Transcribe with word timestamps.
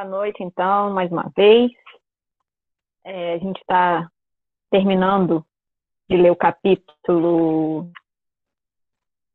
Boa 0.00 0.08
noite, 0.08 0.42
então, 0.42 0.94
mais 0.94 1.12
uma 1.12 1.30
vez. 1.36 1.70
É, 3.04 3.34
a 3.34 3.38
gente 3.38 3.60
está 3.60 4.10
terminando 4.70 5.44
de 6.08 6.16
ler 6.16 6.30
o 6.30 6.36
capítulo 6.36 7.92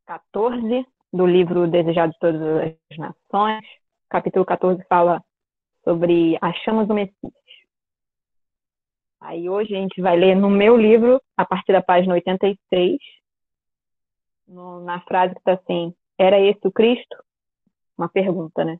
14 0.08 0.84
do 1.14 1.28
livro 1.28 1.68
Desejado 1.68 2.14
de 2.14 2.18
Todas 2.18 2.42
as 2.42 2.98
Nações. 2.98 3.64
O 3.64 4.10
capítulo 4.10 4.44
14 4.44 4.84
fala 4.90 5.24
sobre 5.84 6.36
as 6.42 6.58
chamas 6.64 6.88
Messias. 6.88 7.34
Aí 9.22 9.48
hoje 9.48 9.76
a 9.76 9.80
gente 9.80 10.02
vai 10.02 10.18
ler 10.18 10.34
no 10.34 10.50
meu 10.50 10.76
livro, 10.76 11.22
a 11.38 11.46
partir 11.46 11.74
da 11.74 11.84
página 11.84 12.16
86, 12.16 12.98
no, 14.48 14.84
na 14.84 15.00
frase 15.02 15.36
que 15.36 15.42
está 15.42 15.54
assim: 15.54 15.94
Era 16.18 16.40
esse 16.40 16.68
o 16.68 16.72
Cristo? 16.72 17.24
Uma 17.96 18.10
pergunta, 18.10 18.66
né? 18.66 18.80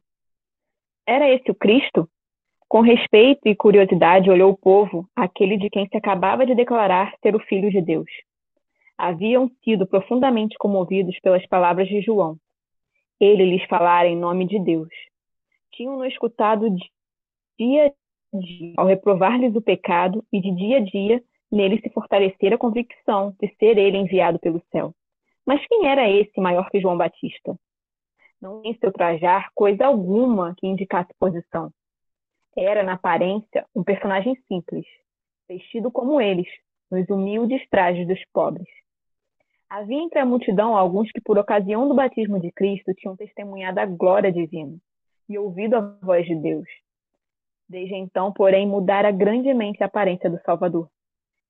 Era 1.08 1.30
esse 1.30 1.52
o 1.52 1.56
Cristo? 1.56 2.10
Com 2.68 2.82
respeito 2.82 3.48
e 3.48 3.56
curiosidade 3.56 4.30
olhou 4.30 4.52
o 4.52 4.58
povo, 4.58 5.08
aquele 5.16 5.56
de 5.56 5.70
quem 5.70 5.88
se 5.88 5.96
acabava 5.96 6.46
de 6.46 6.56
declarar 6.56 7.14
ser 7.22 7.36
o 7.36 7.40
Filho 7.40 7.70
de 7.70 7.80
Deus. 7.80 8.10
Haviam 8.98 9.50
sido 9.64 9.86
profundamente 9.86 10.58
comovidos 10.58 11.20
pelas 11.20 11.46
palavras 11.48 11.88
de 11.88 12.02
João. 12.02 12.38
Ele 13.20 13.46
lhes 13.46 13.64
falara 13.66 14.08
em 14.08 14.18
nome 14.18 14.48
de 14.48 14.60
Deus. 14.60 14.90
Tinham-no 15.74 16.06
escutado 16.06 16.70
dia 17.60 17.86
a 17.86 18.38
dia, 18.38 18.74
ao 18.78 18.88
reprovar-lhes 18.88 19.56
o 19.56 19.62
pecado, 19.62 20.26
e 20.34 20.42
de 20.42 20.52
dia 20.56 20.78
a 20.78 20.82
dia 20.82 21.24
nele 21.52 21.80
se 21.82 21.90
fortalecer 21.92 22.52
a 22.52 22.58
convicção 22.58 23.36
de 23.40 23.48
ser 23.60 23.78
ele 23.78 23.98
enviado 23.98 24.40
pelo 24.40 24.62
céu. 24.72 24.94
Mas 25.46 25.66
quem 25.68 25.88
era 25.88 26.10
esse 26.10 26.42
maior 26.42 26.70
que 26.70 26.82
João 26.82 26.98
Batista? 26.98 27.56
Não 28.42 28.62
em 28.64 28.78
seu 28.78 28.92
trajar 28.92 29.50
coisa 29.54 29.86
alguma 29.86 30.54
que 30.56 30.68
indicasse 30.68 31.14
posição. 31.20 31.72
Era, 32.56 32.84
na 32.84 32.94
aparência, 32.94 33.66
um 33.76 33.84
personagem 33.84 34.36
simples, 34.48 34.86
vestido 35.48 35.92
como 35.92 36.22
eles, 36.22 36.48
nos 36.90 37.10
humildes 37.10 37.68
trajes 37.70 38.08
dos 38.08 38.20
pobres. 38.32 38.68
Havia 39.70 40.02
entre 40.02 40.20
a 40.20 40.26
multidão 40.26 40.78
alguns 40.78 41.12
que, 41.12 41.20
por 41.20 41.38
ocasião 41.38 41.88
do 41.88 41.96
batismo 41.96 42.40
de 42.40 42.52
Cristo, 42.52 42.94
tinham 42.94 43.16
testemunhado 43.16 43.80
a 43.80 43.86
glória 43.86 44.32
divina 44.32 44.78
e 45.28 45.38
ouvido 45.38 45.76
a 45.76 45.82
voz 46.02 46.26
de 46.26 46.36
Deus. 46.36 46.68
Desde 47.68 47.96
então, 47.96 48.32
porém, 48.32 48.68
mudara 48.68 49.12
grandemente 49.12 49.82
a 49.82 49.88
aparência 49.88 50.30
do 50.30 50.40
Salvador. 50.44 50.88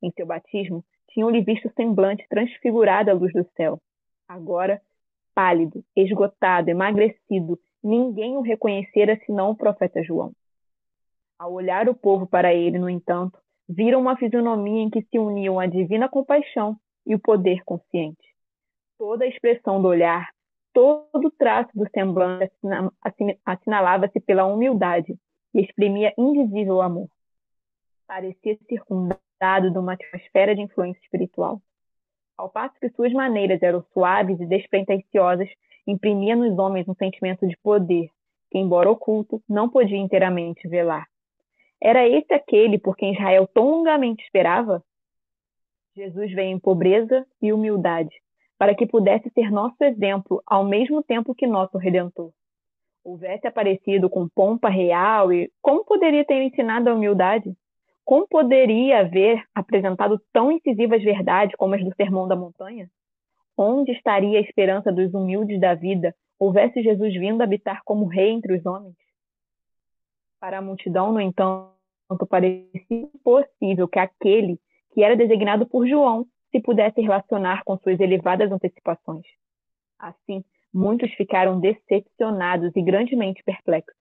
Em 0.02 0.12
seu 0.12 0.26
batismo, 0.26 0.84
tinham-lhe 1.10 1.42
visto 1.42 1.68
o 1.68 1.74
semblante 1.74 2.26
transfigurado 2.30 3.12
à 3.12 3.14
luz 3.14 3.34
do 3.34 3.46
céu. 3.56 3.80
Agora 4.28 4.82
pálido, 5.36 5.84
esgotado, 5.96 6.70
emagrecido, 6.70 7.60
ninguém 7.84 8.38
o 8.38 8.42
reconhecera 8.42 9.20
senão 9.26 9.52
o 9.52 9.56
profeta 9.56 10.02
João. 10.02 10.32
Ao 11.38 11.52
olhar 11.52 11.90
o 11.90 11.94
povo 11.94 12.26
para 12.26 12.54
ele, 12.54 12.80
no 12.80 12.90
entanto, 12.90 13.38
viram 13.68 14.00
uma 14.00 14.16
fisionomia 14.16 14.82
em 14.82 14.90
que 14.90 15.02
se 15.04 15.20
uniam 15.20 15.60
a 15.60 15.68
divina 15.68 16.08
compaixão 16.08 16.78
e 17.06 17.14
o 17.14 17.20
poder 17.20 17.62
consciente. 17.66 18.24
Toda 18.98 19.26
a 19.26 19.28
expressão 19.28 19.82
do 19.82 19.90
olhar, 19.90 20.30
todo 20.74 21.28
o 21.28 21.32
traço 21.32 21.70
do 21.76 21.88
semblante 21.90 22.54
assinalava-se 23.46 24.20
pela 24.22 24.46
humildade 24.46 25.16
e 25.54 25.62
exprimia 25.62 26.14
indizível 26.18 26.82
amor. 26.82 27.10
Parecia 28.08 28.58
circundado 28.68 29.72
de 29.72 29.78
uma 29.78 29.94
atmosfera 29.94 30.56
de 30.56 30.62
influência 30.62 31.02
espiritual. 31.02 31.62
Ao 32.38 32.50
passo 32.50 32.76
que 32.80 32.90
suas 32.90 33.14
maneiras 33.14 33.62
eram 33.64 33.84
suaves 33.94 34.40
e 34.40 34.46
despretensiosas, 34.46 35.50
imprimia 35.88 36.36
nos 36.36 36.58
homens 36.58 36.88
um 36.88 36.96
sentimento 36.96 37.48
de 37.48 37.56
poder, 37.58 38.10
que, 38.52 38.58
embora 38.58 38.90
oculto, 38.90 39.42
não 39.48 39.70
podia 39.70 39.98
inteiramente 39.98 40.68
velar. 40.68 41.08
Era 41.82 42.08
esse 42.08 42.34
aquele 42.34 42.78
por 42.78 42.96
quem 42.96 43.14
Israel 43.14 43.48
tão 43.54 43.70
longamente 43.70 44.24
esperava? 44.24 44.84
Jesus 45.96 46.32
veio 46.34 46.50
em 46.50 46.60
pobreza 46.60 47.26
e 47.42 47.54
humildade, 47.54 48.14
para 48.58 48.76
que 48.76 48.86
pudesse 48.86 49.30
ser 49.30 49.50
nosso 49.50 49.82
exemplo 49.82 50.42
ao 50.46 50.66
mesmo 50.66 51.02
tempo 51.02 51.34
que 51.34 51.48
nosso 51.48 51.78
Redentor. 51.78 52.32
Houvesse 53.04 53.48
aparecido 53.48 54.10
com 54.10 54.28
pompa 54.28 54.68
real 54.68 55.32
e 55.32 55.50
como 55.62 55.86
poderia 55.86 56.26
ter 56.26 56.42
ensinado 56.42 56.90
a 56.90 56.94
humildade? 56.94 57.56
Como 58.06 58.28
poderia 58.28 59.00
haver 59.00 59.44
apresentado 59.54 60.22
tão 60.32 60.52
incisivas 60.52 61.04
verdades 61.04 61.56
como 61.56 61.74
as 61.74 61.84
do 61.84 61.94
Sermão 61.96 62.28
da 62.28 62.36
Montanha? 62.36 62.88
Onde 63.58 63.92
estaria 63.94 64.38
a 64.38 64.42
esperança 64.42 64.92
dos 64.92 65.12
humildes 65.16 65.60
da 65.60 65.74
vida, 65.74 66.16
houvesse 66.38 66.84
Jesus 66.84 67.16
vindo 67.16 67.42
habitar 67.42 67.82
como 67.84 68.06
rei 68.06 68.30
entre 68.30 68.56
os 68.56 68.64
homens? 68.64 68.96
Para 70.40 70.60
a 70.60 70.62
multidão, 70.62 71.12
no 71.12 71.20
entanto, 71.20 71.74
parecia 72.30 72.70
impossível 72.92 73.88
que 73.88 73.98
aquele 73.98 74.60
que 74.94 75.04
era 75.04 75.16
designado 75.16 75.66
por 75.66 75.88
João 75.88 76.28
se 76.52 76.62
pudesse 76.62 77.02
relacionar 77.02 77.64
com 77.64 77.76
suas 77.80 78.00
elevadas 78.00 78.52
antecipações. 78.52 79.26
Assim, 79.98 80.46
muitos 80.72 81.12
ficaram 81.14 81.60
decepcionados 81.60 82.72
e 82.76 82.82
grandemente 82.84 83.44
perplexos. 83.44 83.96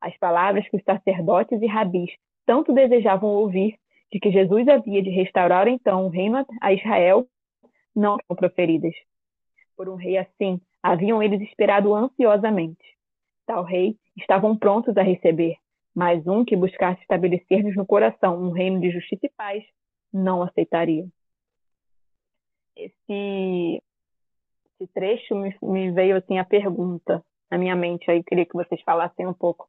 As 0.00 0.16
palavras 0.16 0.66
que 0.68 0.76
os 0.78 0.82
sacerdotes 0.82 1.60
e 1.60 1.66
rabis 1.66 2.10
tanto 2.48 2.72
desejavam 2.72 3.28
ouvir 3.28 3.78
de 4.10 4.18
que 4.18 4.30
Jesus 4.30 4.66
havia 4.68 5.02
de 5.02 5.10
restaurar 5.10 5.68
então 5.68 6.06
o 6.06 6.08
reino 6.08 6.46
a 6.62 6.72
Israel, 6.72 7.28
não 7.94 8.16
foram 8.26 8.38
proferidas. 8.38 8.94
Por 9.76 9.86
um 9.86 9.96
rei 9.96 10.16
assim, 10.16 10.58
haviam 10.82 11.22
eles 11.22 11.42
esperado 11.42 11.94
ansiosamente. 11.94 12.82
Tal 13.44 13.64
rei 13.64 13.98
estavam 14.16 14.56
prontos 14.56 14.96
a 14.96 15.02
receber, 15.02 15.56
mas 15.94 16.26
um 16.26 16.42
que 16.42 16.56
buscasse 16.56 17.02
estabelecer-nos 17.02 17.76
no 17.76 17.84
coração 17.84 18.42
um 18.42 18.50
reino 18.50 18.80
de 18.80 18.90
justiça 18.92 19.26
e 19.26 19.30
paz, 19.36 19.62
não 20.10 20.42
aceitaria. 20.42 21.06
Esse, 22.74 23.82
esse 24.80 24.92
trecho 24.94 25.34
me, 25.34 25.54
me 25.60 25.90
veio 25.90 26.16
assim 26.16 26.38
a 26.38 26.44
pergunta 26.46 27.22
na 27.50 27.58
minha 27.58 27.76
mente, 27.76 28.10
aí 28.10 28.24
queria 28.24 28.46
que 28.46 28.54
vocês 28.54 28.80
falassem 28.80 29.26
um 29.26 29.34
pouco 29.34 29.68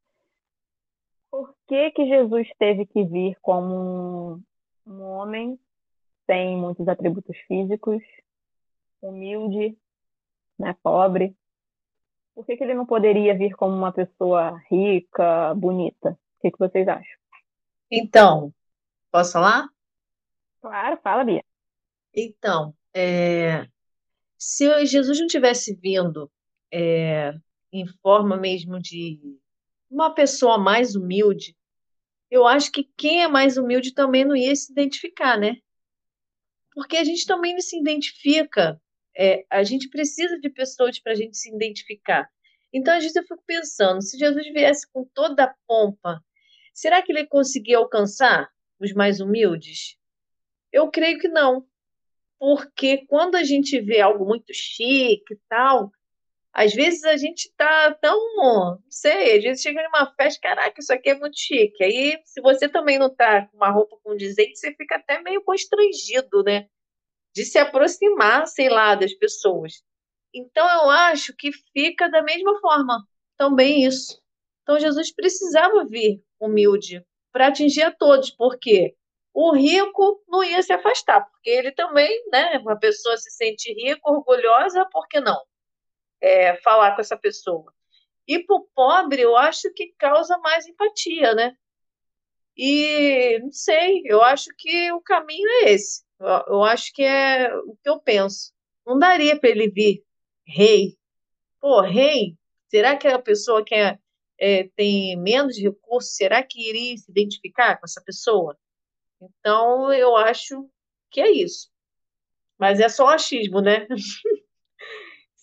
por 1.31 1.55
que, 1.67 1.91
que 1.91 2.07
Jesus 2.07 2.47
teve 2.57 2.85
que 2.85 3.03
vir 3.03 3.37
como 3.41 4.35
um, 4.35 4.43
um 4.85 5.01
homem 5.01 5.59
sem 6.25 6.57
muitos 6.57 6.87
atributos 6.87 7.37
físicos, 7.47 8.01
humilde, 9.01 9.77
né, 10.57 10.75
pobre? 10.83 11.35
Por 12.35 12.45
que, 12.45 12.55
que 12.55 12.63
ele 12.63 12.73
não 12.73 12.85
poderia 12.85 13.37
vir 13.37 13.55
como 13.55 13.75
uma 13.75 13.91
pessoa 13.91 14.57
rica, 14.69 15.53
bonita? 15.55 16.11
O 16.11 16.41
que, 16.41 16.51
que 16.51 16.59
vocês 16.59 16.87
acham? 16.87 17.19
Então, 17.91 18.53
posso 19.11 19.33
falar? 19.33 19.67
Claro, 20.61 20.99
fala, 21.01 21.23
Bia. 21.23 21.43
Então, 22.13 22.73
é, 22.93 23.67
se 24.37 24.85
Jesus 24.85 25.19
não 25.19 25.27
tivesse 25.27 25.75
vindo 25.75 26.31
é, 26.71 27.33
em 27.71 27.85
forma 28.01 28.37
mesmo 28.37 28.79
de 28.79 29.39
uma 29.89 30.13
pessoa 30.13 30.57
mais 30.57 30.95
humilde, 30.95 31.55
eu 32.29 32.45
acho 32.45 32.71
que 32.71 32.89
quem 32.95 33.23
é 33.23 33.27
mais 33.27 33.57
humilde 33.57 33.93
também 33.93 34.23
não 34.23 34.35
ia 34.35 34.55
se 34.55 34.71
identificar, 34.71 35.37
né? 35.37 35.57
Porque 36.73 36.97
a 36.97 37.03
gente 37.03 37.25
também 37.25 37.53
não 37.53 37.61
se 37.61 37.77
identifica. 37.77 38.79
É, 39.17 39.45
a 39.49 39.63
gente 39.63 39.89
precisa 39.89 40.39
de 40.39 40.49
pessoas 40.49 40.99
para 40.99 41.13
a 41.13 41.15
gente 41.15 41.35
se 41.37 41.53
identificar. 41.53 42.29
Então, 42.71 42.93
às 42.93 43.01
vezes, 43.01 43.15
eu 43.15 43.23
fico 43.23 43.43
pensando: 43.45 44.01
se 44.01 44.17
Jesus 44.17 44.45
viesse 44.53 44.87
com 44.91 45.03
toda 45.03 45.45
a 45.45 45.55
pompa, 45.67 46.23
será 46.73 47.01
que 47.01 47.11
ele 47.11 47.25
conseguia 47.25 47.77
alcançar 47.77 48.49
os 48.79 48.93
mais 48.93 49.19
humildes? 49.19 49.97
Eu 50.71 50.89
creio 50.91 51.19
que 51.19 51.27
não. 51.27 51.67
Porque 52.37 53.05
quando 53.07 53.35
a 53.35 53.43
gente 53.43 53.81
vê 53.81 53.99
algo 53.99 54.25
muito 54.25 54.53
chique 54.53 55.33
e 55.33 55.39
tal, 55.49 55.91
às 56.59 56.73
vezes 56.73 57.05
a 57.05 57.15
gente 57.15 57.49
tá 57.55 57.93
tão, 58.01 58.17
não 58.35 58.83
sei, 58.89 59.37
às 59.37 59.43
vezes 59.43 59.61
chega 59.61 59.81
numa 59.81 60.13
festa, 60.13 60.41
caraca, 60.41 60.75
isso 60.77 60.91
aqui 60.91 61.11
é 61.11 61.17
muito 61.17 61.39
chique. 61.39 61.81
Aí, 61.81 62.19
se 62.25 62.41
você 62.41 62.67
também 62.67 62.99
não 62.99 63.09
tá 63.15 63.47
com 63.47 63.55
uma 63.55 63.71
roupa 63.71 63.95
condizente, 64.03 64.59
você 64.59 64.75
fica 64.75 64.97
até 64.97 65.21
meio 65.21 65.41
constrangido, 65.41 66.43
né? 66.43 66.67
De 67.33 67.45
se 67.45 67.57
aproximar, 67.57 68.45
sei 68.45 68.67
lá, 68.67 68.93
das 68.93 69.13
pessoas. 69.13 69.81
Então 70.33 70.67
eu 70.83 70.89
acho 70.89 71.33
que 71.37 71.49
fica 71.73 72.09
da 72.09 72.21
mesma 72.21 72.59
forma 72.59 73.07
também 73.37 73.85
isso. 73.85 74.21
Então 74.63 74.77
Jesus 74.77 75.13
precisava 75.15 75.85
vir 75.85 76.21
humilde 76.41 77.01
para 77.31 77.47
atingir 77.47 77.83
a 77.83 77.91
todos, 77.91 78.31
porque 78.31 78.97
o 79.33 79.53
rico 79.53 80.21
não 80.27 80.43
ia 80.43 80.61
se 80.61 80.73
afastar, 80.73 81.21
porque 81.21 81.49
ele 81.49 81.71
também, 81.71 82.09
né, 82.33 82.57
uma 82.57 82.77
pessoa 82.77 83.15
se 83.15 83.31
sente 83.31 83.71
rica, 83.73 84.01
orgulhosa, 84.03 84.85
por 84.91 85.07
que 85.07 85.21
não 85.21 85.39
é, 86.21 86.55
falar 86.57 86.95
com 86.95 87.01
essa 87.01 87.17
pessoa? 87.17 87.73
E 88.27 88.39
para 88.39 88.55
o 88.55 88.67
pobre, 88.75 89.21
eu 89.21 89.35
acho 89.35 89.71
que 89.73 89.93
causa 89.97 90.37
mais 90.37 90.67
empatia, 90.67 91.33
né? 91.33 91.55
E 92.55 93.39
não 93.39 93.51
sei, 93.51 94.01
eu 94.05 94.21
acho 94.21 94.49
que 94.57 94.91
o 94.91 95.01
caminho 95.01 95.47
é 95.63 95.71
esse. 95.71 96.03
Eu, 96.19 96.63
acho 96.63 96.93
que 96.93 97.03
é 97.03 97.55
o 97.55 97.75
que 97.81 97.89
eu 97.89 97.99
penso. 97.99 98.51
Não 98.85 98.99
daria 98.99 99.39
para 99.39 99.49
ele 99.49 99.69
vir 99.69 100.03
rei. 100.45 100.97
Pô, 101.61 101.81
rei, 101.81 102.37
será 102.67 102.97
que 102.97 103.07
a 103.07 103.17
pessoa 103.17 103.63
que 103.63 103.73
é, 103.73 103.97
é, 104.37 104.69
tem 104.75 105.15
menos 105.17 105.57
recursos, 105.57 106.15
será 106.15 106.43
que 106.43 106.69
iria 106.69 106.97
se 106.97 107.09
identificar 107.09 107.77
com 107.77 107.85
essa 107.85 108.01
pessoa? 108.03 108.57
Então, 109.21 109.93
eu 109.93 110.15
acho 110.15 110.69
que 111.09 111.21
é 111.21 111.31
isso. 111.31 111.69
Mas 112.57 112.79
é 112.79 112.89
só 112.89 113.07
achismo, 113.07 113.61
né? 113.61 113.87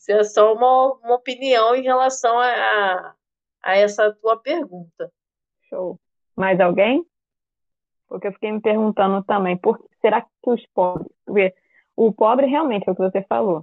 Isso 0.06 0.12
é 0.12 0.22
só 0.22 0.54
uma, 0.54 0.94
uma 1.02 1.14
opinião 1.16 1.74
em 1.74 1.82
relação 1.82 2.38
a, 2.38 3.14
a 3.60 3.76
essa 3.76 4.12
tua 4.14 4.36
pergunta. 4.36 5.12
Show. 5.68 5.98
Mais 6.36 6.60
alguém? 6.60 7.04
Porque 8.06 8.28
eu 8.28 8.32
fiquei 8.32 8.52
me 8.52 8.60
perguntando 8.60 9.24
também, 9.24 9.56
por, 9.56 9.84
será 10.00 10.22
que 10.22 10.28
os 10.46 10.64
pobres. 10.72 11.08
Porque 11.24 11.52
o 11.96 12.12
pobre 12.12 12.46
realmente 12.46 12.88
é 12.88 12.92
o 12.92 12.94
que 12.94 13.02
você 13.02 13.20
falou. 13.22 13.60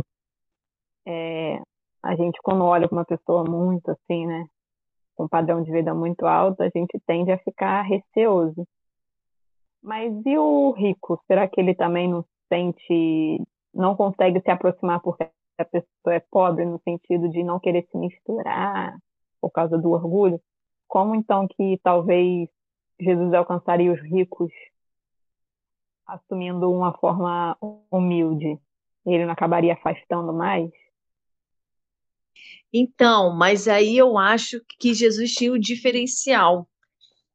É, 1.06 1.62
a 2.02 2.14
gente, 2.16 2.38
quando 2.44 2.66
olha 2.66 2.90
para 2.90 2.98
uma 2.98 3.06
pessoa 3.06 3.46
muito 3.46 3.90
assim, 3.92 4.26
né? 4.26 4.46
Com 5.16 5.24
um 5.24 5.30
padrão 5.30 5.64
de 5.64 5.72
vida 5.72 5.94
muito 5.94 6.26
alto, 6.26 6.62
a 6.62 6.70
gente 6.76 7.00
tende 7.08 7.32
a 7.32 7.38
ficar 7.38 7.84
receoso. 7.84 8.68
Mas 9.82 10.14
e 10.26 10.38
o 10.38 10.72
rico? 10.72 11.24
Será 11.26 11.48
que 11.48 11.62
ele 11.62 11.74
também 11.74 12.10
não 12.10 12.26
sente, 12.50 13.42
não 13.74 13.96
consegue 13.96 14.42
se 14.42 14.52
aproximar 14.52 15.00
porque 15.00 15.30
a 15.64 15.66
pessoa 15.66 16.16
é 16.16 16.20
pobre 16.20 16.66
no 16.66 16.80
sentido 16.84 17.30
de 17.30 17.44
não 17.44 17.60
querer 17.60 17.88
se 17.90 17.98
misturar 17.98 18.98
por 19.42 19.52
causa 19.52 19.78
do 19.78 19.92
orgulho? 19.92 20.40
Como 20.88 21.16
então 21.16 21.48
que 21.48 21.80
talvez 21.84 22.48
Jesus 23.00 23.34
alcançaria 23.34 23.92
os 23.92 24.02
ricos 24.02 24.52
assumindo 26.06 26.72
uma 26.72 26.94
forma 26.98 27.58
humilde? 27.92 28.60
Ele 29.06 29.26
não 29.26 29.34
acabaria 29.34 29.74
afastando 29.74 30.32
mais? 30.32 30.70
Então, 32.72 33.36
mas 33.36 33.68
aí 33.68 33.98
eu 33.98 34.18
acho 34.18 34.62
que 34.80 34.94
Jesus 34.94 35.34
tinha 35.34 35.52
o 35.52 35.60
diferencial. 35.60 36.68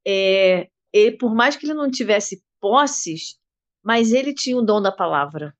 É, 0.06 0.68
ele, 0.92 1.16
por 1.16 1.34
mais 1.34 1.56
que 1.56 1.66
ele 1.66 1.74
não 1.74 1.90
tivesse 1.90 2.42
posses, 2.60 3.38
mas 3.82 4.12
ele 4.12 4.34
tinha 4.34 4.56
o 4.56 4.62
dom 4.62 4.80
da 4.80 4.92
palavra. 4.92 5.56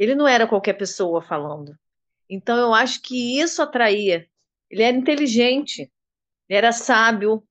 Ele 0.00 0.14
não 0.14 0.26
era 0.26 0.46
qualquer 0.46 0.72
pessoa 0.72 1.20
falando. 1.20 1.76
Então 2.26 2.56
eu 2.56 2.72
acho 2.72 3.02
que 3.02 3.38
isso 3.38 3.60
atraía. 3.60 4.26
Ele 4.70 4.82
era 4.82 4.96
inteligente, 4.96 5.92
ele 6.48 6.56
era 6.56 6.72
sábio, 6.72 7.44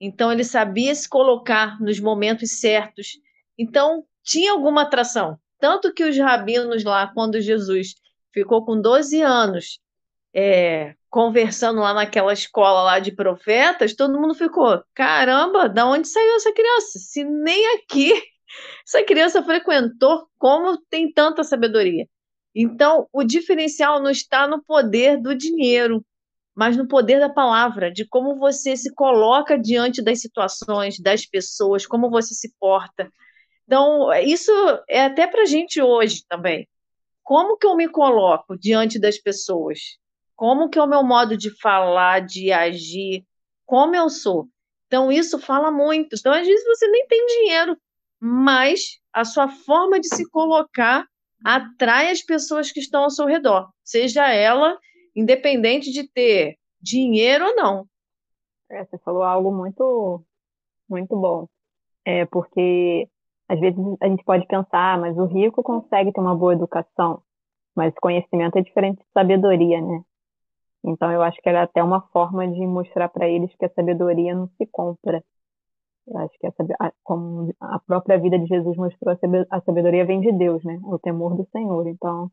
então 0.00 0.30
ele 0.30 0.44
sabia 0.44 0.94
se 0.94 1.08
colocar 1.08 1.80
nos 1.80 1.98
momentos 1.98 2.52
certos. 2.52 3.18
Então 3.58 4.04
tinha 4.22 4.52
alguma 4.52 4.82
atração. 4.82 5.40
Tanto 5.58 5.92
que 5.92 6.04
os 6.04 6.16
rabinos 6.16 6.84
lá, 6.84 7.08
quando 7.12 7.40
Jesus 7.40 7.96
ficou 8.32 8.64
com 8.64 8.80
12 8.80 9.20
anos, 9.20 9.80
é, 10.32 10.94
conversando 11.10 11.80
lá 11.80 11.92
naquela 11.92 12.32
escola 12.32 12.82
lá 12.84 13.00
de 13.00 13.10
profetas, 13.10 13.92
todo 13.92 14.20
mundo 14.20 14.36
ficou: 14.36 14.84
caramba, 14.94 15.68
da 15.68 15.84
onde 15.84 16.06
saiu 16.06 16.36
essa 16.36 16.52
criança? 16.52 17.00
Se 17.00 17.24
nem 17.24 17.74
aqui 17.74 18.12
essa 18.86 19.02
criança 19.04 19.42
frequentou, 19.42 20.28
como 20.38 20.78
tem 20.90 21.12
tanta 21.12 21.44
sabedoria? 21.44 22.06
Então, 22.54 23.08
o 23.12 23.22
diferencial 23.22 24.02
não 24.02 24.10
está 24.10 24.48
no 24.48 24.62
poder 24.62 25.20
do 25.20 25.34
dinheiro, 25.34 26.04
mas 26.54 26.76
no 26.76 26.88
poder 26.88 27.20
da 27.20 27.28
palavra, 27.28 27.90
de 27.90 28.06
como 28.06 28.36
você 28.36 28.76
se 28.76 28.92
coloca 28.94 29.58
diante 29.58 30.02
das 30.02 30.20
situações, 30.20 30.98
das 30.98 31.24
pessoas, 31.24 31.86
como 31.86 32.10
você 32.10 32.34
se 32.34 32.52
porta. 32.58 33.10
Então, 33.64 34.12
isso 34.14 34.50
é 34.88 35.04
até 35.04 35.26
para 35.26 35.42
a 35.42 35.46
gente 35.46 35.80
hoje 35.80 36.24
também. 36.28 36.66
Como 37.22 37.56
que 37.56 37.66
eu 37.66 37.76
me 37.76 37.88
coloco 37.88 38.58
diante 38.58 38.98
das 38.98 39.18
pessoas? 39.18 39.78
como 40.38 40.68
que 40.68 40.78
é 40.78 40.82
o 40.82 40.86
meu 40.86 41.02
modo 41.02 41.36
de 41.36 41.50
falar, 41.60 42.20
de 42.20 42.52
agir, 42.52 43.26
como 43.66 43.96
eu 43.96 44.08
sou. 44.08 44.48
Então, 44.86 45.10
isso 45.10 45.36
fala 45.36 45.68
muito. 45.68 46.14
Então, 46.14 46.32
às 46.32 46.46
vezes, 46.46 46.64
você 46.64 46.86
nem 46.86 47.04
tem 47.08 47.26
dinheiro, 47.26 47.76
mas 48.20 48.98
a 49.12 49.24
sua 49.24 49.48
forma 49.48 50.00
de 50.00 50.08
se 50.08 50.28
colocar 50.30 51.06
atrai 51.44 52.10
as 52.10 52.22
pessoas 52.22 52.72
que 52.72 52.80
estão 52.80 53.04
ao 53.04 53.10
seu 53.10 53.26
redor, 53.26 53.70
seja 53.84 54.28
ela 54.28 54.78
independente 55.14 55.92
de 55.92 56.08
ter 56.08 56.56
dinheiro 56.80 57.46
ou 57.46 57.56
não. 57.56 57.86
É, 58.70 58.84
você 58.84 58.98
falou 58.98 59.22
algo 59.22 59.52
muito, 59.52 60.24
muito 60.88 61.16
bom. 61.16 61.48
É 62.04 62.24
porque 62.26 63.08
às 63.48 63.58
vezes 63.58 63.78
a 64.00 64.08
gente 64.08 64.22
pode 64.24 64.46
pensar, 64.46 64.98
mas 65.00 65.16
o 65.16 65.24
rico 65.24 65.62
consegue 65.62 66.12
ter 66.12 66.20
uma 66.20 66.34
boa 66.34 66.52
educação, 66.52 67.22
mas 67.74 67.94
conhecimento 67.94 68.58
é 68.58 68.62
diferente 68.62 68.98
de 68.98 69.06
sabedoria, 69.12 69.80
né? 69.80 70.02
Então, 70.84 71.10
eu 71.10 71.22
acho 71.22 71.40
que 71.40 71.48
era 71.48 71.62
até 71.62 71.82
uma 71.82 72.02
forma 72.08 72.46
de 72.46 72.64
mostrar 72.66 73.08
para 73.08 73.28
eles 73.28 73.54
que 73.56 73.64
a 73.64 73.70
sabedoria 73.70 74.34
não 74.34 74.48
se 74.56 74.66
compra. 74.66 75.24
Acho 76.16 76.38
que 76.38 76.46
a, 76.46 76.92
como 77.04 77.52
a 77.60 77.78
própria 77.80 78.18
vida 78.18 78.38
de 78.38 78.46
Jesus 78.46 78.76
mostrou, 78.76 79.16
a 79.50 79.60
sabedoria 79.60 80.04
vem 80.04 80.20
de 80.20 80.32
Deus, 80.32 80.62
né? 80.64 80.80
O 80.84 80.98
temor 80.98 81.36
do 81.36 81.46
Senhor. 81.50 81.86
Então, 81.86 82.30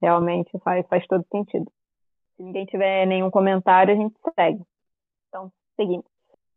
realmente 0.00 0.50
faz, 0.60 0.86
faz 0.86 1.06
todo 1.06 1.24
sentido. 1.30 1.70
Se 2.36 2.42
ninguém 2.42 2.66
tiver 2.66 3.06
nenhum 3.06 3.30
comentário, 3.30 3.94
a 3.94 3.96
gente 3.96 4.14
segue. 4.34 4.62
Então, 5.28 5.50
seguimos. 5.76 6.06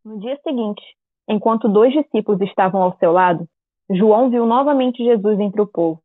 No 0.04 0.18
dia 0.18 0.38
seguinte, 0.42 0.82
enquanto 1.28 1.68
dois 1.68 1.92
discípulos 1.92 2.40
estavam 2.40 2.82
ao 2.82 2.96
seu 2.98 3.12
lado, 3.12 3.48
João 3.90 4.30
viu 4.30 4.46
novamente 4.46 5.04
Jesus 5.04 5.38
entre 5.38 5.60
o 5.60 5.66
povo. 5.66 6.00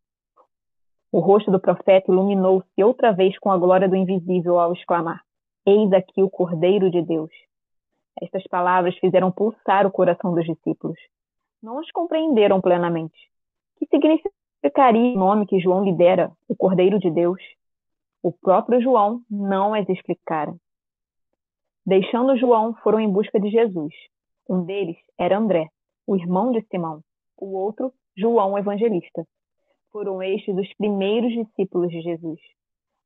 O 1.12 1.20
rosto 1.20 1.50
do 1.50 1.60
profeta 1.60 2.12
iluminou-se 2.12 2.84
outra 2.84 3.12
vez 3.12 3.38
com 3.40 3.50
a 3.50 3.58
glória 3.58 3.88
do 3.88 3.96
invisível 3.96 4.60
ao 4.60 4.74
exclamar: 4.74 5.22
Eis 5.66 5.92
aqui 5.94 6.22
o 6.22 6.30
Cordeiro 6.30 6.92
de 6.92 7.02
Deus. 7.02 7.32
Estas 8.22 8.44
palavras 8.48 8.98
fizeram 8.98 9.32
pulsar 9.32 9.86
o 9.86 9.92
coração 9.92 10.34
dos 10.34 10.46
discípulos. 10.46 10.98
Não 11.62 11.80
os 11.80 11.92
compreenderam 11.92 12.62
plenamente. 12.62 13.18
Que 13.78 13.86
significaria 13.88 15.16
o 15.16 15.20
nome 15.20 15.46
que 15.46 15.60
João 15.60 15.84
lhe 15.84 15.94
dera, 15.94 16.32
o 16.48 16.56
Cordeiro 16.56 17.00
de 17.00 17.12
Deus? 17.12 17.42
O 18.24 18.32
próprio 18.32 18.82
João 18.82 19.22
não 19.30 19.74
as 19.74 19.88
explicara. 19.88 20.56
Deixando 21.86 22.38
João, 22.38 22.74
foram 22.84 23.00
em 23.00 23.10
busca 23.10 23.40
de 23.40 23.50
Jesus. 23.50 23.94
Um 24.50 24.66
deles 24.66 24.98
era 25.18 25.38
André, 25.38 25.68
o 26.06 26.16
irmão 26.16 26.52
de 26.52 26.62
Simão. 26.68 27.02
O 27.38 27.56
outro, 27.56 27.94
João 28.16 28.58
Evangelista 28.58 29.26
foram 29.98 30.22
estes 30.22 30.56
os 30.56 30.72
primeiros 30.76 31.34
discípulos 31.34 31.90
de 31.90 32.02
Jesus. 32.02 32.40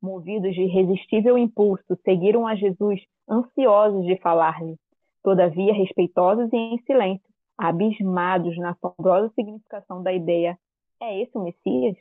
Movidos 0.02 0.54
de 0.54 0.62
irresistível 0.64 1.38
impulso, 1.38 1.98
seguiram 2.04 2.46
a 2.46 2.56
Jesus 2.56 3.00
ansiosos 3.30 4.06
de 4.06 4.18
falar-lhe, 4.18 4.76
todavia 5.24 5.74
respeitosos 5.74 6.52
e 6.52 6.56
em 6.56 6.78
silêncio, 6.84 7.28
abismados 7.58 8.58
na 8.58 8.72
assombrosa 8.72 9.32
significação 9.36 10.02
da 10.02 10.14
ideia: 10.14 10.58
é 11.02 11.22
esse 11.22 11.38
o 11.38 11.44
Messias? 11.44 11.98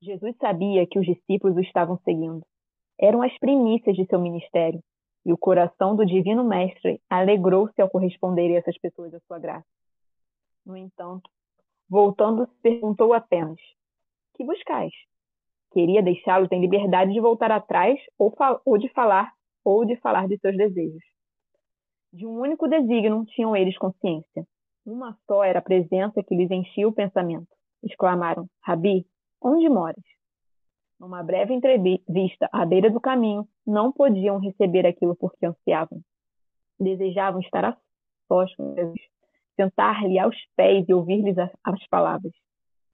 Jesus 0.00 0.36
sabia 0.40 0.86
que 0.86 0.98
os 0.98 1.06
discípulos 1.06 1.56
o 1.56 1.60
estavam 1.60 1.98
seguindo. 2.04 2.44
Eram 3.00 3.22
as 3.22 3.36
primícias 3.38 3.96
de 3.96 4.06
seu 4.06 4.20
ministério, 4.20 4.82
e 5.24 5.32
o 5.32 5.38
coração 5.38 5.96
do 5.96 6.06
Divino 6.06 6.44
Mestre 6.44 7.00
alegrou-se 7.10 7.80
ao 7.80 7.90
corresponder 7.90 8.54
a 8.54 8.58
essas 8.58 8.78
pessoas 8.78 9.12
a 9.14 9.20
sua 9.20 9.38
graça. 9.38 9.66
No 10.64 10.76
entanto, 10.76 11.28
Voltando, 11.88 12.46
perguntou 12.62 13.14
apenas: 13.14 13.58
Que 14.34 14.44
buscais? 14.44 14.92
Queria 15.72 16.02
deixá-los 16.02 16.50
em 16.52 16.60
liberdade 16.60 17.12
de 17.12 17.20
voltar 17.20 17.50
atrás 17.50 17.98
ou, 18.18 18.34
ou 18.64 18.78
de 18.78 18.88
falar 18.90 19.32
ou 19.64 19.84
de 19.84 19.96
falar 19.96 20.28
de 20.28 20.38
seus 20.38 20.56
desejos. 20.56 21.02
De 22.12 22.26
um 22.26 22.40
único 22.40 22.66
desígnio 22.66 23.24
tinham 23.26 23.54
eles 23.54 23.76
consciência. 23.76 24.46
Uma 24.84 25.16
só 25.26 25.44
era 25.44 25.58
a 25.58 25.62
presença 25.62 26.22
que 26.22 26.34
lhes 26.34 26.50
enchia 26.50 26.88
o 26.88 26.92
pensamento. 26.92 27.48
Exclamaram: 27.82 28.48
Rabi, 28.62 29.06
onde 29.42 29.68
moras? 29.68 30.02
Numa 30.98 31.22
breve 31.22 31.52
entrevista 31.52 32.48
à 32.50 32.64
beira 32.64 32.90
do 32.90 33.00
caminho, 33.00 33.46
não 33.66 33.92
podiam 33.92 34.38
receber 34.38 34.86
aquilo 34.86 35.14
por 35.14 35.32
que 35.36 35.46
ansiavam. 35.46 36.00
Desejavam 36.80 37.40
estar 37.40 37.64
a 37.64 37.76
sós 38.26 38.54
com 38.56 38.74
Jesus, 38.74 39.00
sentar-lhe 39.54 40.18
aos 40.18 40.36
pés 40.56 40.88
e 40.88 40.94
ouvir-lhes 40.94 41.36
as 41.38 41.86
palavras. 41.88 42.32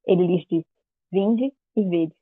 Ele 0.06 0.26
lhes 0.26 0.44
disse: 0.48 0.66
Vinde 1.10 1.52
e 1.76 1.88
vede. 1.88 2.14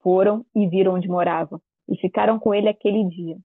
foram 0.00 0.46
e 0.54 0.68
viram 0.68 0.94
onde 0.94 1.08
morava, 1.08 1.60
e 1.88 1.96
ficaram 1.96 2.38
com 2.38 2.54
ele 2.54 2.68
aquele 2.68 3.04
dia. 3.08 3.36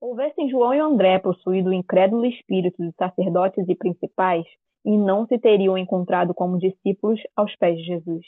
Houvessem 0.00 0.48
João 0.48 0.72
e 0.72 0.78
André 0.78 1.18
possuído 1.18 1.68
o 1.68 1.74
incrédulo 1.74 2.24
espírito 2.24 2.82
dos 2.82 2.94
sacerdotes 2.94 3.68
e 3.68 3.74
principais, 3.74 4.46
e 4.82 4.96
não 4.96 5.26
se 5.26 5.38
teriam 5.38 5.76
encontrado 5.76 6.32
como 6.32 6.58
discípulos 6.58 7.20
aos 7.36 7.54
pés 7.56 7.76
de 7.76 7.84
Jesus. 7.84 8.24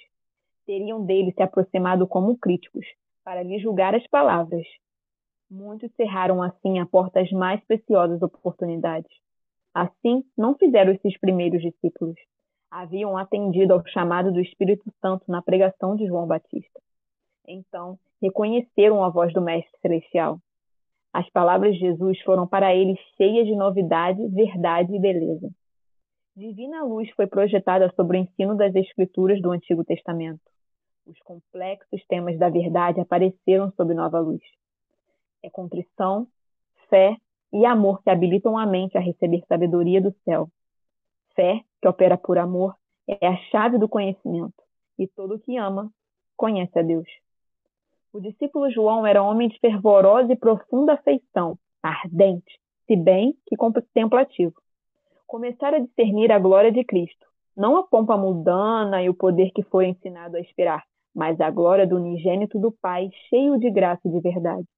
Teriam 0.66 1.02
dele 1.02 1.32
se 1.32 1.42
aproximado 1.42 2.06
como 2.06 2.36
críticos, 2.36 2.84
para 3.24 3.42
lhe 3.42 3.58
julgar 3.58 3.94
as 3.94 4.06
palavras. 4.08 4.66
Muitos 5.50 5.90
cerraram 5.94 6.42
assim 6.42 6.78
a 6.78 6.84
porta 6.84 7.20
às 7.20 7.30
mais 7.30 7.64
preciosas 7.64 8.20
oportunidades. 8.20 9.10
Assim, 9.72 10.22
não 10.36 10.54
fizeram 10.54 10.92
esses 10.92 11.18
primeiros 11.18 11.62
discípulos. 11.62 12.16
Haviam 12.70 13.16
atendido 13.16 13.72
ao 13.72 13.86
chamado 13.86 14.30
do 14.30 14.40
Espírito 14.40 14.92
Santo 15.00 15.24
na 15.26 15.40
pregação 15.40 15.96
de 15.96 16.06
João 16.06 16.26
Batista. 16.26 16.80
Então, 17.48 17.98
reconheceram 18.20 19.02
a 19.02 19.08
voz 19.08 19.32
do 19.32 19.40
Mestre 19.40 19.78
Celestial. 19.80 20.38
As 21.12 21.28
palavras 21.30 21.74
de 21.74 21.80
Jesus 21.80 22.20
foram 22.22 22.46
para 22.46 22.74
eles 22.74 22.98
cheias 23.16 23.46
de 23.46 23.54
novidade, 23.54 24.26
verdade 24.28 24.94
e 24.94 24.98
beleza. 24.98 25.50
Divina 26.34 26.82
luz 26.82 27.10
foi 27.10 27.26
projetada 27.26 27.92
sobre 27.94 28.16
o 28.16 28.20
ensino 28.20 28.56
das 28.56 28.74
Escrituras 28.74 29.40
do 29.42 29.50
Antigo 29.50 29.84
Testamento. 29.84 30.40
Os 31.06 31.18
complexos 31.20 32.02
temas 32.06 32.38
da 32.38 32.48
verdade 32.48 33.00
apareceram 33.00 33.70
sob 33.72 33.92
nova 33.92 34.20
luz. 34.20 34.40
É 35.42 35.50
contrição, 35.50 36.26
fé 36.88 37.16
e 37.52 37.66
amor 37.66 38.02
que 38.02 38.08
habilitam 38.08 38.56
a 38.56 38.64
mente 38.64 38.96
a 38.96 39.00
receber 39.00 39.44
sabedoria 39.46 40.00
do 40.00 40.14
céu. 40.24 40.48
Fé, 41.34 41.60
que 41.80 41.88
opera 41.88 42.16
por 42.16 42.38
amor, 42.38 42.74
é 43.06 43.26
a 43.26 43.36
chave 43.50 43.76
do 43.76 43.88
conhecimento, 43.88 44.54
e 44.98 45.06
todo 45.06 45.38
que 45.38 45.58
ama 45.58 45.90
conhece 46.36 46.78
a 46.78 46.82
Deus. 46.82 47.08
O 48.12 48.20
discípulo 48.20 48.70
João 48.70 49.06
era 49.06 49.22
homem 49.22 49.48
de 49.48 49.58
fervorosa 49.58 50.30
e 50.30 50.36
profunda 50.36 50.92
afeição, 50.92 51.58
ardente, 51.82 52.60
se 52.86 52.94
bem 52.94 53.34
que 53.46 53.56
contemplativo. 53.56 54.52
Começara 55.26 55.78
a 55.78 55.80
discernir 55.80 56.30
a 56.30 56.38
glória 56.38 56.70
de 56.70 56.84
Cristo, 56.84 57.26
não 57.56 57.74
a 57.78 57.84
pompa 57.84 58.14
mundana 58.14 59.02
e 59.02 59.08
o 59.08 59.14
poder 59.14 59.50
que 59.52 59.62
foi 59.62 59.86
ensinado 59.86 60.36
a 60.36 60.40
esperar, 60.40 60.84
mas 61.14 61.40
a 61.40 61.50
glória 61.50 61.86
do 61.86 61.96
unigênito 61.96 62.58
do 62.58 62.70
Pai, 62.70 63.08
cheio 63.30 63.58
de 63.58 63.70
graça 63.70 64.02
e 64.04 64.10
de 64.10 64.20
verdade. 64.20 64.68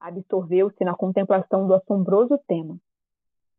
Absorveu-se 0.00 0.84
na 0.84 0.96
contemplação 0.96 1.68
do 1.68 1.74
assombroso 1.74 2.36
tema. 2.48 2.76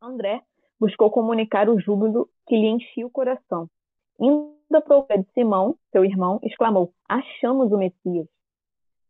André 0.01 0.41
buscou 0.77 1.09
comunicar 1.09 1.69
o 1.69 1.79
júbilo 1.79 2.27
que 2.45 2.57
lhe 2.57 2.67
enchia 2.67 3.07
o 3.07 3.09
coração. 3.09 3.69
Indo 4.19 4.81
para 4.85 4.97
o 4.97 5.03
pé 5.03 5.19
de 5.19 5.31
Simão, 5.31 5.77
seu 5.89 6.03
irmão, 6.03 6.37
exclamou: 6.43 6.91
Achamos 7.07 7.71
o 7.71 7.77
Messias. 7.77 8.27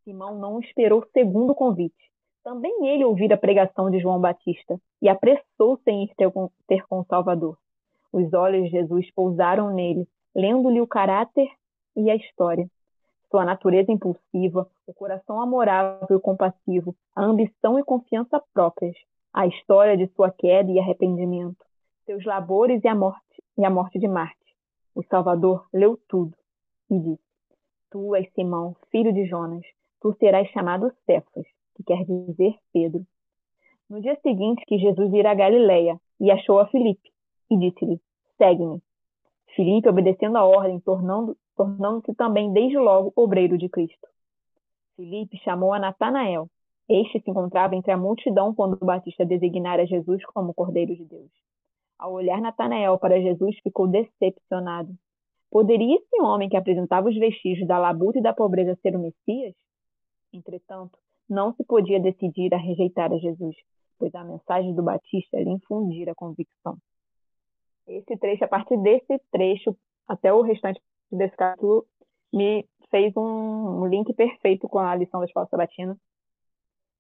Simão 0.03 0.38
não 0.38 0.60
esperou 0.60 1.00
o 1.00 1.07
segundo 1.12 1.55
convite. 1.55 2.12
Também 2.43 2.88
ele 2.88 3.05
ouvira 3.05 3.36
a 3.36 3.38
pregação 3.38 3.89
de 3.89 4.00
João 4.00 4.19
Batista 4.19 4.77
e 5.01 5.07
apressou-se 5.07 5.89
em 5.89 6.03
ir 6.03 6.13
ter 6.15 6.29
com, 6.31 6.50
o 6.91 7.05
Salvador. 7.05 7.57
Os 8.12 8.33
olhos 8.33 8.65
de 8.65 8.69
Jesus 8.69 9.10
pousaram 9.12 9.74
nele, 9.74 10.05
lendo-lhe 10.36 10.81
o 10.81 10.88
caráter 10.88 11.50
e 11.95 12.12
a 12.12 12.15
história. 12.15 12.69
Sua 13.31 13.45
natureza 13.45 13.91
impulsiva, 13.91 14.69
o 14.86 14.93
coração 14.93 15.41
amorável 15.41 16.17
e 16.17 16.22
compassivo, 16.22 16.95
a 17.15 17.24
ambição 17.24 17.79
e 17.79 17.83
confiança 17.83 18.43
próprias, 18.53 18.95
a 19.33 19.48
história 19.48 19.98
de 19.98 20.07
sua 20.13 20.29
queda 20.29 20.69
e 20.69 20.79
arrependimento, 20.79 21.65
seus 22.05 22.25
labores 22.25 22.83
e 22.83 22.88
a 22.88 22.93
morte, 22.93 23.41
e 23.57 23.65
a 23.65 23.69
morte 23.69 23.98
de 23.98 24.07
Marte. 24.07 24.38
O 24.93 25.01
Salvador 25.03 25.65
leu 25.74 25.98
tudo 26.07 26.38
e 26.89 27.00
disse: 27.00 27.24
Tu 27.89 28.15
és 28.15 28.31
Simão, 28.33 28.75
filho 28.91 29.12
de 29.12 29.25
Jonas, 29.25 29.65
tu 30.03 30.13
serás 30.19 30.50
chamado 30.50 30.91
Cefas, 31.05 31.45
que 31.75 31.83
quer 31.83 32.03
dizer 32.03 32.53
Pedro. 32.74 33.05
No 33.89 34.01
dia 34.01 34.19
seguinte 34.22 34.65
que 34.67 34.77
Jesus 34.77 35.13
ira 35.13 35.31
a 35.31 35.33
Galiléia 35.33 35.98
e 36.19 36.29
achou 36.29 36.60
a 36.60 36.67
Filipe, 36.67 37.10
e 37.50 37.57
disse-lhe, 37.57 38.01
segue-me. 38.38 38.81
Filipe, 39.55 39.88
obedecendo 39.88 40.38
a 40.38 40.43
ordem, 40.43 40.79
tornando-se 40.81 41.39
tornando 41.55 42.01
também 42.15 42.51
desde 42.51 42.77
logo 42.77 43.13
obreiro 43.15 43.57
de 43.57 43.69
Cristo. 43.69 44.07
Filipe 44.98 45.38
chamou 45.38 45.72
a 45.72 45.79
Natanael. 45.79 46.50
Este 46.89 47.22
se 47.22 47.29
encontrava 47.29 47.75
entre 47.75 47.91
a 47.91 47.98
multidão 47.98 48.53
quando 48.53 48.74
o 48.74 48.86
Batista 48.86 49.25
designara 49.25 49.86
Jesus 49.86 50.25
como 50.25 50.53
Cordeiro 50.53 50.95
de 50.95 51.05
Deus. 51.05 51.31
Ao 51.98 52.12
olhar 52.12 52.41
Natanael 52.41 52.98
para 52.98 53.22
Jesus, 53.22 53.57
ficou 53.60 53.88
decepcionado. 53.88 54.93
Poderia 55.50 55.95
esse 55.95 56.22
homem 56.22 56.50
que 56.50 56.57
apresentava 56.57 57.07
os 57.07 57.17
vestígios 57.17 57.67
da 57.67 57.77
labuta 57.77 58.19
e 58.19 58.22
da 58.22 58.33
pobreza 58.33 58.77
ser 58.81 58.95
o 58.95 59.00
Messias? 59.00 59.53
Entretanto, 60.33 60.97
não 61.29 61.53
se 61.53 61.63
podia 61.63 61.99
decidir 61.99 62.53
a 62.53 62.57
rejeitar 62.57 63.13
a 63.13 63.17
Jesus, 63.17 63.55
pois 63.99 64.13
a 64.15 64.23
mensagem 64.23 64.73
do 64.73 64.83
Batista 64.83 65.37
lhe 65.37 65.51
infundira 65.51 66.15
convicção. 66.15 66.77
Esse 67.87 68.17
trecho, 68.17 68.43
a 68.43 68.47
partir 68.47 68.77
desse 68.77 69.19
trecho 69.31 69.77
até 70.07 70.33
o 70.33 70.41
restante 70.41 70.81
desse 71.11 71.35
capítulo, 71.35 71.85
me 72.33 72.67
fez 72.89 73.15
um 73.15 73.85
link 73.85 74.11
perfeito 74.13 74.67
com 74.67 74.79
a 74.79 74.95
lição 74.95 75.19
da 75.19 75.25
Escola 75.25 75.47
Sabatina, 75.47 75.97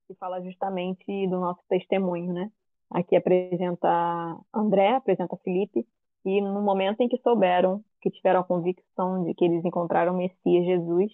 que 0.07 0.13
fala 0.15 0.41
justamente 0.41 1.27
do 1.27 1.39
nosso 1.39 1.61
testemunho, 1.67 2.31
né? 2.33 2.51
Aqui 2.89 3.15
apresenta 3.15 4.37
André, 4.53 4.95
apresenta 4.95 5.35
Felipe, 5.37 5.87
e 6.25 6.39
no 6.41 6.61
momento 6.61 7.01
em 7.01 7.09
que 7.09 7.17
souberam, 7.17 7.83
que 8.01 8.11
tiveram 8.11 8.41
a 8.41 8.43
convicção 8.43 9.23
de 9.23 9.33
que 9.33 9.45
eles 9.45 9.65
encontraram 9.65 10.13
o 10.13 10.17
Messias 10.17 10.65
Jesus, 10.65 11.11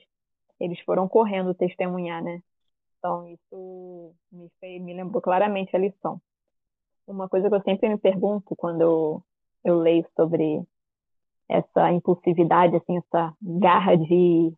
eles 0.59 0.79
foram 0.81 1.07
correndo 1.07 1.53
testemunhar, 1.53 2.23
né? 2.23 2.41
Então, 2.97 3.27
isso 3.27 4.13
me, 4.31 4.49
fez, 4.59 4.81
me 4.81 4.93
lembrou 4.93 5.21
claramente 5.21 5.75
a 5.75 5.79
lição. 5.79 6.21
Uma 7.07 7.29
coisa 7.29 7.49
que 7.49 7.55
eu 7.55 7.61
sempre 7.63 7.89
me 7.89 7.97
pergunto 7.97 8.55
quando 8.55 8.81
eu, 8.81 9.23
eu 9.63 9.79
leio 9.79 10.05
sobre 10.15 10.61
essa 11.47 11.91
impulsividade, 11.91 12.75
assim, 12.75 12.97
essa 12.97 13.33
garra 13.41 13.95
de, 13.95 14.53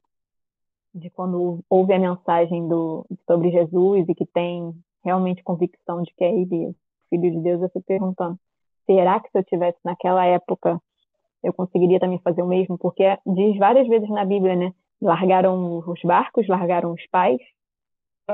de 0.93 1.09
quando 1.11 1.63
ouve 1.69 1.93
a 1.93 1.99
mensagem 1.99 2.67
do, 2.67 3.05
sobre 3.25 3.51
Jesus 3.51 4.09
e 4.09 4.15
que 4.15 4.25
tem 4.25 4.73
realmente 5.03 5.43
convicção 5.43 6.01
de 6.01 6.13
que 6.13 6.23
é 6.23 6.33
ele, 6.33 6.75
Filho 7.09 7.31
de 7.31 7.39
Deus, 7.39 7.61
eu 7.61 7.69
fico 7.69 7.85
perguntando, 7.85 8.37
será 8.85 9.19
que 9.19 9.29
se 9.29 9.37
eu 9.37 9.43
tivesse 9.43 9.77
naquela 9.83 10.25
época 10.25 10.81
eu 11.43 11.53
conseguiria 11.53 11.99
também 11.99 12.19
fazer 12.19 12.41
o 12.41 12.47
mesmo? 12.47 12.77
Porque 12.77 13.03
diz 13.25 13.57
várias 13.57 13.87
vezes 13.87 14.09
na 14.09 14.25
Bíblia, 14.25 14.55
né? 14.55 14.73
Largaram 15.01 15.79
os 15.79 16.01
barcos, 16.03 16.47
largaram 16.47 16.93
os 16.93 17.05
pais, 17.07 17.39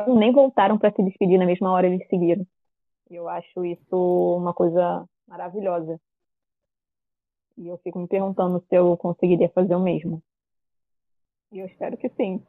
nem 0.08 0.32
voltaram 0.32 0.78
para 0.78 0.92
se 0.92 1.02
despedir 1.04 1.40
na 1.40 1.46
mesma 1.46 1.72
hora 1.72 1.88
eles 1.88 2.06
seguiram. 2.08 2.46
Eu 3.10 3.30
acho 3.30 3.64
isso 3.66 4.38
uma 4.38 4.54
coisa 4.54 5.06
maravilhosa. 5.28 6.00
E 7.58 7.68
eu 7.68 7.78
fico 7.78 7.98
me 7.98 8.08
perguntando 8.08 8.64
se 8.68 8.76
eu 8.76 8.96
conseguiria 8.98 9.50
fazer 9.50 9.76
o 9.76 9.80
mesmo. 9.80 10.22
E 11.52 11.60
eu 11.60 11.66
espero 11.66 11.98
que 11.98 12.10
sim. 12.10 12.44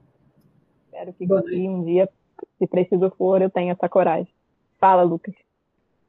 Espero 0.84 1.12
que 1.12 1.26
um 1.68 1.84
dia, 1.84 2.08
se 2.58 2.66
preciso 2.66 3.10
for, 3.16 3.40
eu 3.40 3.48
tenha 3.48 3.72
essa 3.72 3.88
coragem. 3.88 4.32
Fala, 4.78 5.02
Lucas. 5.02 5.34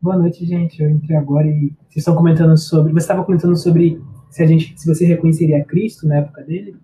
Boa 0.02 0.18
noite, 0.18 0.46
gente. 0.46 0.82
Eu 0.82 0.90
entrei 0.90 1.16
agora 1.16 1.46
e 1.46 1.70
vocês 1.88 1.98
estão 1.98 2.16
comentando 2.16 2.58
sobre. 2.58 2.92
Você 2.92 3.00
estava 3.00 3.24
comentando 3.24 3.56
sobre 3.56 4.02
se 4.30 4.42
a 4.42 4.48
gente, 4.48 4.80
se 4.80 4.88
você 4.88 5.06
reconheceria 5.06 5.64
Cristo 5.64 6.08
na 6.08 6.18
época 6.18 6.44
dele 6.44 6.76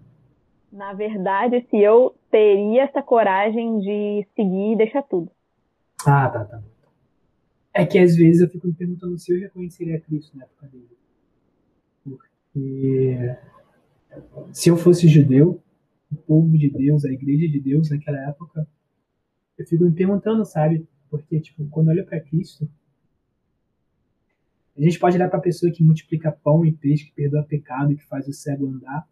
na 0.76 0.92
verdade, 0.92 1.66
se 1.70 1.78
eu 1.78 2.14
teria 2.30 2.84
essa 2.84 3.02
coragem 3.02 3.80
de 3.80 4.28
seguir 4.36 4.74
e 4.74 4.78
deixar 4.78 5.02
tudo. 5.04 5.32
Ah, 6.06 6.30
tá, 6.30 6.44
tá. 6.44 6.62
É 7.74 7.86
que 7.86 7.98
às 7.98 8.16
vezes 8.16 8.42
eu 8.42 8.50
fico 8.50 8.68
me 8.68 8.74
perguntando 8.74 9.18
se 9.18 9.34
eu 9.34 9.40
reconheceria 9.40 10.00
Cristo 10.02 10.38
na 10.38 10.44
época 10.44 10.68
dele. 10.68 10.90
Porque 12.04 13.36
se 14.52 14.70
eu 14.70 14.76
fosse 14.76 15.08
judeu, 15.08 15.62
o 16.12 16.16
povo 16.16 16.58
de 16.58 16.70
Deus, 16.70 17.06
a 17.06 17.12
igreja 17.12 17.48
de 17.48 17.60
Deus 17.60 17.90
naquela 17.90 18.20
época, 18.30 18.68
eu 19.58 19.66
fico 19.66 19.84
me 19.86 19.94
perguntando, 19.94 20.46
sabe? 20.46 20.86
Porque, 21.10 21.40
tipo, 21.40 21.66
quando 21.70 21.88
eu 21.88 21.96
olho 21.96 22.06
para 22.06 22.20
Cristo, 22.20 22.70
a 24.78 24.82
gente 24.82 25.00
pode 25.00 25.16
olhar 25.16 25.30
para 25.30 25.40
a 25.40 25.42
pessoa 25.42 25.72
que 25.72 25.84
multiplica 25.84 26.34
pão 26.34 26.66
e 26.66 26.74
peixe, 26.74 27.06
que 27.06 27.14
perdoa 27.14 27.44
pecado 27.44 27.96
que 27.96 28.06
faz 28.06 28.28
o 28.28 28.34
cego 28.34 28.68
andar 28.68 29.08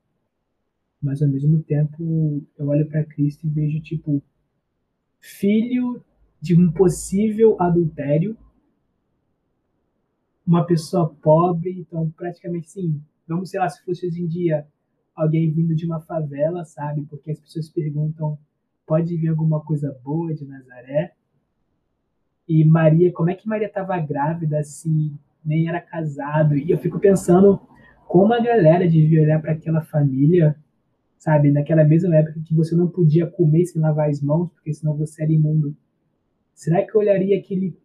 mas 1.03 1.21
ao 1.21 1.27
mesmo 1.27 1.61
tempo 1.61 2.41
eu 2.57 2.67
olho 2.67 2.87
para 2.87 3.03
Cristo 3.03 3.45
e 3.45 3.49
vejo 3.49 3.81
tipo 3.81 4.23
filho 5.19 6.03
de 6.41 6.55
um 6.55 6.71
possível 6.71 7.61
adultério, 7.61 8.37
uma 10.45 10.65
pessoa 10.65 11.13
pobre, 11.21 11.79
então 11.79 12.09
praticamente 12.11 12.69
sim, 12.71 13.01
vamos 13.27 13.49
sei 13.49 13.59
lá 13.59 13.67
se 13.67 13.83
fosse 13.83 14.07
hoje 14.07 14.21
em 14.21 14.27
dia 14.27 14.65
alguém 15.15 15.51
vindo 15.51 15.75
de 15.75 15.85
uma 15.85 15.99
favela, 16.01 16.65
sabe? 16.65 17.05
Porque 17.05 17.31
as 17.31 17.39
pessoas 17.39 17.69
perguntam 17.69 18.37
pode 18.85 19.15
vir 19.15 19.29
alguma 19.29 19.61
coisa 19.61 19.97
boa 20.03 20.33
de 20.33 20.45
Nazaré? 20.45 21.13
E 22.47 22.65
Maria, 22.65 23.11
como 23.11 23.29
é 23.29 23.35
que 23.35 23.47
Maria 23.47 23.67
estava 23.67 23.97
grávida 23.99 24.61
se 24.63 25.13
nem 25.43 25.67
era 25.69 25.79
casado? 25.79 26.57
E 26.57 26.69
eu 26.71 26.77
fico 26.77 26.99
pensando 26.99 27.59
como 28.07 28.33
a 28.33 28.41
galera 28.41 28.87
devia 28.87 29.21
olhar 29.21 29.41
para 29.41 29.53
aquela 29.53 29.81
família 29.81 30.55
sabe? 31.23 31.51
Naquela 31.51 31.85
mesma 31.85 32.13
época 32.17 32.41
que 32.45 32.53
você 32.53 32.75
não 32.75 32.89
podia 32.89 33.25
comer 33.25 33.65
sem 33.65 33.81
lavar 33.81 34.09
as 34.09 34.21
mãos, 34.21 34.51
porque 34.51 34.73
senão 34.73 34.93
você 34.97 35.23
era 35.23 35.31
imundo. 35.31 35.73
Será 36.53 36.85
que 36.85 36.93
eu 36.93 36.99
olharia 36.99 37.39
aquele 37.39 37.77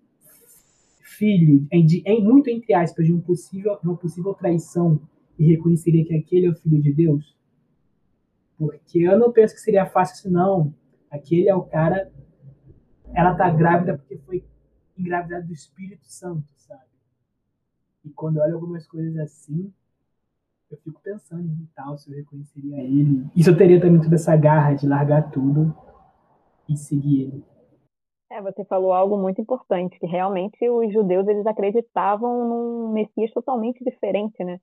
filho, 1.02 1.64
em, 1.70 1.86
em, 2.04 2.24
muito 2.24 2.50
entre 2.50 2.74
aspas, 2.74 3.06
de, 3.06 3.12
um 3.12 3.20
possível, 3.20 3.78
uma 3.84 3.96
possível 3.96 4.34
traição 4.34 5.00
e 5.38 5.46
reconheceria 5.46 6.04
que 6.04 6.16
aquele 6.16 6.46
é 6.46 6.50
o 6.50 6.54
filho 6.56 6.82
de 6.82 6.92
Deus? 6.92 7.38
Porque 8.58 8.98
eu 8.98 9.16
não 9.16 9.30
penso 9.30 9.54
que 9.54 9.60
seria 9.60 9.86
fácil 9.86 10.14
assim, 10.14 10.30
não. 10.30 10.74
Aquele 11.08 11.48
é 11.48 11.54
o 11.54 11.62
cara. 11.62 12.10
Ela 13.14 13.36
tá 13.36 13.48
grávida 13.50 13.96
porque 13.96 14.18
foi 14.18 14.44
engravidada 14.96 15.46
do 15.46 15.52
Espírito 15.52 16.06
Santo, 16.06 16.48
sabe? 16.56 16.82
E 18.04 18.10
quando 18.10 18.38
eu 18.38 18.42
olho 18.42 18.54
algumas 18.56 18.84
coisas 18.84 19.16
assim, 19.16 19.72
eu 20.70 20.78
fico 20.78 21.00
pensando 21.02 21.46
em 21.46 21.68
tal, 21.74 21.96
se 21.96 22.10
eu 22.10 22.16
reconheceria 22.16 22.82
ele. 22.82 23.26
E 23.34 23.42
se 23.42 23.50
eu 23.50 23.56
teria 23.56 23.80
também 23.80 24.00
toda 24.00 24.14
essa 24.14 24.36
garra 24.36 24.74
de 24.74 24.86
largar 24.86 25.30
tudo 25.30 25.74
e 26.68 26.76
seguir 26.76 27.22
ele. 27.22 27.44
É, 28.30 28.42
você 28.42 28.62
falou 28.66 28.92
algo 28.92 29.16
muito 29.16 29.40
importante, 29.40 29.98
que 29.98 30.06
realmente 30.06 30.68
os 30.68 30.92
judeus 30.92 31.26
eles 31.26 31.46
acreditavam 31.46 32.46
num 32.46 32.92
Messias 32.92 33.32
totalmente 33.32 33.82
diferente, 33.82 34.44
né? 34.44 34.60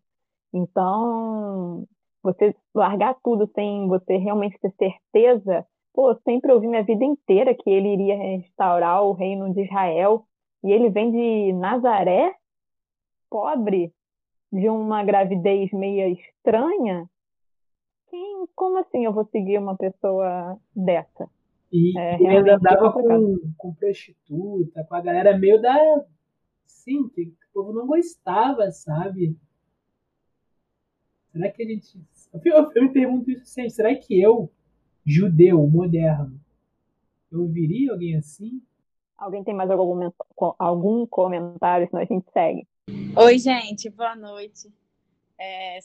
Então, 0.53 1.87
você 2.21 2.55
largar 2.73 3.15
tudo 3.23 3.49
sem 3.55 3.87
você 3.87 4.17
realmente 4.17 4.59
ter 4.59 4.71
certeza, 4.77 5.65
pô, 5.93 6.15
sempre 6.23 6.51
ouvi 6.51 6.67
minha 6.67 6.83
vida 6.83 7.03
inteira 7.03 7.55
que 7.55 7.69
ele 7.69 7.93
iria 7.93 8.15
restaurar 8.15 9.03
o 9.03 9.13
reino 9.13 9.51
de 9.51 9.63
Israel, 9.63 10.23
e 10.63 10.71
ele 10.71 10.89
vem 10.89 11.11
de 11.11 11.53
Nazaré, 11.53 12.33
pobre, 13.29 13.91
de 14.51 14.69
uma 14.69 15.03
gravidez 15.03 15.71
meia 15.71 16.09
estranha, 16.09 17.09
quem, 18.09 18.45
como 18.55 18.79
assim 18.79 19.05
eu 19.05 19.13
vou 19.13 19.25
seguir 19.25 19.57
uma 19.57 19.75
pessoa 19.75 20.57
dessa? 20.75 21.29
E 21.71 21.97
é, 21.97 22.15
ele 22.15 22.49
andava 22.49 22.91
com, 22.93 23.37
com 23.57 23.73
prostituta, 23.73 24.83
com 24.83 24.95
a 24.95 25.01
galera 25.01 25.37
meio 25.37 25.61
da. 25.61 25.75
Sim, 26.65 27.09
que 27.09 27.23
o 27.23 27.53
povo 27.53 27.73
não 27.73 27.87
gostava, 27.87 28.71
sabe? 28.71 29.37
Será 31.31 31.51
que 31.51 31.63
a 31.63 31.65
gente. 31.65 31.99
Eu, 32.45 32.71
eu 32.73 32.83
me 32.83 32.93
pergunto 32.93 33.29
isso 33.29 33.45
sempre. 33.45 33.71
Será 33.71 33.93
que 33.95 34.21
eu, 34.21 34.49
judeu 35.05 35.67
moderno, 35.67 36.39
eu 37.31 37.41
ouviria 37.41 37.91
alguém 37.91 38.15
assim? 38.15 38.61
Alguém 39.17 39.43
tem 39.43 39.53
mais 39.53 39.69
algum, 39.69 40.09
algum 40.59 41.05
comentário, 41.05 41.87
senão 41.89 42.01
a 42.01 42.05
gente 42.05 42.29
segue. 42.31 42.67
Oi, 43.17 43.39
gente, 43.39 43.89
boa 43.89 44.13
noite. 44.13 44.69
É, 45.39 45.79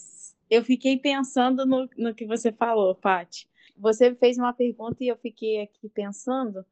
eu 0.50 0.64
fiquei 0.64 0.98
pensando 0.98 1.64
no, 1.64 1.88
no 1.96 2.12
que 2.12 2.26
você 2.26 2.50
falou, 2.50 2.92
Paty. 2.92 3.48
Você 3.76 4.12
fez 4.16 4.36
uma 4.36 4.52
pergunta 4.52 5.04
e 5.04 5.08
eu 5.08 5.16
fiquei 5.16 5.62
aqui 5.62 5.88
pensando. 5.88 6.66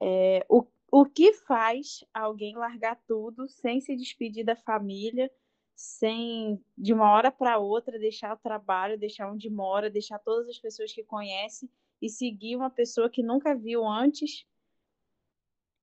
É, 0.00 0.46
o, 0.48 0.64
o 0.90 1.04
que 1.04 1.32
faz 1.32 2.04
alguém 2.14 2.54
largar 2.54 2.94
tudo 3.08 3.48
sem 3.48 3.80
se 3.80 3.96
despedir 3.96 4.44
da 4.44 4.54
família, 4.54 5.28
sem 5.74 6.62
de 6.78 6.94
uma 6.94 7.10
hora 7.10 7.32
para 7.32 7.58
outra 7.58 7.98
deixar 7.98 8.34
o 8.34 8.40
trabalho, 8.40 8.96
deixar 8.96 9.30
onde 9.30 9.50
mora, 9.50 9.90
deixar 9.90 10.20
todas 10.20 10.48
as 10.48 10.58
pessoas 10.58 10.92
que 10.92 11.02
conhece 11.02 11.68
e 12.00 12.08
seguir 12.08 12.54
uma 12.54 12.70
pessoa 12.70 13.10
que 13.10 13.22
nunca 13.22 13.54
viu 13.54 13.84
antes 13.84 14.46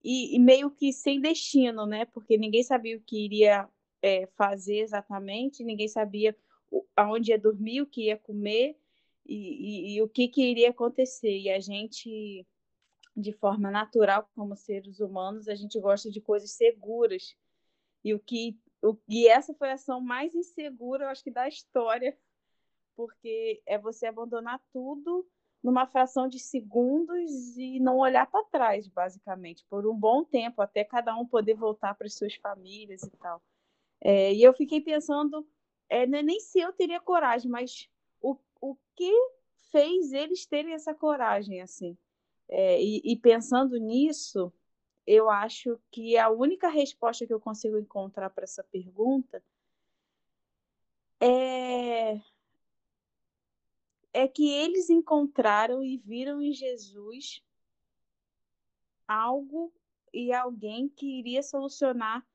e, 0.03 0.36
e, 0.36 0.39
meio 0.39 0.69
que 0.69 0.91
sem 0.91 1.22
destino, 1.22 1.86
né? 1.86 2.05
Porque 2.05 2.38
ninguém 2.38 2.63
sabia 2.63 2.98
o 2.98 3.01
que 3.01 3.24
iria 3.24 3.69
é, 4.01 4.27
fazer 4.36 4.79
exatamente, 4.79 5.63
ninguém 5.63 5.88
sabia 5.88 6.36
aonde 6.95 7.31
ia 7.31 7.39
dormir, 7.39 7.81
o 7.81 7.86
que 7.86 8.05
ia 8.05 8.17
comer 8.17 8.77
e, 9.25 9.36
e, 9.36 9.95
e 9.95 10.01
o 10.01 10.10
que, 10.10 10.27
que 10.27 10.43
iria 10.43 10.72
acontecer. 10.72 11.38
E 11.38 11.50
a 11.50 11.60
gente, 11.60 12.45
de 13.15 13.31
forma 13.31 13.72
natural, 13.72 14.29
como 14.35 14.55
seres 14.55 15.00
humanos, 15.00 15.48
a 15.48 15.55
gente 15.55 15.79
gosta 15.79 16.11
de 16.11 16.20
coisas 16.20 16.51
seguras. 16.51 17.35
E 18.03 18.13
o 18.13 18.20
que 18.20 18.59
o, 18.81 18.98
e 19.07 19.27
essa 19.29 19.53
foi 19.53 19.70
a 19.70 19.75
ação 19.75 20.01
mais 20.01 20.35
insegura, 20.35 21.05
eu 21.05 21.09
acho 21.09 21.24
que 21.24 21.31
da 21.31 21.48
história, 21.48 22.18
porque 22.98 23.61
é 23.66 23.77
você 23.77 24.05
abandonar 24.05 24.61
tudo 24.74 25.25
numa 25.63 25.87
fração 25.87 26.27
de 26.27 26.39
segundos 26.39 27.57
e 27.57 27.79
não 27.79 27.97
olhar 27.97 28.29
para 28.29 28.43
trás, 28.45 28.87
basicamente, 28.87 29.63
por 29.69 29.87
um 29.87 29.95
bom 29.95 30.23
tempo, 30.23 30.61
até 30.61 30.83
cada 30.83 31.15
um 31.15 31.25
poder 31.25 31.53
voltar 31.53 31.95
para 31.95 32.09
suas 32.09 32.35
famílias 32.35 33.01
e 33.03 33.11
tal. 33.11 33.41
É, 34.01 34.33
e 34.33 34.43
eu 34.43 34.53
fiquei 34.53 34.81
pensando, 34.81 35.47
é, 35.89 36.03
é, 36.03 36.05
nem 36.05 36.39
se 36.41 36.59
eu 36.59 36.73
teria 36.73 36.99
coragem, 36.99 37.49
mas 37.49 37.89
o, 38.21 38.37
o 38.59 38.75
que 38.93 39.11
fez 39.71 40.11
eles 40.11 40.45
terem 40.45 40.73
essa 40.73 40.93
coragem, 40.93 41.61
assim? 41.61 41.97
É, 42.49 42.83
e, 42.83 43.01
e 43.05 43.15
pensando 43.15 43.77
nisso, 43.77 44.51
eu 45.07 45.29
acho 45.29 45.79
que 45.89 46.17
a 46.17 46.29
única 46.29 46.67
resposta 46.67 47.25
que 47.25 47.33
eu 47.33 47.39
consigo 47.39 47.79
encontrar 47.79 48.29
para 48.29 48.43
essa 48.43 48.63
pergunta 48.65 49.41
é 51.21 52.21
é 54.24 54.27
que 54.27 54.50
eles 54.50 54.90
encontraram 54.90 55.83
e 55.83 55.98
viram 55.98 56.42
em 56.42 56.53
Jesus 56.53 57.44
algo 59.07 59.74
e 60.14 60.31
alguém 60.31 60.88
que 60.88 61.20
iria 61.20 61.44
solucionar 61.44 62.25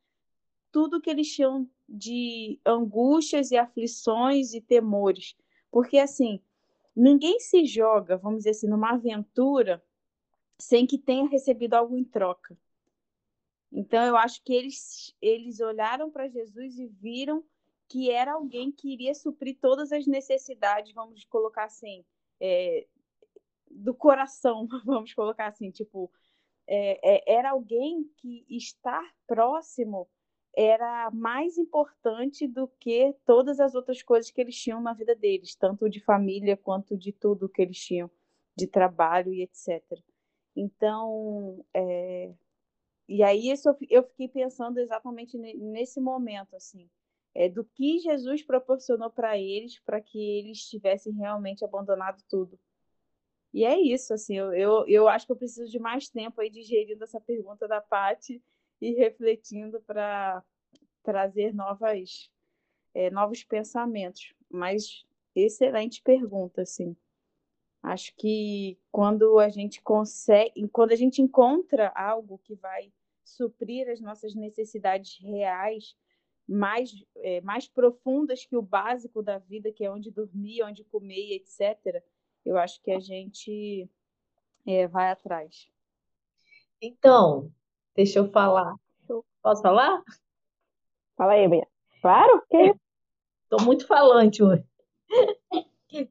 tudo 0.71 1.01
que 1.01 1.09
eles 1.09 1.33
tinham 1.33 1.69
de 1.89 2.61
angústias 2.65 3.51
e 3.51 3.57
aflições 3.57 4.53
e 4.53 4.61
temores. 4.61 5.35
Porque, 5.71 5.97
assim, 5.97 6.43
ninguém 6.95 7.41
se 7.41 7.65
joga, 7.65 8.19
vamos 8.19 8.41
dizer 8.41 8.51
assim, 8.51 8.69
numa 8.69 8.93
aventura 8.93 9.83
sem 10.59 10.87
que 10.87 10.99
tenha 10.99 11.29
recebido 11.29 11.75
algo 11.75 11.97
em 11.97 12.05
troca. 12.05 12.59
Então, 13.73 14.05
eu 14.05 14.17
acho 14.17 14.43
que 14.43 14.53
eles, 14.53 15.15
eles 15.23 15.61
olharam 15.61 16.11
para 16.11 16.29
Jesus 16.29 16.79
e 16.79 16.87
viram 16.87 17.45
que 17.89 18.11
era 18.11 18.35
alguém 18.35 18.71
que 18.71 18.93
iria 18.93 19.15
suprir 19.15 19.59
todas 19.61 19.93
as 19.93 20.07
necessidades, 20.07 20.93
vamos 20.93 21.25
colocar 21.25 21.65
assim, 21.65 22.05
é, 22.41 22.87
do 23.71 23.95
coração, 23.95 24.69
vamos 24.85 25.15
colocar 25.15 25.47
assim, 25.47 25.71
tipo, 25.71 26.11
é, 26.67 27.17
é, 27.17 27.35
era 27.39 27.51
alguém 27.51 28.05
que 28.19 28.45
estar 28.49 29.03
próximo 29.27 30.09
era 30.57 31.11
mais 31.13 31.57
importante 31.57 32.47
do 32.49 32.67
que 32.81 33.15
todas 33.25 33.61
as 33.61 33.75
outras 33.75 34.03
coisas 34.03 34.31
que 34.31 34.41
eles 34.41 34.57
tinham 34.57 34.81
na 34.81 34.93
vida 34.93 35.15
deles, 35.15 35.55
tanto 35.55 35.89
de 35.89 36.01
família 36.01 36.57
quanto 36.57 36.97
de 36.97 37.13
tudo 37.13 37.49
que 37.49 37.63
eles 37.63 37.79
tinham, 37.79 38.11
de 38.57 38.67
trabalho 38.67 39.33
e 39.33 39.43
etc. 39.43 39.83
Então, 40.57 41.65
é... 41.73 42.35
e 43.09 43.23
aí 43.23 43.51
isso 43.51 43.69
eu 43.89 44.03
fiquei 44.03 44.29
pensando 44.29 44.79
exatamente 44.79 45.39
nesse 45.39 46.01
momento, 46.01 46.57
assim, 46.57 46.91
é, 47.39 47.49
do 47.49 47.65
que 47.65 48.01
Jesus 48.01 48.43
proporcionou 48.43 49.11
para 49.11 49.39
eles, 49.39 49.79
para 49.79 50.01
que 50.01 50.19
eles 50.19 50.69
tivessem 50.69 51.13
realmente 51.13 51.65
abandonado 51.65 52.21
tudo. 52.29 52.59
E 53.55 53.65
é 53.65 53.79
isso, 53.81 54.13
assim, 54.13 54.37
eu, 54.37 54.53
eu, 54.53 54.85
eu 54.89 55.09
acho 55.09 55.25
que 55.25 55.31
eu 55.31 55.37
preciso 55.37 55.71
de 55.71 55.79
mais 55.79 56.09
tempo 56.09 56.41
aí 56.41 56.51
digerindo 56.51 57.05
essa 57.05 57.21
pergunta 57.21 57.69
da 57.69 57.81
Pati 57.81 58.43
e 58.81 58.93
refletindo 58.95 59.81
para 59.83 60.43
trazer 61.05 61.55
novas, 61.55 62.29
é, 62.93 63.09
novos 63.09 63.45
pensamentos. 63.45 64.35
Mas 64.51 65.07
excelente 65.33 66.03
pergunta, 66.03 66.63
assim. 66.63 66.97
Acho 67.81 68.13
que 68.17 68.77
quando 68.91 69.39
a 69.39 69.49
gente 69.49 69.81
consegue, 69.81 70.69
quando 70.73 70.91
a 70.91 70.97
gente 70.97 71.23
encontra 71.23 71.93
algo 71.95 72.37
que 72.39 72.57
vai 72.57 72.93
suprir 73.25 73.89
as 73.89 74.01
nossas 74.01 74.35
necessidades 74.35 75.21
reais, 75.21 75.95
mais, 76.49 76.91
é, 77.17 77.41
mais 77.43 77.69
profundas 77.69 78.47
que 78.47 78.57
o 78.57 78.63
básico 78.63 79.23
da 79.23 79.39
vida, 79.39 79.71
que 79.71 79.85
é 79.85 79.91
onde 79.91 80.11
dormir, 80.11 80.63
onde 80.63 80.83
comer, 80.85 81.37
etc., 81.37 82.03
eu 82.45 82.57
acho 82.57 82.81
que 82.81 82.91
a 82.91 82.99
gente 82.99 83.89
é, 84.67 84.87
vai 84.87 85.11
atrás. 85.11 85.69
Então, 86.81 87.53
deixa 87.95 88.21
eu 88.21 88.31
falar. 88.31 88.75
Posso 89.43 89.63
falar? 89.63 90.03
Fala 91.17 91.33
aí, 91.33 91.49
Bia. 91.49 91.67
Claro 92.01 92.43
que. 92.49 92.75
Estou 93.43 93.63
muito 93.65 93.87
falante 93.87 94.43
hoje. 94.43 94.65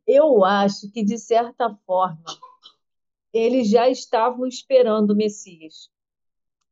Eu 0.08 0.44
acho 0.44 0.92
que, 0.92 1.04
de 1.04 1.20
certa 1.20 1.74
forma, 1.86 2.26
eles 3.32 3.70
já 3.70 3.88
estavam 3.88 4.46
esperando 4.48 5.12
o 5.12 5.16
Messias. 5.16 5.90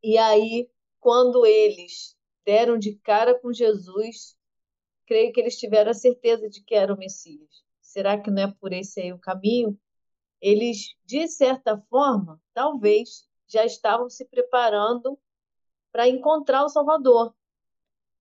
E 0.01 0.17
aí, 0.17 0.69
quando 0.99 1.45
eles 1.45 2.14
deram 2.45 2.77
de 2.77 2.95
cara 2.97 3.39
com 3.39 3.51
Jesus, 3.51 4.37
creio 5.05 5.33
que 5.33 5.39
eles 5.39 5.57
tiveram 5.57 5.91
a 5.91 5.95
certeza 5.95 6.49
de 6.49 6.63
que 6.63 6.75
era 6.75 6.93
o 6.93 6.97
Messias. 6.97 7.63
Será 7.81 8.19
que 8.19 8.29
não 8.29 8.43
é 8.43 8.53
por 8.59 8.73
esse 8.73 9.01
aí 9.01 9.13
o 9.13 9.19
caminho? 9.19 9.79
Eles, 10.41 10.95
de 11.05 11.27
certa 11.27 11.77
forma, 11.89 12.41
talvez 12.53 13.27
já 13.47 13.65
estavam 13.65 14.09
se 14.09 14.25
preparando 14.25 15.19
para 15.91 16.07
encontrar 16.07 16.63
o 16.63 16.69
Salvador. 16.69 17.33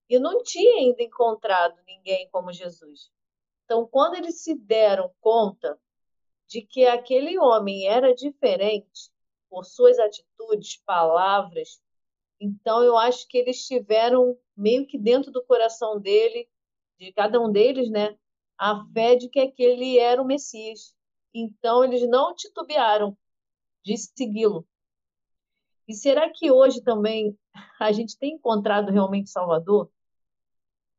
E 0.09 0.19
não 0.19 0.43
tinha 0.43 0.77
ainda 0.77 1.03
encontrado 1.03 1.81
ninguém 1.87 2.29
como 2.31 2.53
Jesus. 2.53 3.11
Então, 3.65 3.87
quando 3.87 4.15
eles 4.15 4.43
se 4.43 4.55
deram 4.55 5.11
conta 5.21 5.79
de 6.47 6.63
que 6.63 6.87
aquele 6.87 7.39
homem 7.39 7.89
era 7.89 8.15
diferente 8.15 9.11
por 9.49 9.65
suas 9.65 9.99
atitudes, 9.99 10.77
palavras. 10.85 11.81
Então, 12.41 12.83
eu 12.83 12.97
acho 12.97 13.27
que 13.29 13.39
eles 13.39 13.67
tiveram 13.67 14.37
meio 14.57 14.87
que 14.87 14.99
dentro 14.99 15.31
do 15.31 15.45
coração 15.45 16.01
dele, 16.01 16.49
de 16.99 17.13
cada 17.13 17.41
um 17.41 17.51
deles, 17.51 17.91
né, 17.91 18.17
a 18.59 18.85
fé 18.93 19.17
de 19.17 19.29
que 19.29 19.41
aquele 19.41 19.99
era 19.99 20.21
o 20.21 20.27
Messias. 20.27 20.95
Então, 21.33 21.83
eles 21.85 22.09
não 22.09 22.35
titubearam 22.35 23.17
de 23.85 23.97
segui-lo. 23.97 24.67
E 25.87 25.95
será 25.95 26.31
que 26.31 26.51
hoje 26.51 26.83
também 26.83 27.39
a 27.79 27.93
gente 27.93 28.19
tem 28.19 28.35
encontrado 28.35 28.91
realmente 28.91 29.31
Salvador? 29.31 29.91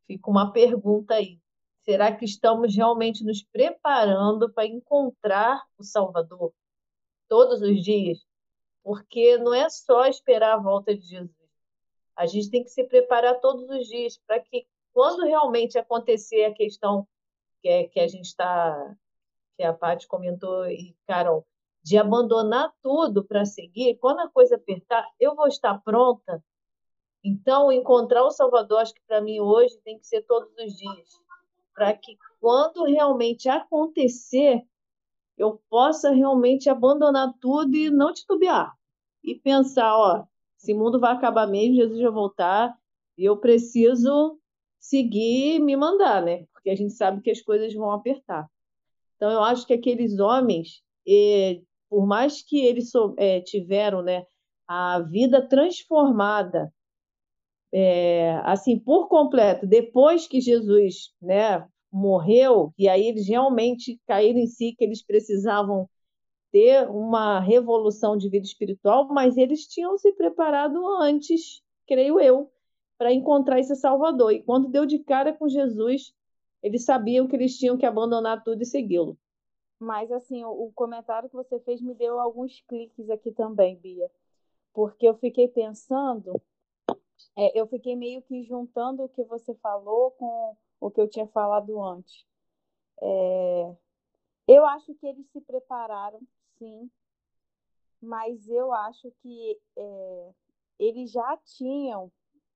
Fica 0.06 0.30
uma 0.30 0.52
pergunta 0.52 1.16
aí. 1.16 1.40
Será 1.84 2.16
que 2.16 2.26
estamos 2.26 2.76
realmente 2.76 3.24
nos 3.24 3.44
preparando 3.44 4.52
para 4.52 4.66
encontrar 4.68 5.64
o 5.78 5.84
Salvador 5.84 6.54
todos 7.28 7.62
os 7.62 7.84
dias? 7.84 8.20
Porque 8.86 9.36
não 9.40 9.52
é 9.52 9.68
só 9.68 10.06
esperar 10.06 10.54
a 10.54 10.62
volta 10.62 10.96
de 10.96 11.02
Jesus. 11.02 11.34
A 12.16 12.28
gente 12.28 12.52
tem 12.52 12.64
que 12.64 12.70
se 12.70 12.84
preparar 12.84 13.40
todos 13.40 13.68
os 13.68 13.88
dias 13.88 14.16
para 14.28 14.40
que, 14.40 14.68
quando 14.94 15.26
realmente 15.26 15.80
acontecer 15.80 16.46
a 16.46 16.54
questão 16.54 17.08
que, 17.64 17.68
é, 17.68 17.88
que 17.88 18.00
a 18.00 18.08
gente 18.08 18.26
está, 18.26 18.96
que 19.58 19.64
a 19.64 19.74
Paty 19.74 20.08
comentou 20.08 20.70
e 20.70 20.96
Carol, 21.08 21.48
de 21.82 21.98
abandonar 21.98 22.72
tudo 22.84 23.26
para 23.26 23.44
seguir, 23.44 23.98
quando 23.98 24.20
a 24.20 24.30
coisa 24.30 24.56
apertar, 24.56 25.04
eu 25.20 25.36
vou 25.36 25.48
estar 25.48 25.82
pronta. 25.82 26.44
Então, 27.24 27.72
encontrar 27.72 28.24
o 28.24 28.30
Salvador, 28.30 28.82
acho 28.82 28.94
que 28.94 29.02
para 29.08 29.20
mim 29.20 29.40
hoje 29.40 29.76
tem 29.80 29.98
que 29.98 30.06
ser 30.06 30.22
todos 30.22 30.52
os 30.60 30.78
dias, 30.78 31.10
para 31.74 31.92
que 31.92 32.16
quando 32.40 32.84
realmente 32.84 33.50
acontecer, 33.50 34.64
eu 35.38 35.62
possa 35.70 36.12
realmente 36.12 36.70
abandonar 36.70 37.34
tudo 37.40 37.76
e 37.76 37.90
não 37.90 38.14
titubear. 38.14 38.74
E 39.24 39.36
pensar, 39.36 39.98
ó, 39.98 40.26
esse 40.58 40.74
mundo 40.74 41.00
vai 41.00 41.14
acabar 41.14 41.48
mesmo, 41.48 41.76
Jesus 41.76 42.00
vai 42.02 42.12
voltar, 42.12 42.76
e 43.18 43.26
eu 43.26 43.38
preciso 43.38 44.40
seguir 44.80 45.56
e 45.56 45.60
me 45.60 45.76
mandar, 45.76 46.22
né? 46.22 46.46
Porque 46.54 46.70
a 46.70 46.76
gente 46.76 46.94
sabe 46.94 47.22
que 47.22 47.32
as 47.32 47.42
coisas 47.42 47.74
vão 47.74 47.92
apertar. 47.92 48.48
Então, 49.16 49.32
eu 49.32 49.42
acho 49.42 49.66
que 49.66 49.74
aqueles 49.74 50.20
homens, 50.20 50.84
por 51.90 52.06
mais 52.06 52.42
que 52.42 52.60
eles 52.60 52.92
é, 53.18 53.42
tiveram 53.42 54.02
né, 54.02 54.26
a 54.68 55.00
vida 55.00 55.48
transformada, 55.48 56.72
é, 57.74 58.40
assim, 58.44 58.80
por 58.80 59.08
completo, 59.08 59.66
depois 59.66 60.28
que 60.28 60.40
Jesus 60.40 61.14
né, 61.22 61.68
morreu, 61.96 62.74
e 62.78 62.90
aí 62.90 63.08
eles 63.08 63.26
realmente 63.26 64.02
caíram 64.06 64.40
em 64.40 64.48
si, 64.48 64.76
que 64.78 64.84
eles 64.84 65.02
precisavam 65.02 65.90
ter 66.52 66.90
uma 66.90 67.40
revolução 67.40 68.18
de 68.18 68.30
vida 68.30 68.46
espiritual, 68.46 69.08
mas 69.08 69.38
eles 69.38 69.66
tinham 69.66 69.98
se 69.98 70.12
preparado 70.12 70.86
antes, 71.02 71.62
creio 71.88 72.20
eu, 72.20 72.52
para 72.98 73.14
encontrar 73.14 73.60
esse 73.60 73.76
Salvador. 73.78 74.34
E 74.34 74.44
quando 74.44 74.68
deu 74.68 74.86
de 74.86 75.00
cara 75.00 75.32
com 75.32 75.48
Jesus, 75.48 76.14
eles 76.62 76.84
sabiam 76.84 77.28
que 77.28 77.36
eles 77.36 77.58
tinham 77.58 77.78
que 77.78 77.86
abandonar 77.86 78.44
tudo 78.44 78.62
e 78.62 78.66
segui-lo. 78.66 79.18
Mas, 79.80 80.12
assim, 80.12 80.44
o, 80.44 80.72
comentário 80.76 81.30
que 81.30 81.36
você 81.36 81.60
fez 81.62 81.82
me 81.82 81.94
deu 81.94 82.20
alguns 82.20 82.62
cliques 82.68 83.10
aqui 83.10 83.32
também, 83.32 83.78
Bia. 83.78 84.10
Porque 84.74 85.08
eu 85.08 85.16
fiquei 85.16 85.48
pensando, 85.48 86.42
é, 87.38 87.58
eu 87.58 87.68
fiquei 87.68 87.96
meio 87.96 88.22
que 88.22 88.44
juntando 88.44 89.04
o 89.04 89.10
que 89.10 89.24
você 89.24 89.54
falou 89.56 90.12
com 90.12 90.56
o 90.86 90.92
que 90.92 91.02
eu 91.02 91.08
tinha 91.08 91.28
falado 91.28 91.82
antes. 91.82 92.26
É, 93.02 93.76
eu 94.48 94.66
acho 94.66 94.94
que 94.96 95.08
eles 95.08 95.28
se 95.32 95.42
prepararam, 95.42 96.20
sim, 96.58 96.90
mas 98.02 98.48
eu 98.48 98.72
acho 98.72 99.12
que 99.22 99.60
é, 99.76 100.34
eles 100.80 101.12
já 101.12 101.38
tinham 101.38 102.12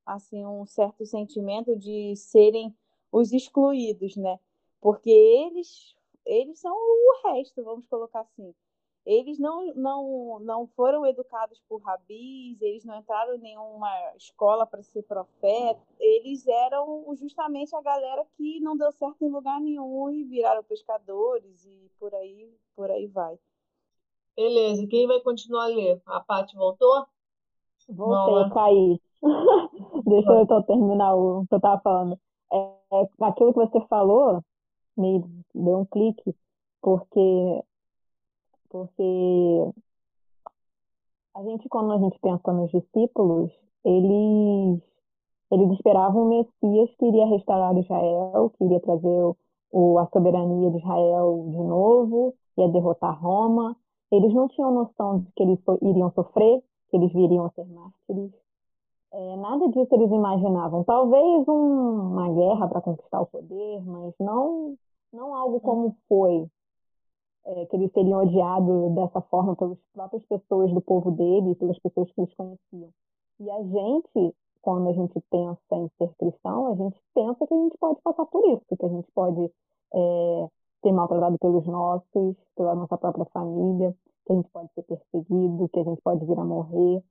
assim 0.06 0.46
um 0.46 0.65
certo 0.65 1.06
sentimento 1.06 1.76
de 1.76 2.15
serem 2.15 2.76
os 3.12 3.34
excluídos, 3.34 4.15
né? 4.15 4.39
Porque 4.80 5.10
eles 5.10 5.96
eles 6.26 6.60
são 6.60 6.74
o 6.74 7.22
resto, 7.26 7.63
vamos 7.63 7.88
colocar 7.88 8.22
assim. 8.22 8.54
Eles 9.10 9.39
não, 9.39 9.74
não, 9.74 10.39
não 10.39 10.67
foram 10.67 11.04
educados 11.04 11.60
por 11.67 11.82
rabis, 11.82 12.62
eles 12.62 12.86
não 12.86 12.95
entraram 12.95 13.34
em 13.34 13.39
nenhuma 13.39 13.89
escola 14.15 14.67
para 14.67 14.84
ser 14.84 15.02
profeta, 15.02 15.82
eles 16.00 16.48
eram 16.48 17.04
justamente 17.15 17.76
a 17.76 17.82
galera 17.82 18.24
que 18.38 18.60
não 18.60 18.78
deu 18.78 18.91
certo 18.91 19.26
em 19.26 19.32
lugar 19.32 19.60
nenhum 19.60 20.12
e 20.12 20.24
viraram 20.26 20.63
pescadores 20.63 21.65
e 21.65 21.89
por 22.00 22.13
aí, 22.13 22.54
por 22.76 22.91
aí 22.91 23.08
vai. 23.08 23.36
Beleza, 24.36 24.86
quem 24.86 25.08
vai 25.08 25.19
continuar 25.22 25.63
a 25.63 25.67
ler? 25.67 26.00
A 26.06 26.19
Paty 26.19 26.56
voltou? 26.56 27.08
Voltei, 27.89 28.54
caí. 28.54 29.02
Deixa 30.06 30.32
eu 30.34 30.41
então 30.41 30.62
terminar 30.62 31.15
o 31.15 31.48
que 31.48 31.56
eu 31.56 31.58
estava 31.58 31.82
falando. 31.82 32.19
É, 32.54 32.58
é, 32.93 33.08
aquilo 33.22 33.54
que 33.54 33.60
você 33.60 33.82
falou 33.88 34.43
me 34.95 35.19
deu 35.56 35.80
um 35.80 35.86
clique, 35.86 36.36
porque, 36.80 37.63
porque 38.69 39.73
a 41.36 41.43
gente, 41.43 41.67
quando 41.69 41.93
a 41.93 41.97
gente 41.97 42.19
pensa 42.19 42.51
nos 42.51 42.71
discípulos, 42.71 43.51
eles, 43.84 44.82
eles 45.51 45.71
esperavam 45.71 46.23
o 46.23 46.29
Messias 46.29 46.95
que 46.97 47.05
iria 47.05 47.25
restaurar 47.27 47.77
Israel, 47.77 48.51
que 48.58 48.63
iria 48.63 48.79
trazer 48.79 49.36
o, 49.71 49.99
a 49.99 50.08
soberania 50.08 50.71
de 50.71 50.77
Israel 50.77 51.45
de 51.49 51.58
novo, 51.58 52.34
ia 52.58 52.67
derrotar 52.69 53.21
Roma. 53.21 53.75
Eles 54.12 54.34
não 54.34 54.47
tinham 54.47 54.71
noção 54.71 55.19
de 55.19 55.32
que 55.34 55.43
eles 55.43 55.60
iriam 55.82 56.12
sofrer, 56.12 56.62
que 56.89 56.97
eles 56.97 57.12
viriam 57.13 57.45
a 57.45 57.49
ser 57.51 57.65
mártires. 57.65 58.32
É, 59.12 59.36
nada 59.38 59.67
disso 59.69 59.93
eles 59.95 60.12
imaginavam. 60.12 60.84
Talvez 60.84 61.47
um, 61.47 62.12
uma 62.12 62.29
guerra 62.32 62.67
para 62.67 62.82
conquistar 62.82 63.21
o 63.21 63.25
poder, 63.25 63.84
mas 63.86 64.13
não 64.19 64.75
não 65.12 65.34
algo 65.34 65.60
como 65.60 65.95
foi, 66.08 66.47
é, 67.45 67.65
que 67.65 67.75
eles 67.75 67.91
seriam 67.93 68.21
odiados 68.21 68.95
dessa 68.95 69.21
forma 69.21 69.56
pelas 69.56 69.78
próprias 69.93 70.25
pessoas 70.25 70.71
do 70.73 70.82
povo 70.82 71.12
dele, 71.12 71.56
pelas 71.56 71.80
pessoas 71.80 72.12
que 72.12 72.21
eles 72.21 72.34
conheciam. 72.36 72.89
E 73.39 73.49
a 73.49 73.63
gente, 73.63 74.36
quando 74.62 74.89
a 74.89 74.93
gente 74.93 75.19
pensa 75.30 75.60
em 75.71 75.89
ser 75.97 76.13
cristão, 76.17 76.67
a 76.67 76.75
gente 76.75 76.99
pensa 77.13 77.47
que 77.47 77.54
a 77.54 77.58
gente 77.58 77.78
pode 77.78 78.02
passar 78.02 78.25
por 78.25 78.45
isso, 78.49 78.78
que 78.78 78.86
a 78.86 78.89
gente 78.89 79.08
pode 79.13 79.52
é, 79.93 80.47
ser 80.82 80.91
maltratado 80.91 81.38
pelos 81.39 81.65
nossos, 81.65 82.36
pela 82.56 82.75
nossa 82.75 82.97
própria 82.97 83.25
família, 83.25 83.95
que 84.25 84.34
a 84.34 84.36
gente 84.36 84.49
pode 84.49 84.71
ser 84.73 84.84
perseguido, 84.84 85.69
que 85.69 85.80
a 85.80 85.84
gente 85.84 86.02
pode 86.02 86.25
vir 86.25 86.38
a 86.38 86.43
morrer, 86.43 87.04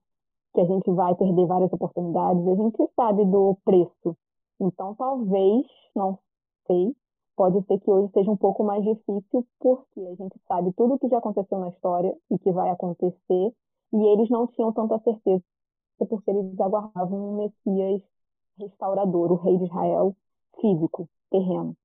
que 0.55 0.61
a 0.61 0.65
gente 0.65 0.91
vai 0.93 1.15
perder 1.15 1.47
várias 1.47 1.73
oportunidades. 1.73 2.47
A 2.47 2.55
gente 2.55 2.91
sabe 2.95 3.25
do 3.25 3.57
preço. 3.65 4.17
Então, 4.61 4.95
talvez, 4.95 5.67
não 5.95 6.19
sei, 6.67 6.95
pode 7.39 7.65
ser 7.67 7.79
que 7.79 7.89
hoje 7.89 8.13
seja 8.13 8.29
um 8.33 8.37
pouco 8.37 8.65
mais 8.65 8.83
difícil, 8.83 9.47
porque 9.61 10.01
a 10.01 10.15
gente 10.17 10.37
sabe 10.49 10.73
tudo 10.73 10.95
o 10.95 10.99
que 10.99 11.09
já 11.09 11.19
aconteceu 11.19 11.61
na 11.61 11.69
história 11.69 12.13
e 12.33 12.37
que 12.37 12.51
vai 12.51 12.69
acontecer, 12.69 13.55
e 13.93 14.07
eles 14.13 14.29
não 14.29 14.49
tinham 14.49 14.73
tanta 14.73 14.99
certeza, 14.99 15.45
porque 15.99 16.31
eles 16.33 16.61
aguardavam 16.61 17.17
um 17.17 17.37
Messias 17.37 18.03
restaurador, 18.59 19.31
o 19.31 19.37
rei 19.37 19.57
de 19.57 19.67
Israel 19.67 20.17
físico, 20.61 21.09
terreno. 21.31 21.77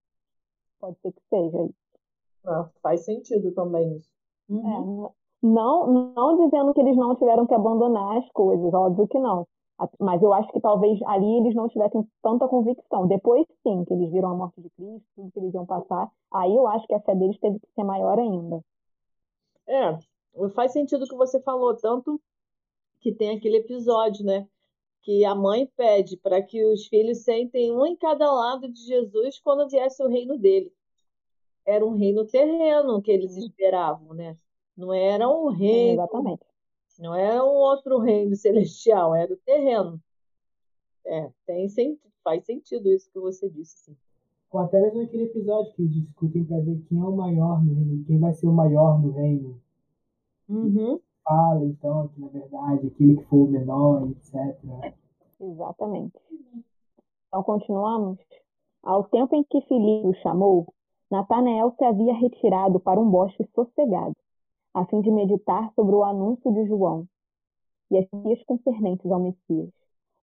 Pode 0.79 0.97
ser 1.01 1.11
que 1.11 1.21
seja 1.29 1.65
isso. 1.65 1.75
Ah, 2.45 2.67
faz 2.81 3.05
sentido 3.05 3.53
também 3.53 3.95
isso. 3.95 4.09
Uhum. 4.49 5.05
É, 5.05 5.11
não, 5.43 6.13
não 6.15 6.45
dizendo 6.45 6.73
que 6.73 6.81
eles 6.81 6.97
não 6.97 7.15
tiveram 7.15 7.45
que 7.45 7.53
abandonar 7.53 8.17
as 8.17 8.27
coisas, 8.31 8.73
óbvio 8.73 9.07
que 9.07 9.19
não. 9.19 9.47
Mas 9.99 10.21
eu 10.21 10.31
acho 10.33 10.51
que 10.51 10.61
talvez 10.61 11.01
ali 11.03 11.37
eles 11.37 11.55
não 11.55 11.67
tivessem 11.67 12.07
tanta 12.21 12.47
convicção. 12.47 13.07
Depois, 13.07 13.45
sim, 13.63 13.83
que 13.85 13.93
eles 13.93 14.11
viram 14.11 14.29
a 14.29 14.35
morte 14.35 14.61
de 14.61 14.69
Cristo, 14.69 15.07
tudo 15.15 15.31
que 15.31 15.39
eles 15.39 15.53
iam 15.53 15.65
passar, 15.65 16.11
aí 16.31 16.55
eu 16.55 16.67
acho 16.67 16.85
que 16.87 16.93
a 16.93 16.99
fé 16.99 17.15
deles 17.15 17.37
teve 17.39 17.59
que 17.59 17.67
ser 17.73 17.83
maior 17.83 18.17
ainda. 18.19 18.63
É, 19.67 19.97
faz 20.53 20.71
sentido 20.71 21.03
o 21.03 21.07
que 21.07 21.15
você 21.15 21.39
falou, 21.41 21.75
tanto 21.75 22.21
que 22.99 23.11
tem 23.11 23.35
aquele 23.35 23.57
episódio, 23.57 24.25
né? 24.25 24.47
Que 25.01 25.25
a 25.25 25.35
mãe 25.35 25.69
pede 25.75 26.15
para 26.17 26.41
que 26.41 26.63
os 26.65 26.87
filhos 26.87 27.23
sentem 27.23 27.73
um 27.73 27.85
em 27.85 27.95
cada 27.95 28.31
lado 28.31 28.69
de 28.69 28.79
Jesus 28.85 29.39
quando 29.39 29.69
viesse 29.69 30.01
o 30.01 30.07
reino 30.07 30.37
dele. 30.37 30.71
Era 31.65 31.85
um 31.85 31.95
reino 31.95 32.25
terreno 32.25 33.01
que 33.01 33.11
eles 33.11 33.35
esperavam, 33.35 34.13
né? 34.13 34.37
Não 34.75 34.93
era 34.93 35.27
um 35.27 35.47
reino 35.47 35.93
Exatamente. 35.93 36.45
Não 36.99 37.15
é 37.15 37.41
um 37.41 37.47
outro 37.55 37.99
reino 37.99 38.35
celestial, 38.37 39.15
é 39.15 39.27
do 39.27 39.37
terreno. 39.37 39.99
É, 41.05 41.29
tem 41.45 41.67
sentido, 41.67 42.11
faz 42.23 42.45
sentido 42.45 42.89
isso 42.89 43.11
que 43.11 43.19
você 43.19 43.49
disse, 43.49 43.77
sim. 43.77 43.97
Ou 44.51 44.59
até 44.59 44.79
mesmo 44.79 45.01
aquele 45.01 45.23
episódio 45.23 45.73
que 45.73 45.87
discutem 45.87 46.45
para 46.45 46.59
ver 46.59 46.79
quem 46.87 46.99
é 46.99 47.03
o 47.03 47.15
maior 47.15 47.63
no 47.63 47.73
reino, 47.73 48.05
quem 48.05 48.19
vai 48.19 48.33
ser 48.33 48.47
o 48.47 48.53
maior 48.53 49.01
no 49.01 49.11
reino. 49.11 49.59
Uhum. 50.47 50.99
Fala, 51.23 51.65
então, 51.65 52.07
que 52.09 52.21
na 52.21 52.27
verdade, 52.27 52.87
aquele 52.87 53.17
que 53.17 53.23
for 53.23 53.47
o 53.47 53.47
menor, 53.47 54.07
etc. 54.11 54.55
Exatamente. 55.41 56.19
Então, 57.27 57.43
continuamos. 57.43 58.19
Ao 58.83 59.03
tempo 59.05 59.35
em 59.35 59.43
que 59.43 59.61
Filipe 59.61 60.07
o 60.07 60.13
chamou, 60.21 60.71
Natanael 61.09 61.71
se 61.77 61.83
havia 61.83 62.13
retirado 62.13 62.79
para 62.79 62.99
um 62.99 63.09
bosque 63.09 63.43
sossegado, 63.55 64.15
a 64.73 64.85
fim 64.85 65.01
de 65.01 65.11
meditar 65.11 65.71
sobre 65.75 65.95
o 65.95 66.03
anúncio 66.03 66.51
de 66.51 66.65
João 66.65 67.07
e 67.91 67.97
as 67.97 68.07
dias 68.23 68.43
concernentes 68.45 69.09
ao 69.11 69.19
Messias. 69.19 69.69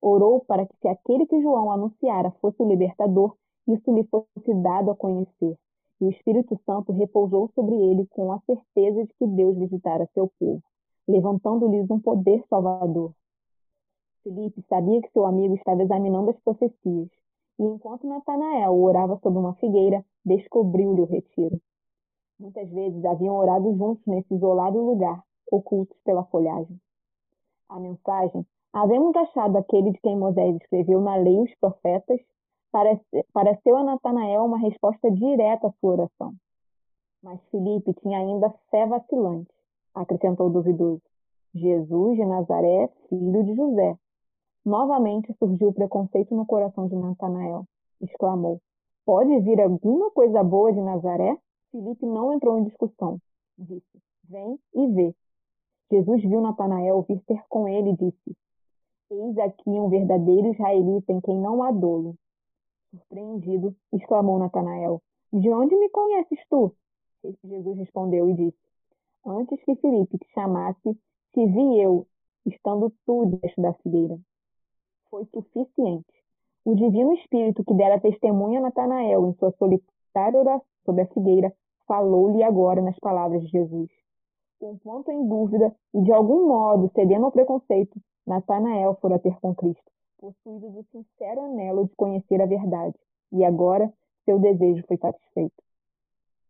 Orou 0.03 0.41
para 0.41 0.67
que, 0.67 0.75
se 0.81 0.89
aquele 0.89 1.27
que 1.27 1.41
João 1.41 1.71
anunciara 1.71 2.31
fosse 2.41 2.61
o 2.63 2.69
libertador, 2.69 3.37
isso 3.69 3.93
lhe 3.93 4.05
fosse 4.05 4.55
dado 4.63 4.91
a 4.91 4.97
conhecer. 4.97 5.57
E 6.01 6.05
o 6.05 6.11
Espírito 6.11 6.59
Santo 6.65 6.93
repousou 6.93 7.51
sobre 7.55 7.77
ele 7.77 8.07
com 8.07 8.33
a 8.33 8.41
certeza 8.41 9.05
de 9.05 9.15
que 9.15 9.27
Deus 9.27 9.57
visitara 9.57 10.09
seu 10.15 10.31
povo, 10.39 10.63
levantando-lhes 11.07 11.91
um 11.91 12.01
poder 12.01 12.43
salvador. 12.49 13.13
Felipe 14.23 14.63
sabia 14.69 15.01
que 15.01 15.13
seu 15.13 15.27
amigo 15.27 15.55
estava 15.55 15.83
examinando 15.83 16.31
as 16.31 16.41
profecias, 16.41 17.09
e 17.59 17.63
enquanto 17.63 18.07
Natanael 18.07 18.75
orava 18.75 19.19
sob 19.23 19.39
uma 19.39 19.55
figueira, 19.55 20.05
descobriu-lhe 20.25 21.03
o 21.03 21.07
retiro. 21.07 21.61
Muitas 22.41 22.71
vezes 22.71 23.05
haviam 23.05 23.37
orado 23.37 23.77
juntos 23.77 24.03
nesse 24.07 24.35
isolado 24.35 24.81
lugar, 24.81 25.23
ocultos 25.53 25.99
pela 26.03 26.25
folhagem. 26.25 26.81
A 27.69 27.79
mensagem, 27.79 28.47
havemos 28.73 29.15
achado 29.15 29.59
aquele 29.59 29.93
de 29.93 30.01
quem 30.01 30.17
Moisés 30.17 30.57
escreveu 30.57 31.03
na 31.03 31.17
lei 31.17 31.39
os 31.39 31.55
profetas, 31.57 32.19
pareceu 33.35 33.77
a 33.77 33.85
Natanael 33.85 34.47
uma 34.47 34.57
resposta 34.57 35.11
direta 35.11 35.67
à 35.67 35.73
sua 35.73 35.93
oração. 35.93 36.33
Mas 37.23 37.39
Felipe 37.51 37.93
tinha 38.01 38.19
ainda 38.19 38.49
fé 38.71 38.87
vacilante, 38.87 39.53
acrescentou 39.95 40.47
o 40.47 40.51
duvidoso. 40.51 41.03
Jesus 41.55 42.17
de 42.17 42.25
Nazaré, 42.25 42.89
filho 43.11 43.45
de 43.45 43.55
José. 43.55 43.99
Novamente 44.65 45.31
surgiu 45.39 45.69
o 45.69 45.75
preconceito 45.75 46.35
no 46.35 46.47
coração 46.47 46.89
de 46.89 46.97
Natanael. 46.97 47.67
Exclamou: 48.01 48.63
Pode 49.05 49.41
vir 49.41 49.61
alguma 49.61 50.11
coisa 50.13 50.43
boa 50.43 50.73
de 50.73 50.81
Nazaré? 50.81 51.37
Felipe 51.71 52.05
não 52.05 52.33
entrou 52.33 52.59
em 52.59 52.65
discussão. 52.65 53.21
Disse: 53.57 54.03
Vem 54.29 54.59
e 54.75 54.87
vê. 54.89 55.15
Jesus 55.91 56.23
viu 56.23 56.41
Natanael 56.41 57.03
vir 57.03 57.21
ter 57.27 57.43
com 57.49 57.69
ele 57.69 57.91
e 57.91 57.97
disse: 57.97 58.37
Eis 59.11 59.39
aqui 59.39 59.71
um 59.71 59.89
verdadeiro 59.89 60.49
israelita 60.49 61.13
em 61.13 61.21
quem 61.21 61.37
não 61.37 61.63
há 61.63 61.71
dolo. 61.71 62.17
Surpreendido, 62.91 63.75
exclamou 63.93 64.39
Natanael: 64.39 65.01
De 65.33 65.49
onde 65.51 65.77
me 65.77 65.89
conheces 65.91 66.39
tu? 66.49 66.75
Jesus 67.45 67.79
respondeu 67.79 68.29
e 68.31 68.35
disse: 68.35 68.59
Antes 69.25 69.63
que 69.65 69.77
Felipe 69.77 70.19
te 70.19 70.29
chamasse, 70.33 70.99
te 71.35 71.47
vi 71.47 71.81
eu, 71.81 72.07
estando 72.47 72.93
tu 73.07 73.27
debaixo 73.27 73.61
da 73.61 73.75
figueira. 73.75 74.19
Foi 75.09 75.25
suficiente. 75.27 76.13
O 76.65 76.75
Divino 76.75 77.13
Espírito 77.15 77.65
que 77.65 77.75
dera 77.75 78.01
testemunha 78.01 78.59
a 78.59 78.63
Natanael 78.63 79.27
em 79.29 79.35
sua 79.35 79.53
solitária 79.53 80.00
oração 80.15 80.63
sobre 80.85 81.03
a 81.03 81.07
figueira 81.07 81.53
falou-lhe 81.87 82.43
agora 82.43 82.81
nas 82.81 82.99
palavras 82.99 83.43
de 83.43 83.49
Jesus. 83.49 83.91
Com 84.59 84.77
ponto 84.79 85.11
em 85.11 85.27
dúvida 85.27 85.75
e 85.95 86.03
de 86.03 86.13
algum 86.13 86.47
modo 86.47 86.91
cedendo 86.95 87.25
ao 87.25 87.33
preconceito, 87.33 87.99
Natanael 88.27 88.95
fora 89.01 89.19
ter 89.19 89.39
com 89.41 89.55
Cristo, 89.55 89.91
possuído 90.19 90.71
do 90.71 90.85
sincero 90.85 91.41
anelo 91.43 91.87
de 91.87 91.97
conhecer 91.97 92.41
a 92.41 92.47
verdade, 92.47 92.95
e 93.33 93.45
agora 93.45 93.93
seu 94.25 94.39
desejo 94.39 94.85
foi 94.87 94.97
satisfeito. 94.99 95.63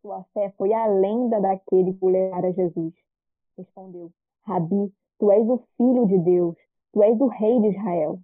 Sua 0.01 0.23
fé 0.33 0.53
foi 0.57 0.73
além 0.73 1.29
da 1.29 1.39
daquele 1.39 1.93
que 1.93 2.05
o 2.05 2.09
levara 2.09 2.49
a 2.49 2.51
Jesus. 2.51 2.93
Respondeu: 3.57 4.11
Rabi, 4.43 4.91
tu 5.17 5.31
és 5.31 5.47
o 5.47 5.59
filho 5.77 6.05
de 6.07 6.17
Deus, 6.17 6.57
tu 6.91 7.01
és 7.01 7.19
o 7.19 7.27
rei 7.27 7.59
de 7.61 7.69
Israel. 7.69 8.19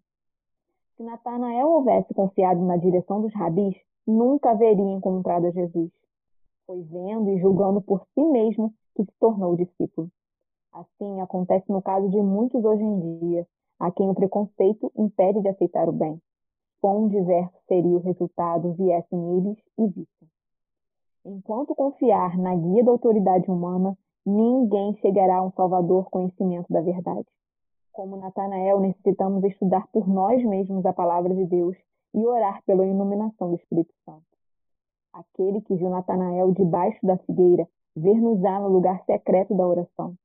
Se 0.95 1.03
Natanael 1.03 1.67
houvesse 1.67 2.13
confiado 2.13 2.59
na 2.61 2.75
direção 2.75 3.21
dos 3.21 3.33
rabis, 3.33 3.75
nunca 4.07 4.51
haveria 4.51 4.93
encontrado 4.93 5.47
a 5.47 5.51
Jesus. 5.51 5.91
Foi 6.65 6.81
vendo 6.83 7.29
e 7.29 7.39
julgando 7.39 7.81
por 7.81 8.05
si 8.13 8.23
mesmo 8.23 8.73
que 8.95 9.03
se 9.03 9.11
tornou 9.19 9.55
discípulo. 9.55 10.09
Assim 10.71 11.19
acontece 11.21 11.71
no 11.71 11.81
caso 11.81 12.09
de 12.09 12.21
muitos 12.21 12.63
hoje 12.63 12.83
em 12.83 13.19
dia, 13.19 13.47
a 13.79 13.91
quem 13.91 14.09
o 14.09 14.15
preconceito 14.15 14.91
impede 14.97 15.41
de 15.41 15.49
aceitar 15.49 15.87
o 15.89 15.91
bem. 15.91 16.21
Quão 16.81 17.07
diverso 17.07 17.55
seria 17.67 17.97
o 17.97 18.01
resultado 18.01 18.73
viessem 18.73 19.37
eles 19.37 19.57
e 19.77 19.87
vissem. 19.87 20.27
Enquanto 21.25 21.75
confiar 21.75 22.37
na 22.37 22.55
guia 22.55 22.83
da 22.83 22.91
autoridade 22.91 23.49
humana, 23.49 23.97
ninguém 24.25 24.95
chegará 24.97 25.37
a 25.37 25.43
um 25.43 25.51
salvador 25.51 26.09
conhecimento 26.09 26.71
da 26.71 26.81
verdade. 26.81 27.27
Como 27.91 28.15
Natanael, 28.15 28.79
necessitamos 28.79 29.43
estudar 29.43 29.87
por 29.87 30.07
nós 30.07 30.43
mesmos 30.43 30.85
a 30.85 30.93
palavra 30.93 31.33
de 31.33 31.45
Deus 31.45 31.75
e 32.17 32.25
orar 32.25 32.63
pela 32.65 32.83
iluminação 32.83 33.51
do 33.51 33.55
Espírito 33.57 33.93
Santo. 34.03 34.25
Aquele 35.13 35.61
que 35.61 35.75
viu 35.75 35.89
Natanael 35.89 36.51
debaixo 36.51 36.97
da 37.05 37.15
figueira, 37.17 37.67
ver-nos-á 37.95 38.59
no 38.59 38.69
lugar 38.69 39.03
secreto 39.05 39.55
da 39.55 39.67
oração. 39.67 40.15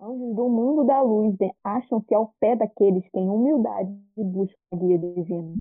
Anjos 0.00 0.34
do 0.34 0.48
mundo 0.48 0.84
da 0.84 1.02
luz 1.02 1.36
acham-se 1.62 2.14
ao 2.14 2.32
pé 2.40 2.56
daqueles 2.56 3.06
que 3.10 3.18
em 3.18 3.28
humildade 3.28 3.94
buscam 4.16 4.56
a 4.72 4.76
guia 4.76 4.98
divina. 4.98 5.54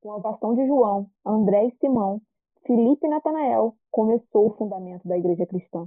Com 0.00 0.10
a 0.10 0.16
ovação 0.16 0.54
de 0.54 0.66
João, 0.66 1.06
André 1.24 1.66
e 1.66 1.76
Simão, 1.76 2.20
Filipe 2.66 3.06
e 3.06 3.10
Natanael 3.10 3.76
começou 3.92 4.48
o 4.48 4.56
fundamento 4.56 5.06
da 5.06 5.16
igreja 5.16 5.46
cristã. 5.46 5.86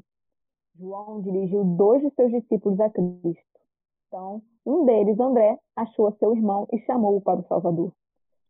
João 0.76 1.20
dirigiu 1.22 1.66
dois 1.66 2.02
de 2.02 2.10
seus 2.12 2.32
discípulos 2.32 2.80
a 2.80 2.90
Cristo. 2.90 3.60
Então, 4.08 4.42
um 4.66 4.86
deles, 4.86 5.20
André, 5.20 5.60
achou 5.76 6.12
seu 6.14 6.34
irmão 6.34 6.68
e 6.72 6.80
chamou-o 6.80 7.22
para 7.22 7.42
o 7.42 7.48
Salvador. 7.48 7.92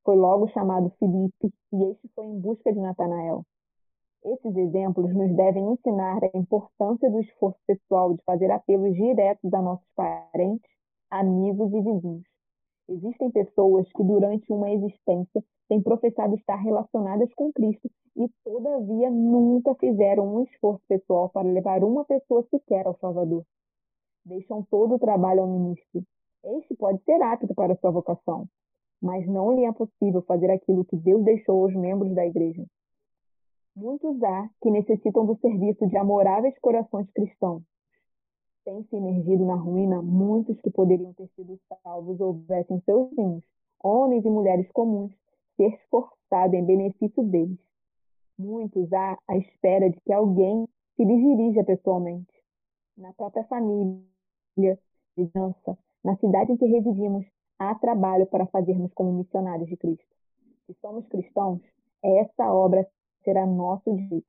Foi 0.04 0.18
logo 0.18 0.50
chamado 0.50 0.92
Filipe 1.00 1.54
e 1.72 1.84
este 1.92 2.10
foi 2.13 2.26
em 2.26 2.39
busca 2.39 2.74
de 2.74 2.80
Natanael. 2.80 3.46
Esses 4.26 4.56
exemplos 4.56 5.13
nos 5.13 5.34
devem 5.36 5.72
ensinar 5.72 6.20
a 6.24 6.38
importância 6.38 7.10
do 7.10 7.22
esforço 7.22 7.60
pessoal 7.66 8.13
de 8.13 8.22
fazer 8.26 8.52
apelos 8.52 8.94
diretos 8.96 9.54
a 9.54 9.62
nossos 9.62 9.88
parentes, 9.96 10.70
amigos 11.10 11.72
e 11.74 11.82
vizinhos. 11.82 12.24
Existem 12.89 13.32
pessoas 13.32 13.89
que, 13.94 14.04
durante 14.04 14.52
uma 14.52 14.70
existência, 14.72 15.42
têm 15.70 15.82
professado 15.82 16.36
estar 16.36 16.58
relacionadas 16.58 17.34
com 17.34 17.52
Cristo 17.54 17.89
e, 18.18 18.28
todavia, 18.44 19.10
nunca 19.10 19.74
fizeram 19.76 20.36
um 20.36 20.44
esforço 20.44 20.84
pessoal 20.88 21.30
para 21.30 21.48
levar 21.48 21.82
uma 21.82 22.04
pessoa 22.04 22.46
sequer 22.50 22.86
ao 22.86 22.98
Salvador. 22.98 23.46
Deixam 24.26 24.63
todo 24.70 24.96
o 24.96 25.00
trabalho 25.00 25.42
ao 25.42 25.48
ministro. 25.48 26.04
Este 26.44 26.76
pode 26.76 27.02
ser 27.04 27.22
apto 27.22 27.54
para 27.56 27.76
sua 27.78 27.92
vocação, 27.92 28.48
mas 29.04 29.28
não 29.28 29.52
lhe 29.52 29.66
é 29.66 29.72
possível 29.74 30.22
fazer 30.22 30.50
aquilo 30.50 30.86
que 30.86 30.96
Deus 30.96 31.22
deixou 31.26 31.66
aos 31.66 31.76
membros 31.76 32.16
da 32.16 32.26
igreja. 32.26 32.66
Muitos 33.76 34.24
há 34.24 34.50
que 34.62 34.72
necessitam 34.72 35.26
do 35.26 35.36
serviço 35.39 35.86
de 35.88 35.98
amoráveis 35.98 36.58
corações 36.60 37.12
cristãos. 37.12 37.62
Tem 38.63 38.82
se 38.84 38.96
emergido 38.96 39.46
na 39.46 39.56
ruína 39.56 40.02
muitos 40.02 40.58
que 40.62 40.72
poderiam 40.72 41.12
ter 41.16 41.28
sido 41.36 41.60
salvos 41.84 42.22
houvessem 42.22 42.80
seus 42.86 43.10
vinhos, 43.12 43.44
homens 43.84 44.24
e 44.24 44.30
mulheres 44.30 44.72
comuns, 44.72 45.12
se 45.58 45.66
esforçado 45.66 46.56
em 46.56 46.63
benefício 46.63 47.24
deles. 47.24 47.60
Muitos 48.39 48.92
há 48.94 49.18
à 49.28 49.36
espera 49.36 49.89
de 49.89 50.00
que 50.00 50.13
alguém 50.13 50.66
se 50.96 51.04
lhes 51.04 51.20
dirija 51.20 51.66
pessoalmente. 51.66 52.32
Na 52.98 53.12
própria 53.12 53.44
família, 53.46 54.80
vizinhança, 55.18 55.78
na 56.02 56.16
cidade 56.16 56.54
em 56.54 56.58
que 56.58 56.66
residimos, 56.66 57.26
há 57.69 57.76
trabalho 57.76 58.26
para 58.28 58.45
fazermos 58.47 58.93
como 58.93 59.13
missionários 59.13 59.69
de 59.69 59.78
Cristo. 59.78 60.06
Se 60.65 60.73
somos 60.82 61.08
cristãos, 61.08 61.62
essa 62.04 62.54
obra 62.54 62.88
será 63.23 63.45
nosso 63.45 63.95
direito. 63.95 64.28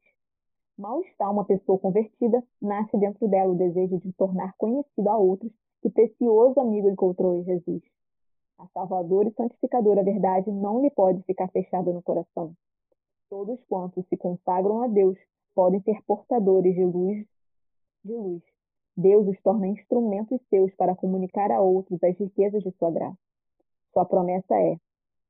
Mal 0.76 1.00
está 1.02 1.30
uma 1.30 1.44
pessoa 1.44 1.78
convertida, 1.78 2.42
nasce 2.60 2.96
dentro 2.98 3.28
dela 3.28 3.52
o 3.52 3.56
desejo 3.56 3.98
de 3.98 4.12
tornar 4.14 4.54
conhecido 4.56 5.08
a 5.08 5.16
outros 5.16 5.52
que 5.80 5.90
precioso 5.90 6.58
amigo 6.58 6.88
encontrou 6.88 7.36
em 7.36 7.44
Jesus. 7.44 7.82
A 8.58 8.66
salvadora 8.68 9.28
e 9.28 9.34
santificadora 9.34 10.02
verdade 10.02 10.50
não 10.50 10.80
lhe 10.80 10.90
pode 10.90 11.22
ficar 11.22 11.48
fechada 11.48 11.92
no 11.92 12.02
coração. 12.02 12.54
Todos 13.28 13.62
quantos 13.68 14.06
se 14.08 14.16
consagram 14.16 14.82
a 14.82 14.88
Deus 14.88 15.18
podem 15.54 15.80
ser 15.82 16.00
portadores 16.06 16.74
de 16.74 16.84
luz, 16.84 17.26
de 18.04 18.12
luz. 18.12 18.42
Deus 18.96 19.26
os 19.26 19.40
torna 19.42 19.66
instrumentos 19.66 20.40
seus 20.48 20.74
para 20.74 20.94
comunicar 20.94 21.50
a 21.50 21.60
outros 21.60 22.02
as 22.02 22.16
riquezas 22.16 22.62
de 22.62 22.70
sua 22.72 22.90
graça. 22.90 23.23
Sua 23.94 24.04
promessa 24.04 24.54
é: 24.54 24.76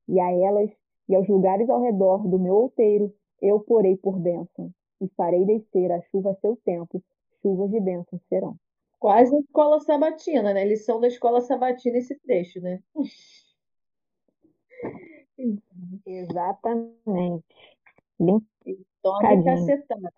e 0.08 0.18
a 0.18 0.32
elas 0.32 0.70
e 1.08 1.14
aos 1.14 1.28
lugares 1.28 1.70
ao 1.70 1.80
redor 1.80 2.26
do 2.26 2.38
meu 2.38 2.54
outeiro 2.54 3.14
eu 3.40 3.60
porei 3.60 3.96
por 3.96 4.18
bênção 4.18 4.72
e 5.00 5.08
farei 5.16 5.44
descer 5.44 5.92
a 5.92 6.00
chuva 6.02 6.30
a 6.30 6.34
seu 6.36 6.56
tempo, 6.64 7.02
chuvas 7.42 7.70
de 7.70 7.78
bênção 7.78 8.18
serão. 8.28 8.56
Quase 8.98 9.36
escola 9.36 9.78
sabatina, 9.80 10.54
né? 10.54 10.64
Lição 10.64 10.98
da 10.98 11.06
escola 11.08 11.42
sabatina 11.42 11.98
esse 11.98 12.18
trecho, 12.20 12.60
né? 12.60 12.82
Exatamente. 16.06 17.44
Tome 19.02 19.44
cacetada. 19.44 20.12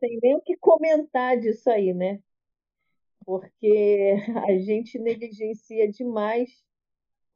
Tem 0.00 0.18
nem 0.22 0.36
o 0.36 0.40
que 0.40 0.56
comentar 0.56 1.36
disso 1.38 1.68
aí, 1.68 1.92
né? 1.92 2.22
Porque 3.24 4.14
a 4.48 4.56
gente 4.58 4.98
negligencia 4.98 5.90
demais. 5.90 6.64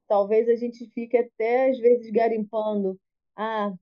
Talvez 0.06 0.48
a 0.48 0.54
gente 0.56 0.86
fique 0.90 1.16
até 1.16 1.70
às 1.70 1.78
vezes 1.78 2.10
garimpando. 2.10 2.98
Ah, 3.36 3.72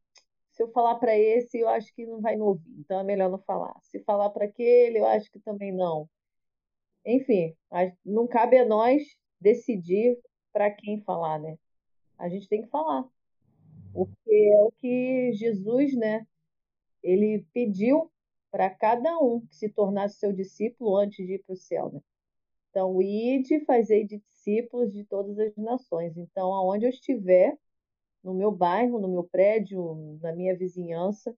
se 0.52 0.62
eu 0.62 0.70
falar 0.70 0.96
para 0.96 1.16
esse, 1.18 1.58
eu 1.58 1.68
acho 1.68 1.92
que 1.94 2.06
não 2.06 2.20
vai 2.20 2.36
me 2.36 2.42
ouvir, 2.42 2.70
então 2.78 3.00
é 3.00 3.04
melhor 3.04 3.30
não 3.30 3.38
falar. 3.38 3.74
Se 3.82 4.00
falar 4.00 4.30
para 4.30 4.44
aquele, 4.44 4.98
eu 4.98 5.06
acho 5.06 5.30
que 5.30 5.40
também 5.40 5.72
não. 5.72 6.08
Enfim, 7.04 7.56
não 8.04 8.26
cabe 8.26 8.58
a 8.58 8.64
nós 8.64 9.02
decidir 9.40 10.18
para 10.52 10.70
quem 10.70 11.02
falar, 11.02 11.38
né? 11.38 11.58
A 12.18 12.28
gente 12.28 12.48
tem 12.48 12.62
que 12.62 12.68
falar. 12.68 13.08
Porque 13.92 14.30
é 14.30 14.62
o 14.62 14.72
que 14.72 15.32
Jesus, 15.32 15.94
né? 15.96 16.26
Ele 17.02 17.44
pediu 17.52 18.10
para 18.50 18.70
cada 18.70 19.18
um 19.18 19.40
que 19.46 19.56
se 19.56 19.68
tornasse 19.68 20.18
seu 20.18 20.32
discípulo 20.32 20.96
antes 20.96 21.26
de 21.26 21.34
ir 21.34 21.42
para 21.42 21.54
o 21.54 21.56
céu, 21.56 21.90
né? 21.90 22.00
Então, 22.72 23.02
ide, 23.02 23.60
fazei 23.66 24.06
de 24.06 24.18
discípulos 24.18 24.90
de 24.90 25.04
todas 25.04 25.38
as 25.38 25.54
nações. 25.58 26.16
Então, 26.16 26.54
aonde 26.54 26.86
eu 26.86 26.90
estiver, 26.90 27.54
no 28.24 28.32
meu 28.32 28.50
bairro, 28.50 28.98
no 28.98 29.08
meu 29.08 29.24
prédio, 29.24 30.18
na 30.22 30.32
minha 30.34 30.56
vizinhança, 30.56 31.36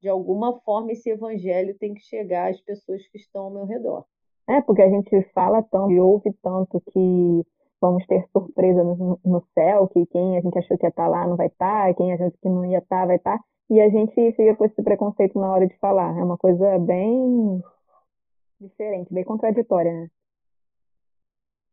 de 0.00 0.08
alguma 0.08 0.60
forma 0.60 0.92
esse 0.92 1.10
evangelho 1.10 1.76
tem 1.76 1.94
que 1.94 2.00
chegar 2.02 2.52
às 2.52 2.60
pessoas 2.60 3.04
que 3.08 3.18
estão 3.18 3.46
ao 3.46 3.50
meu 3.50 3.64
redor. 3.64 4.04
É, 4.48 4.60
porque 4.62 4.80
a 4.80 4.88
gente 4.88 5.20
fala 5.34 5.64
tanto 5.64 5.90
e 5.90 5.98
ouve 5.98 6.32
tanto 6.40 6.80
que 6.92 7.44
vamos 7.80 8.06
ter 8.06 8.24
surpresa 8.30 8.84
no, 8.84 9.18
no 9.24 9.44
céu, 9.54 9.88
que 9.88 10.06
quem 10.06 10.38
a 10.38 10.40
gente 10.40 10.58
achou 10.58 10.78
que 10.78 10.86
ia 10.86 10.90
estar 10.90 11.08
lá 11.08 11.26
não 11.26 11.36
vai 11.36 11.48
estar, 11.48 11.92
quem 11.94 12.12
achou 12.12 12.30
que 12.30 12.48
não 12.48 12.64
ia 12.64 12.78
estar 12.78 13.04
vai 13.04 13.16
estar, 13.16 13.40
e 13.68 13.80
a 13.80 13.88
gente 13.88 14.14
fica 14.14 14.54
com 14.54 14.64
esse 14.64 14.80
preconceito 14.80 15.38
na 15.40 15.50
hora 15.50 15.66
de 15.66 15.76
falar. 15.78 16.16
É 16.16 16.22
uma 16.22 16.38
coisa 16.38 16.78
bem 16.78 17.60
diferente, 18.60 19.12
bem 19.12 19.24
contraditória, 19.24 19.92
né? 19.92 20.08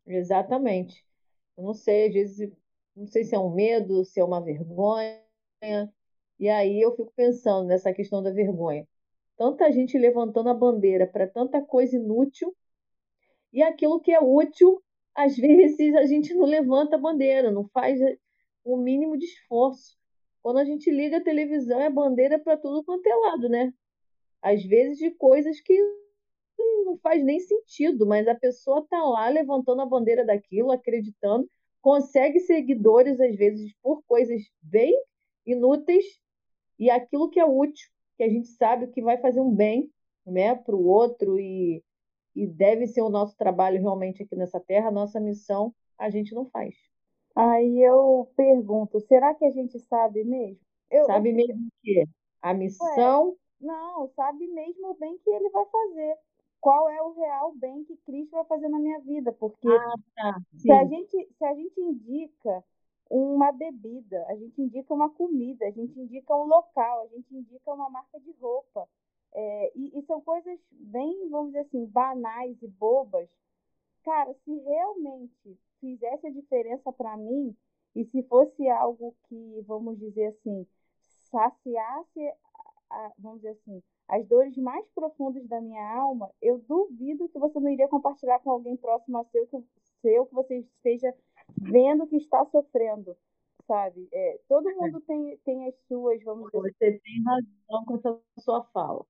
Exatamente. 0.07 1.05
Eu 1.57 1.63
não 1.63 1.73
sei, 1.73 2.07
às 2.07 2.13
vezes 2.13 2.51
não 2.95 3.07
sei 3.07 3.23
se 3.23 3.35
é 3.35 3.39
um 3.39 3.53
medo, 3.53 4.05
se 4.05 4.19
é 4.19 4.23
uma 4.23 4.41
vergonha. 4.41 5.21
E 6.39 6.49
aí 6.49 6.81
eu 6.81 6.95
fico 6.95 7.11
pensando 7.15 7.67
nessa 7.67 7.93
questão 7.93 8.21
da 8.21 8.31
vergonha. 8.31 8.87
Tanta 9.37 9.71
gente 9.71 9.97
levantando 9.97 10.49
a 10.49 10.53
bandeira 10.53 11.07
para 11.07 11.27
tanta 11.27 11.61
coisa 11.61 11.97
inútil, 11.97 12.55
e 13.51 13.61
aquilo 13.63 14.01
que 14.01 14.11
é 14.11 14.19
útil, 14.19 14.81
às 15.13 15.35
vezes 15.37 15.95
a 15.95 16.05
gente 16.05 16.33
não 16.33 16.45
levanta 16.45 16.95
a 16.95 16.99
bandeira, 16.99 17.51
não 17.51 17.67
faz 17.69 17.99
o 18.63 18.77
mínimo 18.77 19.17
de 19.17 19.25
esforço. 19.25 19.97
Quando 20.41 20.59
a 20.59 20.65
gente 20.65 20.91
liga 20.91 21.17
a 21.17 21.23
televisão, 21.23 21.79
é 21.81 21.89
bandeira 21.89 22.37
para 22.37 22.57
tudo 22.57 22.83
quanto 22.83 23.07
é 23.07 23.15
lado, 23.15 23.49
né? 23.49 23.73
Às 24.41 24.63
vezes 24.63 24.97
de 24.97 25.11
coisas 25.11 25.59
que 25.59 25.73
não 26.83 26.97
faz 26.97 27.23
nem 27.23 27.39
sentido, 27.39 28.05
mas 28.05 28.27
a 28.27 28.35
pessoa 28.35 28.79
está 28.79 29.01
lá 29.03 29.29
levantando 29.29 29.81
a 29.81 29.85
bandeira 29.85 30.25
daquilo, 30.25 30.71
acreditando, 30.71 31.49
consegue 31.81 32.39
seguidores, 32.39 33.19
às 33.19 33.35
vezes, 33.35 33.73
por 33.81 34.01
coisas 34.07 34.41
bem 34.61 34.93
inúteis, 35.45 36.05
e 36.79 36.89
aquilo 36.89 37.29
que 37.29 37.39
é 37.39 37.45
útil, 37.45 37.87
que 38.17 38.23
a 38.23 38.29
gente 38.29 38.47
sabe 38.47 38.87
que 38.87 39.01
vai 39.01 39.17
fazer 39.17 39.39
um 39.39 39.53
bem 39.53 39.89
né, 40.25 40.55
para 40.55 40.75
o 40.75 40.85
outro 40.85 41.39
e, 41.39 41.83
e 42.35 42.47
deve 42.47 42.87
ser 42.87 43.01
o 43.01 43.09
nosso 43.09 43.37
trabalho 43.37 43.79
realmente 43.79 44.23
aqui 44.23 44.35
nessa 44.35 44.59
terra, 44.59 44.87
a 44.87 44.91
nossa 44.91 45.19
missão, 45.19 45.73
a 45.97 46.09
gente 46.09 46.33
não 46.33 46.45
faz. 46.49 46.75
Aí 47.35 47.81
eu 47.81 48.31
pergunto, 48.35 48.99
será 49.01 49.33
que 49.35 49.45
a 49.45 49.51
gente 49.51 49.77
sabe 49.79 50.23
mesmo? 50.23 50.59
Eu, 50.89 51.05
sabe 51.05 51.29
eu... 51.31 51.35
mesmo 51.35 51.67
o 51.67 51.71
quê? 51.83 52.05
A 52.41 52.53
missão? 52.53 53.29
Ué, 53.29 53.35
não, 53.61 54.07
sabe 54.15 54.47
mesmo 54.47 54.91
o 54.91 54.95
bem 54.95 55.17
que 55.17 55.29
ele 55.29 55.49
vai 55.49 55.65
fazer 55.65 56.17
qual 56.65 56.89
é 56.89 56.99
o 56.99 57.11
real 57.11 57.53
bem 57.53 57.83
que 57.83 57.95
Cristo 57.97 58.31
vai 58.31 58.43
fazer 58.45 58.67
na 58.69 58.79
minha 58.79 58.99
vida, 59.01 59.31
porque 59.33 59.67
ah, 59.67 59.93
tá. 60.15 60.41
se, 60.57 60.71
a 60.71 60.83
gente, 60.83 61.29
se 61.37 61.45
a 61.45 61.53
gente 61.53 61.79
indica 61.79 62.65
uma 63.07 63.51
bebida, 63.51 64.25
a 64.27 64.35
gente 64.35 64.59
indica 64.59 64.91
uma 64.91 65.11
comida, 65.11 65.63
a 65.67 65.69
gente 65.69 65.99
indica 65.99 66.35
um 66.35 66.47
local, 66.47 67.03
a 67.03 67.07
gente 67.09 67.35
indica 67.35 67.71
uma 67.71 67.87
marca 67.87 68.19
de 68.19 68.31
roupa. 68.41 68.89
É, 69.31 69.71
e, 69.75 69.99
e, 69.99 70.01
são 70.07 70.19
coisas 70.21 70.59
bem, 70.71 71.29
vamos 71.29 71.49
dizer 71.49 71.67
assim, 71.67 71.85
banais 71.85 72.59
e 72.63 72.67
bobas. 72.67 73.29
Cara, 74.03 74.33
se 74.33 74.57
realmente 74.61 75.59
fizesse 75.79 76.25
a 76.25 76.31
diferença 76.31 76.91
para 76.91 77.15
mim, 77.15 77.55
e 77.95 78.05
se 78.05 78.23
fosse 78.23 78.67
algo 78.69 79.15
que, 79.29 79.61
vamos 79.67 79.99
dizer 79.99 80.29
assim, 80.29 80.65
saciasse, 81.29 82.33
a, 82.89 83.11
vamos 83.19 83.41
dizer 83.41 83.51
assim, 83.51 83.83
as 84.07 84.25
dores 84.27 84.55
mais 84.57 84.85
profundas 84.93 85.47
da 85.47 85.59
minha 85.59 85.83
alma, 85.95 86.29
eu 86.41 86.59
duvido 86.59 87.27
que 87.29 87.39
você 87.39 87.59
não 87.59 87.69
iria 87.69 87.87
compartilhar 87.87 88.39
com 88.39 88.51
alguém 88.51 88.77
próximo 88.77 89.17
a 89.17 89.25
seu 89.25 89.47
que, 89.47 89.63
seu, 90.01 90.25
que 90.25 90.33
você 90.33 90.59
esteja 90.59 91.13
vendo 91.57 92.07
que 92.07 92.17
está 92.17 92.45
sofrendo, 92.45 93.15
sabe? 93.67 94.07
É, 94.11 94.39
todo 94.47 94.69
é. 94.69 94.73
mundo 94.75 95.01
tem, 95.01 95.37
tem 95.39 95.67
as 95.67 95.75
suas, 95.87 96.21
vamos 96.23 96.51
dizer 96.51 96.73
Você 96.73 96.99
tem 96.99 97.23
razão 97.23 97.85
com 97.85 97.95
essa 97.95 98.19
sua 98.39 98.63
fala. 98.65 99.05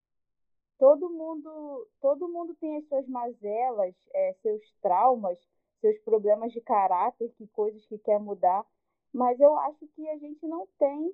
Todo 0.78 1.10
mundo, 1.10 1.88
todo 2.02 2.28
mundo 2.28 2.54
tem 2.56 2.78
as 2.78 2.88
suas 2.88 3.08
mazelas, 3.08 3.96
é, 4.14 4.34
seus 4.42 4.62
traumas, 4.82 5.38
seus 5.82 5.98
problemas 6.00 6.52
de 6.52 6.62
caráter, 6.62 7.32
que 7.38 7.48
coisas 7.48 7.86
que 7.86 7.98
quer 7.98 8.20
mudar, 8.20 8.66
mas 9.14 9.40
eu 9.40 9.56
acho 9.58 9.88
que 9.96 10.10
a 10.10 10.18
gente 10.18 10.46
não 10.46 10.68
tem 10.78 11.14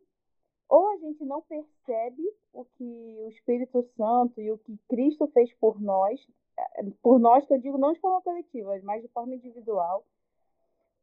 ou 0.71 0.87
a 0.87 0.97
gente 0.99 1.25
não 1.25 1.41
percebe 1.41 2.23
o 2.53 2.63
que 2.63 3.17
o 3.19 3.27
Espírito 3.27 3.83
Santo 3.97 4.39
e 4.39 4.49
o 4.49 4.57
que 4.57 4.79
Cristo 4.87 5.27
fez 5.33 5.53
por 5.55 5.81
nós, 5.81 6.25
eh, 6.57 6.85
por 7.03 7.19
nós 7.19 7.45
que 7.45 7.53
eu 7.53 7.59
digo 7.59 7.77
não 7.77 7.91
de 7.91 7.99
forma 7.99 8.21
coletiva, 8.21 8.79
mas 8.81 9.01
de 9.01 9.09
forma 9.09 9.35
individual, 9.35 10.05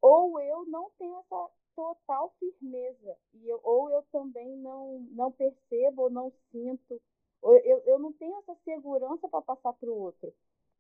ou 0.01 0.41
eu 0.41 0.65
não 0.65 0.91
tenho 0.99 1.19
essa 1.19 1.51
total 1.77 2.35
firmeza, 2.41 3.15
e 3.35 3.47
eu, 3.47 3.61
ou 3.63 3.91
eu 3.91 4.03
também 4.11 4.57
não, 4.57 5.01
não 5.11 5.31
percebo 5.31 6.05
ou 6.05 6.11
não 6.11 6.33
sinto, 6.51 6.99
ou 7.43 7.55
eu, 7.59 7.79
eu 7.81 7.99
não 7.99 8.11
tenho 8.15 8.39
essa 8.39 8.55
segurança 8.65 9.29
para 9.29 9.43
passar 9.43 9.75
para 9.75 9.91
o 9.91 10.01
outro. 10.01 10.33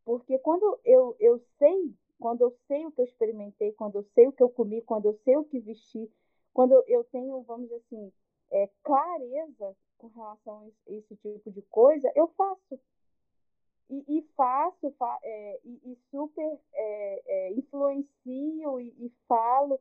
Porque 0.03 0.39
quando 0.39 0.81
eu, 0.83 1.15
eu 1.21 1.39
sei, 1.59 1.95
quando 2.19 2.41
eu 2.41 2.57
sei 2.67 2.87
o 2.87 2.91
que 2.91 3.03
eu 3.03 3.05
experimentei, 3.05 3.71
quando 3.73 3.97
eu 3.97 4.03
sei 4.15 4.29
o 4.29 4.33
que 4.33 4.43
eu 4.43 4.49
comi, 4.49 4.81
quando 4.81 5.05
eu 5.05 5.21
sei 5.25 5.37
o 5.37 5.45
que 5.45 5.61
vesti, 5.61 6.11
quando 6.55 6.73
eu 6.87 7.05
tenho, 7.05 7.43
vamos 7.43 7.69
dizer 7.69 7.83
assim, 7.87 8.11
é, 8.51 8.69
clareza 8.83 9.77
com 9.99 10.09
relação 10.09 10.61
a 10.61 10.93
esse 10.93 11.17
tipo 11.17 11.51
de 11.51 11.63
coisa, 11.63 12.11
eu 12.15 12.29
faço. 12.29 12.81
E, 13.91 14.19
e 14.19 14.23
faço, 14.37 14.91
fa, 14.99 15.19
é, 15.23 15.61
e, 15.65 15.93
e, 15.93 15.99
super 16.11 16.61
é, 16.75 17.23
é 17.27 17.53
influencio 17.53 18.81
e, 18.81 18.95
e 18.99 19.13
falo, 19.27 19.81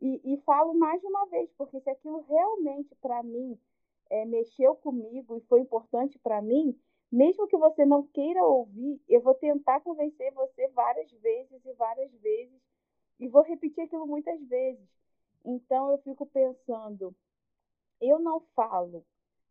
e, 0.00 0.36
falo 0.44 0.74
mais 0.74 1.00
de 1.00 1.06
uma 1.06 1.24
vez, 1.26 1.50
porque 1.56 1.80
se 1.80 1.88
aquilo 1.88 2.20
realmente 2.28 2.94
para 2.96 3.22
mim 3.22 3.58
é, 4.10 4.26
mexeu 4.26 4.76
comigo 4.76 5.38
e 5.38 5.40
foi 5.42 5.60
importante 5.60 6.18
para 6.18 6.42
mim, 6.42 6.78
mesmo 7.10 7.46
que 7.46 7.56
você 7.56 7.86
não 7.86 8.02
queira 8.08 8.44
ouvir, 8.44 9.00
eu 9.08 9.22
vou 9.22 9.34
tentar 9.34 9.80
convencer 9.80 10.32
você 10.34 10.68
várias 10.68 11.10
vezes 11.12 11.64
e 11.64 11.72
várias 11.72 12.12
vezes, 12.16 12.60
e 13.18 13.26
vou 13.26 13.42
repetir 13.42 13.84
aquilo 13.84 14.06
muitas 14.06 14.38
vezes. 14.46 14.86
Então 15.44 15.90
eu 15.90 15.98
fico 15.98 16.26
pensando, 16.26 17.14
eu 18.00 18.18
não 18.18 18.40
falo 18.54 19.04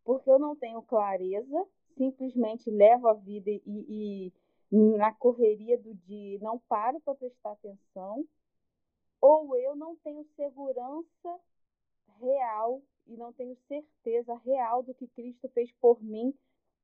porque 0.06 0.30
eu 0.30 0.38
não 0.38 0.56
tenho 0.56 0.82
clareza, 0.84 1.68
simplesmente 1.98 2.70
levo 2.70 3.08
a 3.08 3.14
vida 3.14 3.50
e, 3.50 3.62
e 3.66 4.34
na 4.72 5.12
correria 5.12 5.78
do 5.78 5.96
dia 5.96 6.38
não 6.40 6.60
paro 6.60 7.00
para 7.02 7.16
prestar 7.16 7.54
atenção, 7.54 8.24
ou 9.20 9.56
eu 9.58 9.76
não 9.76 9.96
tenho 9.98 10.24
segurança 10.36 11.40
real 12.20 12.82
e 13.08 13.18
não 13.18 13.34
tenho 13.34 13.56
certeza 13.68 14.36
real 14.46 14.84
do 14.84 14.94
que 14.94 15.08
Cristo 15.08 15.50
fez 15.50 15.72
por 15.82 16.02
mim, 16.04 16.34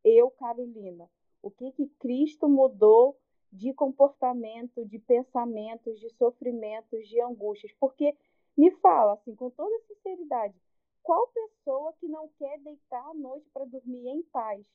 eu, 0.04 0.32
Carolina. 0.32 1.10
O 1.44 1.52
que 1.52 1.72
que 1.72 1.88
Cristo 2.00 2.50
mudou 2.50 3.18
de 3.52 3.74
comportamento, 3.74 4.86
de 4.86 4.98
pensamentos, 4.98 6.00
de 6.00 6.10
sofrimentos, 6.12 7.08
de 7.08 7.20
angústias? 7.22 7.72
Porque 7.80 8.16
me 8.58 8.72
fala 8.78 9.14
assim, 9.14 9.36
com 9.36 9.50
toda 9.52 9.80
sinceridade, 9.88 10.56
qual 11.04 11.28
pessoa 11.28 11.94
que 11.94 12.08
não 12.08 12.30
quer 12.38 12.60
deitar 12.60 13.10
à 13.10 13.14
noite 13.14 13.50
para 13.52 13.66
dormir 13.66 14.08
em 14.08 14.22
paz 14.24 14.66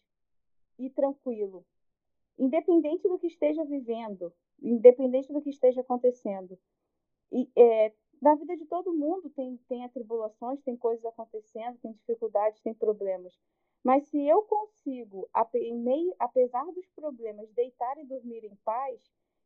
e 0.78 0.90
tranquilo? 0.90 1.64
Independente 2.38 3.08
do 3.08 3.18
que 3.18 3.26
esteja 3.26 3.64
vivendo, 3.64 4.32
independente 4.60 5.32
do 5.32 5.40
que 5.40 5.50
esteja 5.50 5.80
acontecendo. 5.80 6.58
E, 7.32 7.48
é, 7.56 7.92
na 8.20 8.34
vida 8.34 8.56
de 8.56 8.66
todo 8.66 8.94
mundo 8.94 9.30
tem, 9.30 9.56
tem 9.68 9.84
atribulações, 9.84 10.60
tem 10.62 10.76
coisas 10.76 11.04
acontecendo, 11.04 11.78
tem 11.78 11.92
dificuldades, 11.92 12.60
tem 12.60 12.74
problemas. 12.74 13.38
Mas 13.82 14.06
se 14.08 14.20
eu 14.26 14.42
consigo, 14.42 15.28
apesar 16.18 16.64
dos 16.72 16.88
problemas, 16.88 17.48
deitar 17.52 17.96
e 17.98 18.04
dormir 18.04 18.44
em 18.44 18.56
paz, 18.64 19.00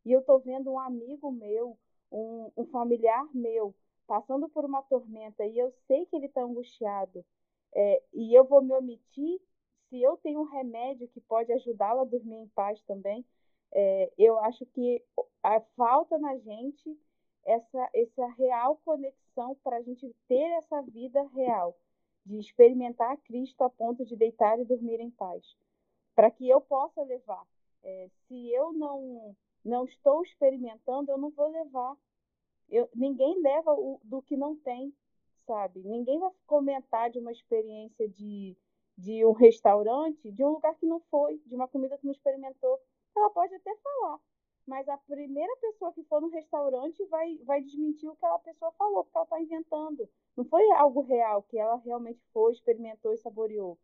e 0.05 0.13
eu 0.13 0.21
estou 0.21 0.39
vendo 0.39 0.73
um 0.73 0.79
amigo 0.79 1.31
meu, 1.31 1.77
um, 2.11 2.51
um 2.57 2.65
familiar 2.67 3.29
meu, 3.35 3.75
passando 4.11 4.49
por 4.49 4.65
uma 4.65 4.83
tormenta 4.83 5.47
e 5.47 5.57
eu 5.57 5.71
sei 5.87 6.05
que 6.07 6.17
ele 6.17 6.27
está 6.27 6.43
angustiado 6.43 7.25
é, 7.73 8.03
e 8.13 8.35
eu 8.35 8.43
vou 8.43 8.61
me 8.61 8.75
omitir, 8.75 9.41
se 9.89 10.03
eu 10.03 10.17
tenho 10.17 10.41
um 10.41 10.51
remédio 10.51 11.07
que 11.07 11.21
pode 11.21 11.53
ajudá-lo 11.53 12.01
a 12.01 12.05
dormir 12.05 12.39
em 12.39 12.49
paz 12.49 12.83
também, 12.83 13.25
é, 13.71 14.13
eu 14.19 14.41
acho 14.41 14.67
que 14.67 15.01
a 15.45 15.61
falta 15.77 16.19
na 16.19 16.37
gente 16.39 16.99
essa, 17.45 17.89
essa 17.95 18.27
real 18.31 18.81
conexão 18.85 19.57
para 19.63 19.77
a 19.77 19.83
gente 19.83 20.13
ter 20.27 20.51
essa 20.59 20.83
vida 20.83 21.23
real. 21.33 21.77
de 22.27 22.37
experimentar 22.39 23.17
Cristo 23.19 23.63
a 23.63 23.71
ponto 23.71 24.05
de 24.05 24.17
deitar 24.17 24.59
e 24.59 24.65
dormir 24.65 24.99
em 25.01 25.11
paz, 25.11 25.57
para 26.17 26.33
que 26.33 26.49
eu 26.49 26.61
possa 26.61 27.01
levar. 27.05 27.47
É, 27.85 28.09
se 28.27 28.51
eu 28.51 28.73
não 28.73 29.37
não 29.65 29.85
estou 29.85 30.23
experimentando, 30.23 31.13
eu 31.13 31.19
não 31.19 31.31
vou 31.31 31.49
levar. 31.49 31.97
Eu, 32.71 32.89
ninguém 32.95 33.41
leva 33.43 33.73
o, 33.73 34.01
do 34.05 34.23
que 34.23 34.37
não 34.37 34.57
tem, 34.57 34.95
sabe? 35.47 35.81
Ninguém 35.83 36.19
vai 36.19 36.31
comentar 36.47 37.11
de 37.11 37.19
uma 37.19 37.33
experiência 37.33 38.09
de, 38.09 38.57
de 38.97 39.25
um 39.25 39.33
restaurante, 39.33 40.31
de 40.31 40.45
um 40.45 40.51
lugar 40.51 40.75
que 40.77 40.87
não 40.87 41.01
foi, 41.11 41.39
de 41.47 41.55
uma 41.55 41.67
comida 41.67 41.99
que 41.99 42.05
não 42.05 42.13
experimentou. 42.13 42.79
Ela 43.17 43.31
pode 43.31 43.55
até 43.55 43.75
falar, 43.77 44.21
mas 44.67 44.89
a 44.89 44.97
primeira 44.99 45.55
pessoa 45.57 45.93
que 45.93 46.05
for 46.05 46.21
no 46.21 46.29
restaurante 46.29 47.05
vai, 47.07 47.37
vai 47.39 47.61
desmentir 47.61 48.09
o 48.09 48.13
que 48.15 48.25
aquela 48.25 48.39
pessoa 48.39 48.71
falou, 48.73 49.05
porque 49.05 49.19
ela 49.19 49.25
está 49.25 49.41
inventando. 49.41 50.09
Não 50.37 50.45
foi 50.45 50.71
algo 50.73 51.01
real, 51.01 51.43
que 51.43 51.59
ela 51.59 51.77
realmente 51.77 52.23
foi, 52.33 52.53
experimentou 52.53 53.13
e 53.13 53.19
saboreou. 53.19 53.77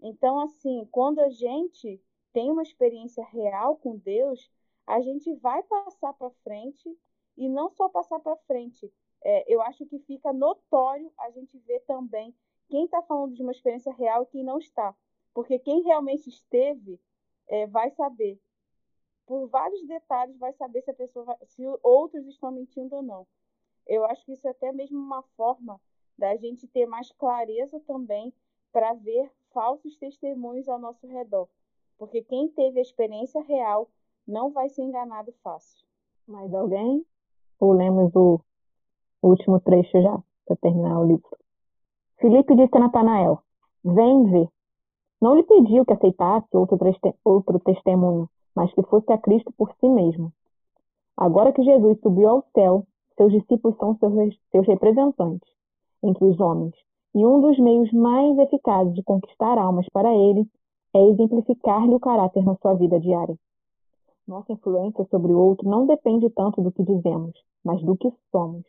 Então, 0.00 0.38
assim, 0.40 0.86
quando 0.90 1.20
a 1.20 1.30
gente 1.30 1.98
tem 2.32 2.50
uma 2.50 2.62
experiência 2.62 3.24
real 3.24 3.76
com 3.76 3.96
Deus, 3.96 4.50
a 4.86 5.00
gente 5.00 5.32
vai 5.36 5.62
passar 5.62 6.12
para 6.12 6.30
frente 6.42 6.94
e 7.36 7.48
não 7.48 7.70
só 7.70 7.88
passar 7.88 8.20
para 8.20 8.36
frente. 8.36 8.92
É, 9.22 9.44
eu 9.52 9.60
acho 9.62 9.86
que 9.86 9.98
fica 10.00 10.32
notório 10.32 11.12
a 11.18 11.30
gente 11.30 11.56
ver 11.58 11.80
também 11.80 12.34
quem 12.68 12.84
está 12.84 13.02
falando 13.02 13.34
de 13.34 13.42
uma 13.42 13.52
experiência 13.52 13.92
real 13.92 14.22
e 14.22 14.26
quem 14.26 14.44
não 14.44 14.58
está. 14.58 14.94
Porque 15.34 15.58
quem 15.58 15.82
realmente 15.82 16.28
esteve 16.28 17.00
é, 17.48 17.66
vai 17.66 17.90
saber 17.90 18.40
por 19.26 19.46
vários 19.48 19.86
detalhes, 19.86 20.38
vai 20.38 20.52
saber 20.54 20.82
se 20.82 20.90
a 20.90 20.94
pessoa 20.94 21.24
vai, 21.24 21.36
se 21.46 21.62
outros 21.82 22.26
estão 22.26 22.50
mentindo 22.50 22.96
ou 22.96 23.02
não. 23.02 23.26
Eu 23.86 24.04
acho 24.04 24.24
que 24.24 24.32
isso 24.32 24.46
é 24.46 24.50
até 24.50 24.72
mesmo 24.72 24.98
uma 24.98 25.22
forma 25.36 25.80
da 26.18 26.36
gente 26.36 26.66
ter 26.66 26.86
mais 26.86 27.10
clareza 27.12 27.80
também 27.80 28.32
para 28.72 28.94
ver 28.94 29.30
falsos 29.52 29.96
testemunhos 29.96 30.68
ao 30.68 30.78
nosso 30.78 31.06
redor. 31.06 31.48
Porque 31.98 32.22
quem 32.22 32.48
teve 32.48 32.78
a 32.78 32.82
experiência 32.82 33.40
real 33.42 33.88
não 34.26 34.50
vai 34.50 34.68
ser 34.68 34.82
enganado 34.82 35.32
fácil. 35.42 35.86
Mais 36.26 36.52
alguém? 36.54 37.04
Ou 37.62 37.74
lemos 37.74 38.10
o 38.16 38.40
último 39.22 39.60
trecho 39.60 40.02
já, 40.02 40.18
para 40.44 40.56
terminar 40.56 40.98
o 40.98 41.06
livro? 41.06 41.30
Filipe 42.18 42.56
disse 42.56 42.76
a 42.76 42.80
Natanael: 42.80 43.38
Vem 43.84 44.24
ver. 44.24 44.48
Não 45.20 45.36
lhe 45.36 45.44
pediu 45.44 45.84
que 45.84 45.92
aceitasse 45.92 46.48
outro, 46.56 46.76
outro 47.24 47.60
testemunho, 47.60 48.28
mas 48.52 48.74
que 48.74 48.82
fosse 48.82 49.12
a 49.12 49.18
Cristo 49.18 49.52
por 49.56 49.72
si 49.78 49.88
mesmo. 49.88 50.32
Agora 51.16 51.52
que 51.52 51.62
Jesus 51.62 52.00
subiu 52.00 52.30
ao 52.30 52.44
céu, 52.52 52.84
seus 53.16 53.32
discípulos 53.32 53.76
são 53.78 53.96
seus, 53.96 54.36
seus 54.50 54.66
representantes 54.66 55.48
entre 56.02 56.24
os 56.24 56.40
homens, 56.40 56.74
e 57.14 57.24
um 57.24 57.40
dos 57.40 57.56
meios 57.60 57.92
mais 57.92 58.36
eficazes 58.38 58.92
de 58.92 59.04
conquistar 59.04 59.56
almas 59.56 59.88
para 59.92 60.12
ele 60.12 60.50
é 60.92 61.00
exemplificar-lhe 61.10 61.94
o 61.94 62.00
caráter 62.00 62.44
na 62.44 62.56
sua 62.56 62.74
vida 62.74 62.98
diária. 62.98 63.38
Nossa 64.32 64.50
influência 64.50 65.06
sobre 65.10 65.30
o 65.30 65.38
outro 65.38 65.68
não 65.68 65.84
depende 65.84 66.30
tanto 66.30 66.62
do 66.62 66.72
que 66.72 66.82
dizemos, 66.82 67.34
mas 67.62 67.82
do 67.82 67.94
que 67.94 68.10
somos. 68.30 68.64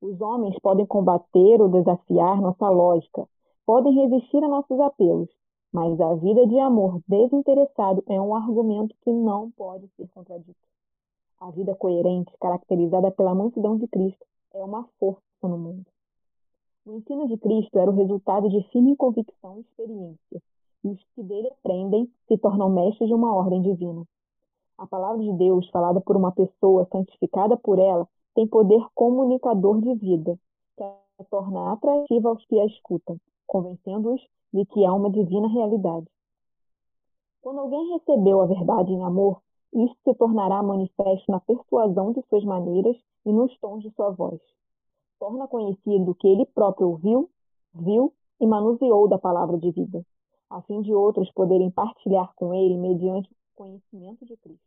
Os 0.00 0.20
homens 0.20 0.56
podem 0.60 0.86
combater 0.86 1.60
ou 1.60 1.68
desafiar 1.68 2.40
nossa 2.40 2.70
lógica, 2.70 3.28
podem 3.66 3.92
resistir 3.92 4.44
a 4.44 4.48
nossos 4.48 4.78
apelos, 4.78 5.28
mas 5.72 6.00
a 6.00 6.14
vida 6.14 6.46
de 6.46 6.56
amor 6.60 7.00
desinteressado 7.08 8.04
é 8.06 8.20
um 8.20 8.32
argumento 8.32 8.94
que 9.02 9.10
não 9.10 9.50
pode 9.50 9.88
ser 9.96 10.08
contradito. 10.14 10.54
A 11.40 11.50
vida 11.50 11.74
coerente, 11.74 12.32
caracterizada 12.40 13.10
pela 13.10 13.34
mansidão 13.34 13.76
de 13.76 13.88
Cristo, 13.88 14.24
é 14.54 14.62
uma 14.62 14.88
força 15.00 15.20
no 15.42 15.58
mundo. 15.58 15.84
O 16.86 16.92
ensino 16.92 17.26
de 17.26 17.36
Cristo 17.38 17.76
era 17.76 17.90
o 17.90 17.96
resultado 17.96 18.48
de 18.48 18.62
firme 18.68 18.94
convicção 18.94 19.56
e 19.56 19.62
experiência, 19.62 20.40
e 20.84 20.88
os 20.90 21.02
que 21.12 21.24
dele 21.24 21.48
aprendem 21.48 22.08
se 22.28 22.38
tornam 22.38 22.70
mestres 22.70 23.08
de 23.08 23.14
uma 23.16 23.34
ordem 23.34 23.60
divina. 23.62 24.06
A 24.78 24.86
palavra 24.86 25.22
de 25.22 25.32
Deus, 25.32 25.68
falada 25.70 26.00
por 26.00 26.16
uma 26.16 26.32
pessoa 26.32 26.86
santificada 26.92 27.56
por 27.56 27.78
ela, 27.78 28.06
tem 28.34 28.46
poder 28.46 28.86
comunicador 28.94 29.80
de 29.80 29.94
vida, 29.94 30.38
que 30.76 30.82
a 30.82 31.24
torna 31.30 31.72
atrativa 31.72 32.28
aos 32.28 32.44
que 32.44 32.60
a 32.60 32.66
escutam, 32.66 33.18
convencendo-os 33.46 34.20
de 34.52 34.66
que 34.66 34.84
há 34.84 34.92
uma 34.92 35.10
divina 35.10 35.48
realidade. 35.48 36.06
Quando 37.40 37.60
alguém 37.60 37.92
recebeu 37.94 38.42
a 38.42 38.46
verdade 38.46 38.92
em 38.92 39.02
amor, 39.02 39.40
isto 39.72 39.96
se 40.04 40.14
tornará 40.14 40.62
manifesto 40.62 41.30
na 41.30 41.40
persuasão 41.40 42.12
de 42.12 42.22
suas 42.28 42.44
maneiras 42.44 42.96
e 43.24 43.32
nos 43.32 43.56
tons 43.58 43.82
de 43.82 43.90
sua 43.92 44.10
voz. 44.10 44.40
Torna 45.18 45.48
conhecido 45.48 46.14
que 46.14 46.28
ele 46.28 46.44
próprio 46.46 46.88
ouviu, 46.88 47.30
viu 47.74 48.12
e 48.40 48.46
manuseou 48.46 49.08
da 49.08 49.18
palavra 49.18 49.56
de 49.58 49.70
vida, 49.70 50.04
a 50.50 50.60
fim 50.62 50.82
de 50.82 50.92
outros 50.92 51.30
poderem 51.32 51.70
partilhar 51.70 52.34
com 52.36 52.52
ele 52.52 52.76
mediante 52.76 53.30
o 53.30 53.35
conhecimento 53.56 54.24
de 54.24 54.36
Cristo. 54.36 54.64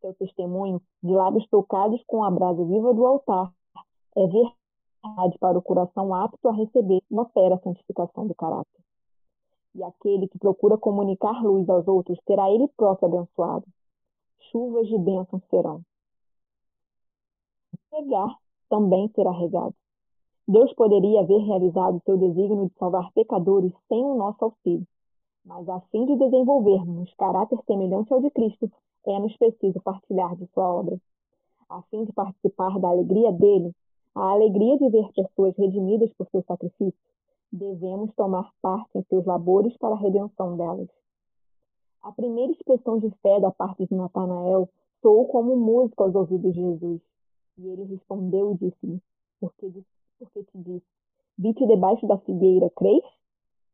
Seu 0.00 0.14
testemunho, 0.14 0.80
de 1.02 1.12
lábios 1.12 1.48
tocados 1.48 2.00
com 2.06 2.22
a 2.22 2.30
brasa 2.30 2.64
viva 2.64 2.94
do 2.94 3.04
altar, 3.06 3.52
é 4.16 4.26
verdade 4.26 5.38
para 5.40 5.58
o 5.58 5.62
coração 5.62 6.14
apto 6.14 6.48
a 6.48 6.52
receber 6.52 7.02
e 7.10 7.18
opera 7.18 7.56
a 7.56 7.60
santificação 7.60 8.26
do 8.26 8.34
caráter. 8.34 8.80
E 9.74 9.82
aquele 9.82 10.28
que 10.28 10.38
procura 10.38 10.78
comunicar 10.78 11.42
luz 11.42 11.68
aos 11.68 11.88
outros 11.88 12.18
será 12.26 12.50
ele 12.50 12.68
próprio 12.76 13.08
abençoado. 13.08 13.66
Chuvas 14.50 14.86
de 14.86 14.98
bênçãos 14.98 15.42
serão. 15.50 15.82
Regar 17.92 18.38
também 18.68 19.08
será 19.14 19.32
regado. 19.32 19.74
Deus 20.48 20.72
poderia 20.74 21.20
haver 21.20 21.40
realizado 21.40 22.00
seu 22.04 22.16
desígnio 22.16 22.68
de 22.68 22.74
salvar 22.78 23.10
pecadores 23.12 23.72
sem 23.88 24.04
o 24.04 24.14
nosso 24.14 24.44
auxílio, 24.44 24.86
mas 25.46 25.68
a 25.68 25.80
fim 25.92 26.04
de 26.04 26.16
desenvolvermos 26.16 27.14
caráter 27.14 27.58
semelhante 27.66 28.12
ao 28.12 28.20
de 28.20 28.30
Cristo, 28.30 28.70
é-nos 29.06 29.36
preciso 29.36 29.80
partilhar 29.80 30.34
de 30.34 30.46
sua 30.48 30.68
obra. 30.68 31.00
A 31.68 31.80
fim 31.82 32.04
de 32.04 32.12
participar 32.12 32.78
da 32.80 32.88
alegria 32.88 33.30
dele, 33.30 33.72
a 34.14 34.30
alegria 34.30 34.76
de 34.76 34.88
ver 34.88 35.08
pessoas 35.12 35.56
redimidas 35.56 36.12
por 36.14 36.26
seu 36.30 36.42
sacrifício, 36.42 36.98
devemos 37.52 38.12
tomar 38.16 38.50
parte 38.60 38.98
em 38.98 39.02
seus 39.04 39.24
labores 39.24 39.76
para 39.76 39.94
a 39.94 39.98
redenção 39.98 40.56
delas. 40.56 40.88
A 42.02 42.10
primeira 42.10 42.52
expressão 42.52 42.98
de 42.98 43.10
fé 43.22 43.40
da 43.40 43.50
parte 43.50 43.86
de 43.86 43.94
Natanael 43.94 44.68
soou 45.00 45.26
como 45.28 45.56
música 45.56 46.02
aos 46.02 46.14
ouvidos 46.14 46.52
de 46.52 46.60
Jesus. 46.60 47.00
E 47.58 47.68
ele 47.68 47.84
respondeu 47.84 48.52
e 48.52 48.54
disse-lhe: 48.54 49.00
porque, 49.40 49.72
porque 50.18 50.42
te 50.44 50.58
disse, 50.58 50.86
vi-te 51.38 51.66
debaixo 51.66 52.06
da 52.06 52.18
figueira, 52.18 52.68
crês? 52.70 53.02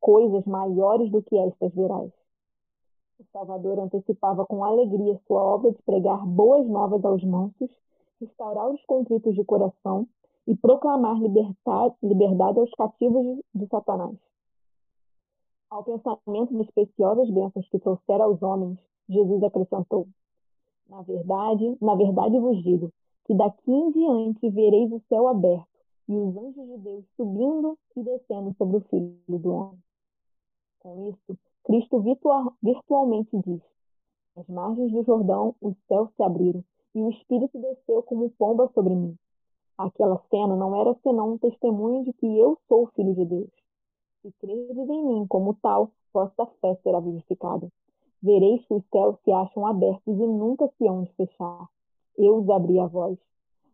Coisas 0.03 0.45
maiores 0.45 1.13
do 1.13 1.23
que 1.23 1.39
estas 1.39 1.73
verás. 1.73 2.11
O 3.21 3.25
Salvador 3.33 3.79
antecipava 3.79 4.45
com 4.45 4.65
alegria 4.65 5.17
sua 5.29 5.41
obra 5.41 5.71
de 5.71 5.81
pregar 5.85 6.27
boas 6.27 6.67
novas 6.67 7.05
aos 7.05 7.23
mansos, 7.23 7.71
restaurar 8.21 8.69
os 8.69 8.85
contritos 8.85 9.33
de 9.37 9.45
coração 9.45 10.09
e 10.45 10.57
proclamar 10.57 11.21
liberdade 12.03 12.59
aos 12.59 12.71
cativos 12.73 13.23
de, 13.23 13.45
de 13.61 13.67
Satanás. 13.69 14.17
Ao 15.71 15.85
pensamento 15.85 16.53
das 16.59 16.71
preciosas 16.73 17.31
bênçãos 17.31 17.69
que 17.69 17.79
trouxera 17.79 18.25
aos 18.25 18.43
homens, 18.43 18.79
Jesus 19.09 19.41
acrescentou: 19.45 20.09
Na 20.89 21.03
verdade, 21.03 21.79
na 21.81 21.95
verdade 21.95 22.41
vos 22.41 22.61
digo 22.65 22.93
que 23.25 23.35
daqui 23.35 23.71
em 23.71 23.93
diante 23.93 24.51
vereis 24.51 24.91
o 24.91 25.01
céu 25.09 25.29
aberto 25.29 25.69
e 26.09 26.19
os 26.19 26.37
anjos 26.37 26.67
de 26.67 26.79
Deus 26.79 27.05
subindo 27.17 27.79
e 27.97 28.03
descendo 28.03 28.53
sobre 28.59 28.79
o 28.79 28.81
Filho 28.81 29.39
do 29.39 29.51
Homem. 29.53 29.79
Com 30.83 31.11
isso, 31.11 31.39
Cristo 31.63 32.01
virtual, 32.01 32.55
virtualmente 32.61 33.31
diz: 33.47 33.63
Nas 34.35 34.49
margens 34.49 34.91
do 34.91 35.05
Jordão 35.05 35.55
os 35.63 35.77
céus 35.87 36.11
se 36.17 36.23
abriram 36.25 36.65
e 36.93 37.01
o 37.01 37.11
Espírito 37.11 37.57
desceu 37.57 38.03
como 38.03 38.29
pomba 38.31 38.69
sobre 38.75 38.93
mim. 38.93 39.17
Aquela 39.79 40.21
cena 40.29 40.57
não 40.57 40.75
era 40.75 40.93
senão 41.05 41.35
um 41.35 41.39
testemunho 41.39 42.03
de 42.03 42.13
que 42.15 42.27
eu 42.27 42.59
sou 42.67 42.89
Filho 42.97 43.15
de 43.15 43.25
Deus. 43.25 43.51
Se 44.23 44.33
credes 44.41 44.77
em 44.77 45.07
mim 45.07 45.25
como 45.29 45.55
tal, 45.63 45.93
vossa 46.13 46.47
fé 46.61 46.75
será 46.83 46.99
vivificada. 46.99 47.69
Vereis 48.21 48.67
que 48.67 48.75
os 48.75 48.85
céus 48.91 49.17
se 49.25 49.31
acham 49.31 49.65
abertos 49.65 50.19
e 50.19 50.27
nunca 50.27 50.69
se 50.77 50.89
hão 50.89 51.05
de 51.05 51.13
fechar. 51.13 51.69
Eu 52.19 52.39
os 52.39 52.51
abri 52.51 52.81
a 52.81 52.87
voz. 52.87 53.17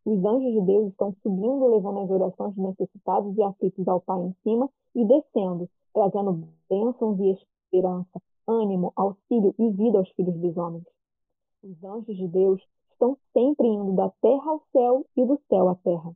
Os 0.04 0.22
anjos 0.26 0.52
de 0.52 0.61
Deus 0.61 0.88
estão 0.88 1.14
subindo, 1.22 1.68
levando 1.68 2.00
as 2.00 2.11
orações 2.11 2.54
de 2.54 2.61
necessitados 2.61 3.34
e 3.36 3.42
aflitos 3.42 3.88
ao 3.88 4.00
Pai 4.02 4.20
em 4.20 4.34
cima 4.42 4.68
e 4.94 5.06
descendo, 5.06 5.70
trazendo 5.99 6.49
bênçãos 6.70 7.18
e 7.18 7.30
esperança, 7.32 8.22
ânimo, 8.46 8.92
auxílio 8.94 9.53
e 9.59 9.70
vida 9.70 9.99
aos 9.99 10.09
filhos 10.11 10.36
dos 10.36 10.57
homens. 10.57 10.84
Os 11.62 11.82
anjos 11.82 12.16
de 12.16 12.28
Deus 12.28 12.62
estão 12.92 13.16
sempre 13.32 13.66
indo 13.66 13.92
da 13.94 14.09
terra 14.22 14.49
ao 14.49 14.62
céu 14.70 15.05
e 15.16 15.24
do 15.24 15.40
céu 15.49 15.68
à 15.68 15.74
terra. 15.74 16.14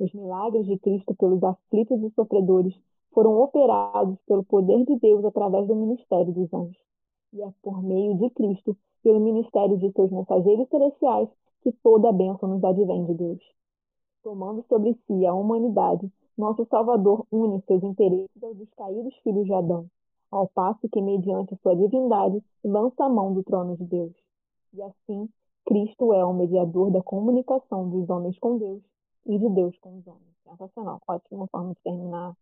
Os 0.00 0.12
milagres 0.12 0.66
de 0.66 0.76
Cristo 0.78 1.14
pelos 1.14 1.42
aflitos 1.44 2.02
e 2.02 2.10
sofredores 2.10 2.74
foram 3.12 3.40
operados 3.40 4.18
pelo 4.26 4.42
poder 4.42 4.84
de 4.84 4.96
Deus 4.96 5.24
através 5.24 5.68
do 5.68 5.76
ministério 5.76 6.32
dos 6.32 6.52
anjos. 6.52 6.82
E 7.32 7.40
é 7.40 7.48
por 7.62 7.80
meio 7.84 8.16
de 8.16 8.30
Cristo, 8.30 8.76
pelo 9.04 9.20
ministério 9.20 9.78
de 9.78 9.92
seus 9.92 10.10
mensageiros 10.10 10.68
celestiais, 10.68 11.28
que 11.62 11.70
toda 11.84 12.08
a 12.08 12.12
bênção 12.12 12.48
nos 12.48 12.64
advém 12.64 13.04
de 13.04 13.14
Deus. 13.14 13.40
Tomando 14.24 14.64
sobre 14.68 14.98
si 15.06 15.24
a 15.24 15.32
humanidade, 15.32 16.10
Nosso 16.36 16.66
Salvador 16.66 17.26
une 17.30 17.62
seus 17.62 17.82
interesses 17.82 18.42
aos 18.42 18.56
dos 18.56 18.68
caídos 18.74 19.14
filhos 19.22 19.44
de 19.46 19.54
Adão, 19.54 19.86
ao 20.30 20.48
passo 20.48 20.88
que, 20.88 21.00
mediante 21.00 21.56
sua 21.62 21.76
divindade, 21.76 22.42
lança 22.64 23.04
a 23.04 23.08
mão 23.08 23.32
do 23.32 23.44
trono 23.44 23.76
de 23.76 23.84
Deus. 23.84 24.12
E 24.72 24.82
assim, 24.82 25.28
Cristo 25.64 26.12
é 26.12 26.24
o 26.24 26.32
mediador 26.32 26.90
da 26.90 27.00
comunicação 27.02 27.88
dos 27.88 28.10
homens 28.10 28.36
com 28.38 28.58
Deus 28.58 28.82
e 29.26 29.38
de 29.38 29.48
Deus 29.48 29.78
com 29.78 29.98
os 29.98 30.06
homens. 30.06 30.34
Sensacional. 30.42 31.00
Ótima 31.06 31.46
forma 31.46 31.72
de 31.72 31.80
terminar 31.82 32.34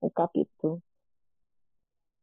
o 0.00 0.10
capítulo. 0.10 0.82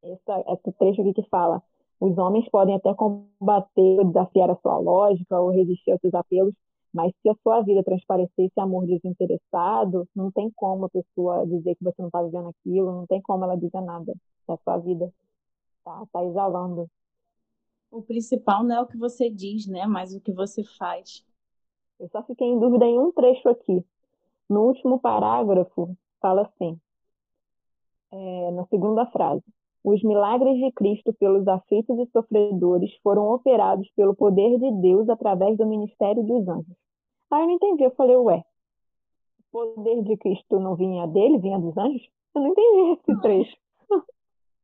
Essa, 0.04 0.44
esse 0.54 0.72
trecho 0.74 1.02
aqui 1.02 1.14
que 1.14 1.30
fala: 1.30 1.64
os 2.00 2.18
homens 2.18 2.48
podem 2.50 2.76
até 2.76 2.94
combater, 2.94 4.04
desafiar 4.06 4.52
a 4.52 4.56
sua 4.58 4.78
lógica 4.78 5.40
ou 5.40 5.50
resistir 5.50 5.92
aos 5.92 6.02
seus 6.02 6.14
apelos, 6.14 6.54
mas 6.96 7.12
se 7.22 7.28
a 7.28 7.36
sua 7.44 7.62
vida 7.62 7.84
transparecer 7.84 8.46
esse 8.46 8.58
amor 8.58 8.88
desinteressado, 8.88 10.08
não 10.16 10.32
tem 10.32 10.50
como 10.56 10.86
a 10.86 10.90
pessoa 10.90 11.46
dizer 11.46 11.76
que 11.76 11.84
você 11.84 12.02
não 12.02 12.08
está 12.08 12.24
vivendo 12.24 12.48
aquilo, 12.48 12.90
não 12.90 13.06
tem 13.06 13.22
como 13.22 13.44
ela 13.44 13.58
dizer 13.58 13.82
nada. 13.82 14.14
É 14.48 14.54
a 14.54 14.58
sua 14.64 14.78
vida. 14.78 15.14
Tá, 15.84 16.06
tá 16.10 16.24
exalando. 16.24 16.90
O 17.92 18.02
principal 18.02 18.64
não 18.64 18.78
é 18.78 18.82
o 18.82 18.88
que 18.88 18.98
você 18.98 19.30
diz, 19.30 19.68
né? 19.68 19.86
Mas 19.86 20.16
o 20.16 20.22
que 20.22 20.32
você 20.32 20.64
faz. 20.64 21.22
Eu 22.00 22.08
só 22.08 22.24
fiquei 22.24 22.48
em 22.48 22.60
dúvida 22.60 22.86
em 22.86 22.98
um 22.98 23.12
trecho 23.12 23.50
aqui. 23.50 23.86
No 24.50 24.62
último 24.62 24.98
parágrafo, 24.98 25.98
fala 26.22 26.44
assim, 26.44 26.80
é, 28.10 28.52
na 28.52 28.66
segunda 28.68 29.06
frase. 29.08 29.44
Os 29.84 30.02
milagres 30.02 30.58
de 30.60 30.72
Cristo 30.72 31.14
pelos 31.14 31.46
aflitos 31.46 32.00
e 32.00 32.10
sofredores 32.14 32.96
foram 33.04 33.34
operados 33.34 33.92
pelo 33.98 34.16
poder 34.16 34.58
de 34.60 34.72
Deus 34.82 35.10
através 35.10 35.58
do 35.58 35.66
ministério 35.68 36.24
dos 36.24 36.48
anjos. 36.48 36.85
Aí 37.36 37.42
eu 37.42 37.48
não 37.48 37.54
entendi, 37.56 37.84
eu 37.84 37.92
falei, 37.92 38.16
ué, 38.16 38.46
o 39.40 39.44
poder 39.52 40.04
de 40.04 40.16
Cristo 40.16 40.58
não 40.58 40.74
vinha 40.74 41.06
dele, 41.06 41.38
vinha 41.38 41.60
dos 41.60 41.78
anjos? 41.78 42.10
Eu 42.34 42.42
não 42.42 42.48
entendi 42.48 42.92
esse 42.94 43.22
trecho. 43.22 43.58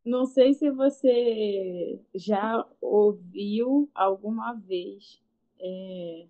Não 0.04 0.26
sei 0.26 0.56
se 0.56 0.72
você 0.72 2.02
já 2.16 2.66
ouviu 2.82 3.88
alguma 3.94 4.54
vez. 4.54 5.22
É... 5.60 6.26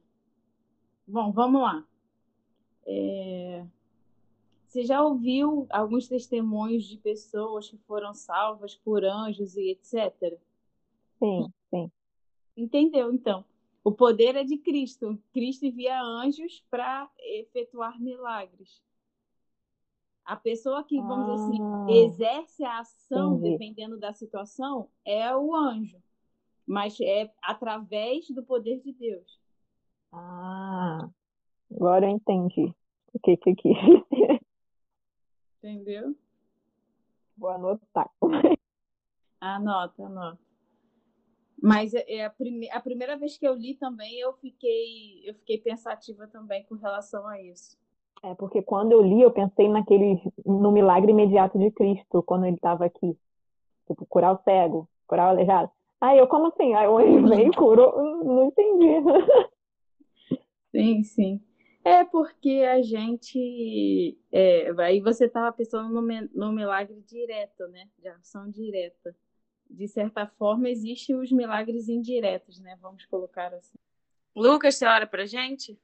Bom, 1.08 1.32
vamos 1.32 1.62
lá. 1.62 1.88
É... 2.86 3.66
Você 4.68 4.84
já 4.84 5.02
ouviu 5.02 5.68
alguns 5.70 6.10
testemunhos 6.10 6.84
de 6.84 6.98
pessoas 6.98 7.70
que 7.70 7.78
foram 7.78 8.14
salvas 8.14 8.76
por 8.76 9.06
anjos 9.06 9.56
e 9.56 9.72
etc? 9.72 10.38
Sim, 11.18 11.48
sim. 11.70 11.92
Entendeu, 12.58 13.14
então? 13.14 13.46
O 13.84 13.92
poder 13.92 14.36
é 14.36 14.44
de 14.44 14.58
Cristo. 14.58 15.18
Cristo 15.34 15.66
envia 15.66 16.02
anjos 16.02 16.64
para 16.70 17.10
efetuar 17.20 18.00
milagres. 18.00 18.82
A 20.24 20.36
pessoa 20.36 20.84
que, 20.84 20.98
vamos 21.02 21.28
ah, 21.28 21.34
dizer 21.34 21.44
assim, 21.44 21.64
ah, 21.64 21.86
exerce 21.90 22.64
a 22.64 22.80
ação, 22.80 23.38
entendi. 23.38 23.52
dependendo 23.52 24.00
da 24.00 24.14
situação, 24.14 24.90
é 25.04 25.36
o 25.36 25.56
anjo. 25.56 26.02
Mas 26.66 27.00
é 27.02 27.34
através 27.42 28.30
do 28.30 28.44
poder 28.44 28.80
de 28.82 28.94
Deus. 28.94 29.42
Ah, 30.12 31.10
agora 31.74 32.06
eu 32.06 32.12
entendi 32.12 32.74
o 33.14 33.20
que 33.20 33.36
que 33.38 33.56
quis 33.56 33.78
Entendeu? 35.58 36.16
Vou 37.38 37.50
anotar. 37.50 38.10
Anota, 39.40 40.06
anota. 40.06 40.51
Mas 41.62 41.94
é, 41.94 42.04
é 42.08 42.26
a, 42.26 42.30
prime 42.30 42.70
a 42.72 42.80
primeira 42.80 43.16
vez 43.16 43.38
que 43.38 43.48
eu 43.48 43.54
li 43.54 43.76
também, 43.76 44.20
eu 44.20 44.34
fiquei, 44.34 45.22
eu 45.24 45.36
fiquei 45.36 45.60
pensativa 45.60 46.26
também 46.28 46.64
com 46.64 46.76
relação 46.76 47.28
a 47.28 47.40
isso. 47.40 47.78
É, 48.24 48.34
porque 48.34 48.62
quando 48.64 48.92
eu 48.92 49.02
li, 49.02 49.22
eu 49.22 49.32
pensei 49.32 49.70
naquele, 49.70 50.20
no 50.44 50.72
milagre 50.72 51.12
imediato 51.12 51.60
de 51.60 51.70
Cristo, 51.72 52.24
quando 52.24 52.46
ele 52.46 52.56
estava 52.56 52.86
aqui. 52.86 53.16
Tipo, 53.88 54.06
curar 54.08 54.34
o 54.34 54.44
cego, 54.44 54.90
curar 55.08 55.28
o 55.28 55.30
aleijado. 55.30 55.70
Aí 56.00 56.18
eu, 56.18 56.28
como 56.28 56.48
assim? 56.48 56.74
Aí 56.74 56.88
anjo 56.88 57.28
veio 57.28 57.52
e 57.52 57.56
curou, 57.56 58.24
não 58.24 58.46
entendi. 58.46 58.88
Sim, 60.72 61.04
sim. 61.04 61.42
É 61.84 62.06
porque 62.06 62.64
a 62.72 62.82
gente. 62.82 64.18
É, 64.32 64.72
aí 64.78 65.02
você 65.02 65.26
estava 65.26 65.52
pensando 65.52 65.90
no, 65.90 66.02
no 66.34 66.54
milagre 66.54 67.02
direto, 67.02 67.68
né? 67.68 67.90
De 68.00 68.08
ação 68.08 68.50
direta 68.50 69.14
de 69.72 69.88
certa 69.88 70.28
forma, 70.28 70.70
existem 70.70 71.16
os 71.16 71.32
milagres 71.32 71.88
indiretos, 71.88 72.60
né? 72.60 72.78
Vamos 72.82 73.06
colocar 73.06 73.54
assim. 73.54 73.78
Lucas, 74.36 74.76
você 74.76 74.86
ora 74.86 75.08
pra 75.08 75.26
gente? 75.26 75.80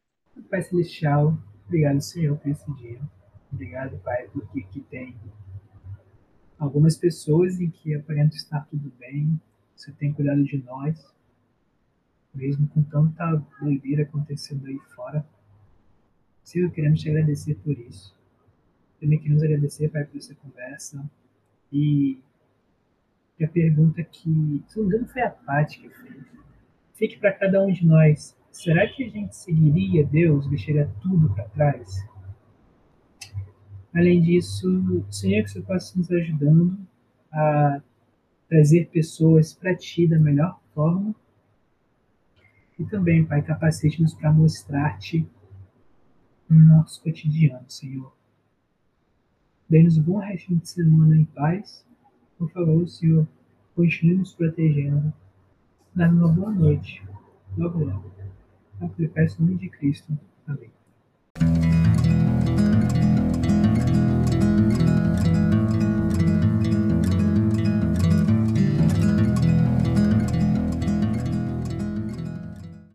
Pai 0.49 0.61
Celestial, 0.61 1.37
obrigado, 1.65 2.01
Senhor, 2.01 2.37
por 2.37 2.49
esse 2.49 2.71
dia. 2.75 2.99
Obrigado, 3.51 3.97
Pai, 3.99 4.27
porque 4.31 4.59
aqui 4.59 4.81
tem 4.81 5.15
algumas 6.59 6.97
pessoas 6.97 7.59
em 7.59 7.69
que 7.69 7.95
aparenta 7.95 8.35
estar 8.35 8.67
tudo 8.69 8.91
bem, 8.99 9.39
você 9.75 9.91
tem 9.91 10.13
cuidado 10.13 10.43
de 10.43 10.57
nós, 10.63 11.13
mesmo 12.33 12.67
com 12.69 12.83
tanta 12.83 13.43
doideira 13.59 14.03
acontecendo 14.03 14.65
aí 14.67 14.79
fora. 14.95 15.25
Senhor, 16.43 16.71
queremos 16.71 16.99
te 16.99 17.09
agradecer 17.09 17.55
por 17.55 17.77
isso. 17.77 18.15
Também 18.99 19.19
queremos 19.19 19.43
agradecer, 19.43 19.89
Pai, 19.89 20.05
por 20.05 20.17
essa 20.17 20.35
conversa 20.35 21.09
e 21.71 22.21
e 23.39 23.45
a 23.45 23.47
pergunta 23.47 24.03
que, 24.03 24.63
se 24.67 24.77
não 24.77 24.87
me 24.87 24.89
engano, 24.89 25.07
foi 25.07 25.21
a 25.21 25.29
Paty 25.29 25.81
que 25.81 25.89
fez. 25.89 26.25
Fique 26.95 27.19
para 27.19 27.33
cada 27.33 27.63
um 27.63 27.71
de 27.71 27.85
nós. 27.85 28.35
Será 28.51 28.87
que 28.87 29.03
a 29.03 29.09
gente 29.09 29.35
seguiria 29.35 30.03
Deus, 30.05 30.49
deixaria 30.49 30.89
tudo 31.01 31.33
para 31.33 31.47
trás? 31.49 32.03
Além 33.93 34.21
disso, 34.21 35.05
Senhor, 35.11 35.43
que 35.43 35.51
você 35.51 35.61
possa 35.61 35.97
nos 35.97 36.11
ajudando 36.11 36.77
a 37.31 37.81
trazer 38.49 38.89
pessoas 38.89 39.53
para 39.53 39.75
Ti 39.75 40.07
da 40.07 40.19
melhor 40.19 40.59
forma. 40.73 41.13
E 42.79 42.85
também, 42.85 43.25
Pai, 43.25 43.43
capacite-nos 43.43 44.15
para 44.15 44.33
mostrar-te 44.33 45.27
no 46.49 46.59
nosso 46.59 47.01
cotidiano, 47.03 47.69
Senhor. 47.69 48.15
Dê-nos 49.69 49.97
um 49.97 50.03
bom 50.03 50.17
resto 50.17 50.55
de 50.55 50.67
semana 50.67 51.17
em 51.17 51.25
paz 51.25 51.86
por 52.37 52.51
favor, 52.51 52.87
Senhor, 52.87 53.27
continue 53.75 54.17
nos 54.17 54.33
protegendo. 54.33 55.13
Dá-me 55.93 56.19
uma 56.19 56.27
boa 56.29 56.51
noite. 56.51 57.03
Logo, 57.57 57.83
logo. 57.83 58.11
Em 58.81 58.87
nome 59.39 59.55
de 59.57 59.69
Cristo. 59.69 60.17
Amém. 60.47 60.76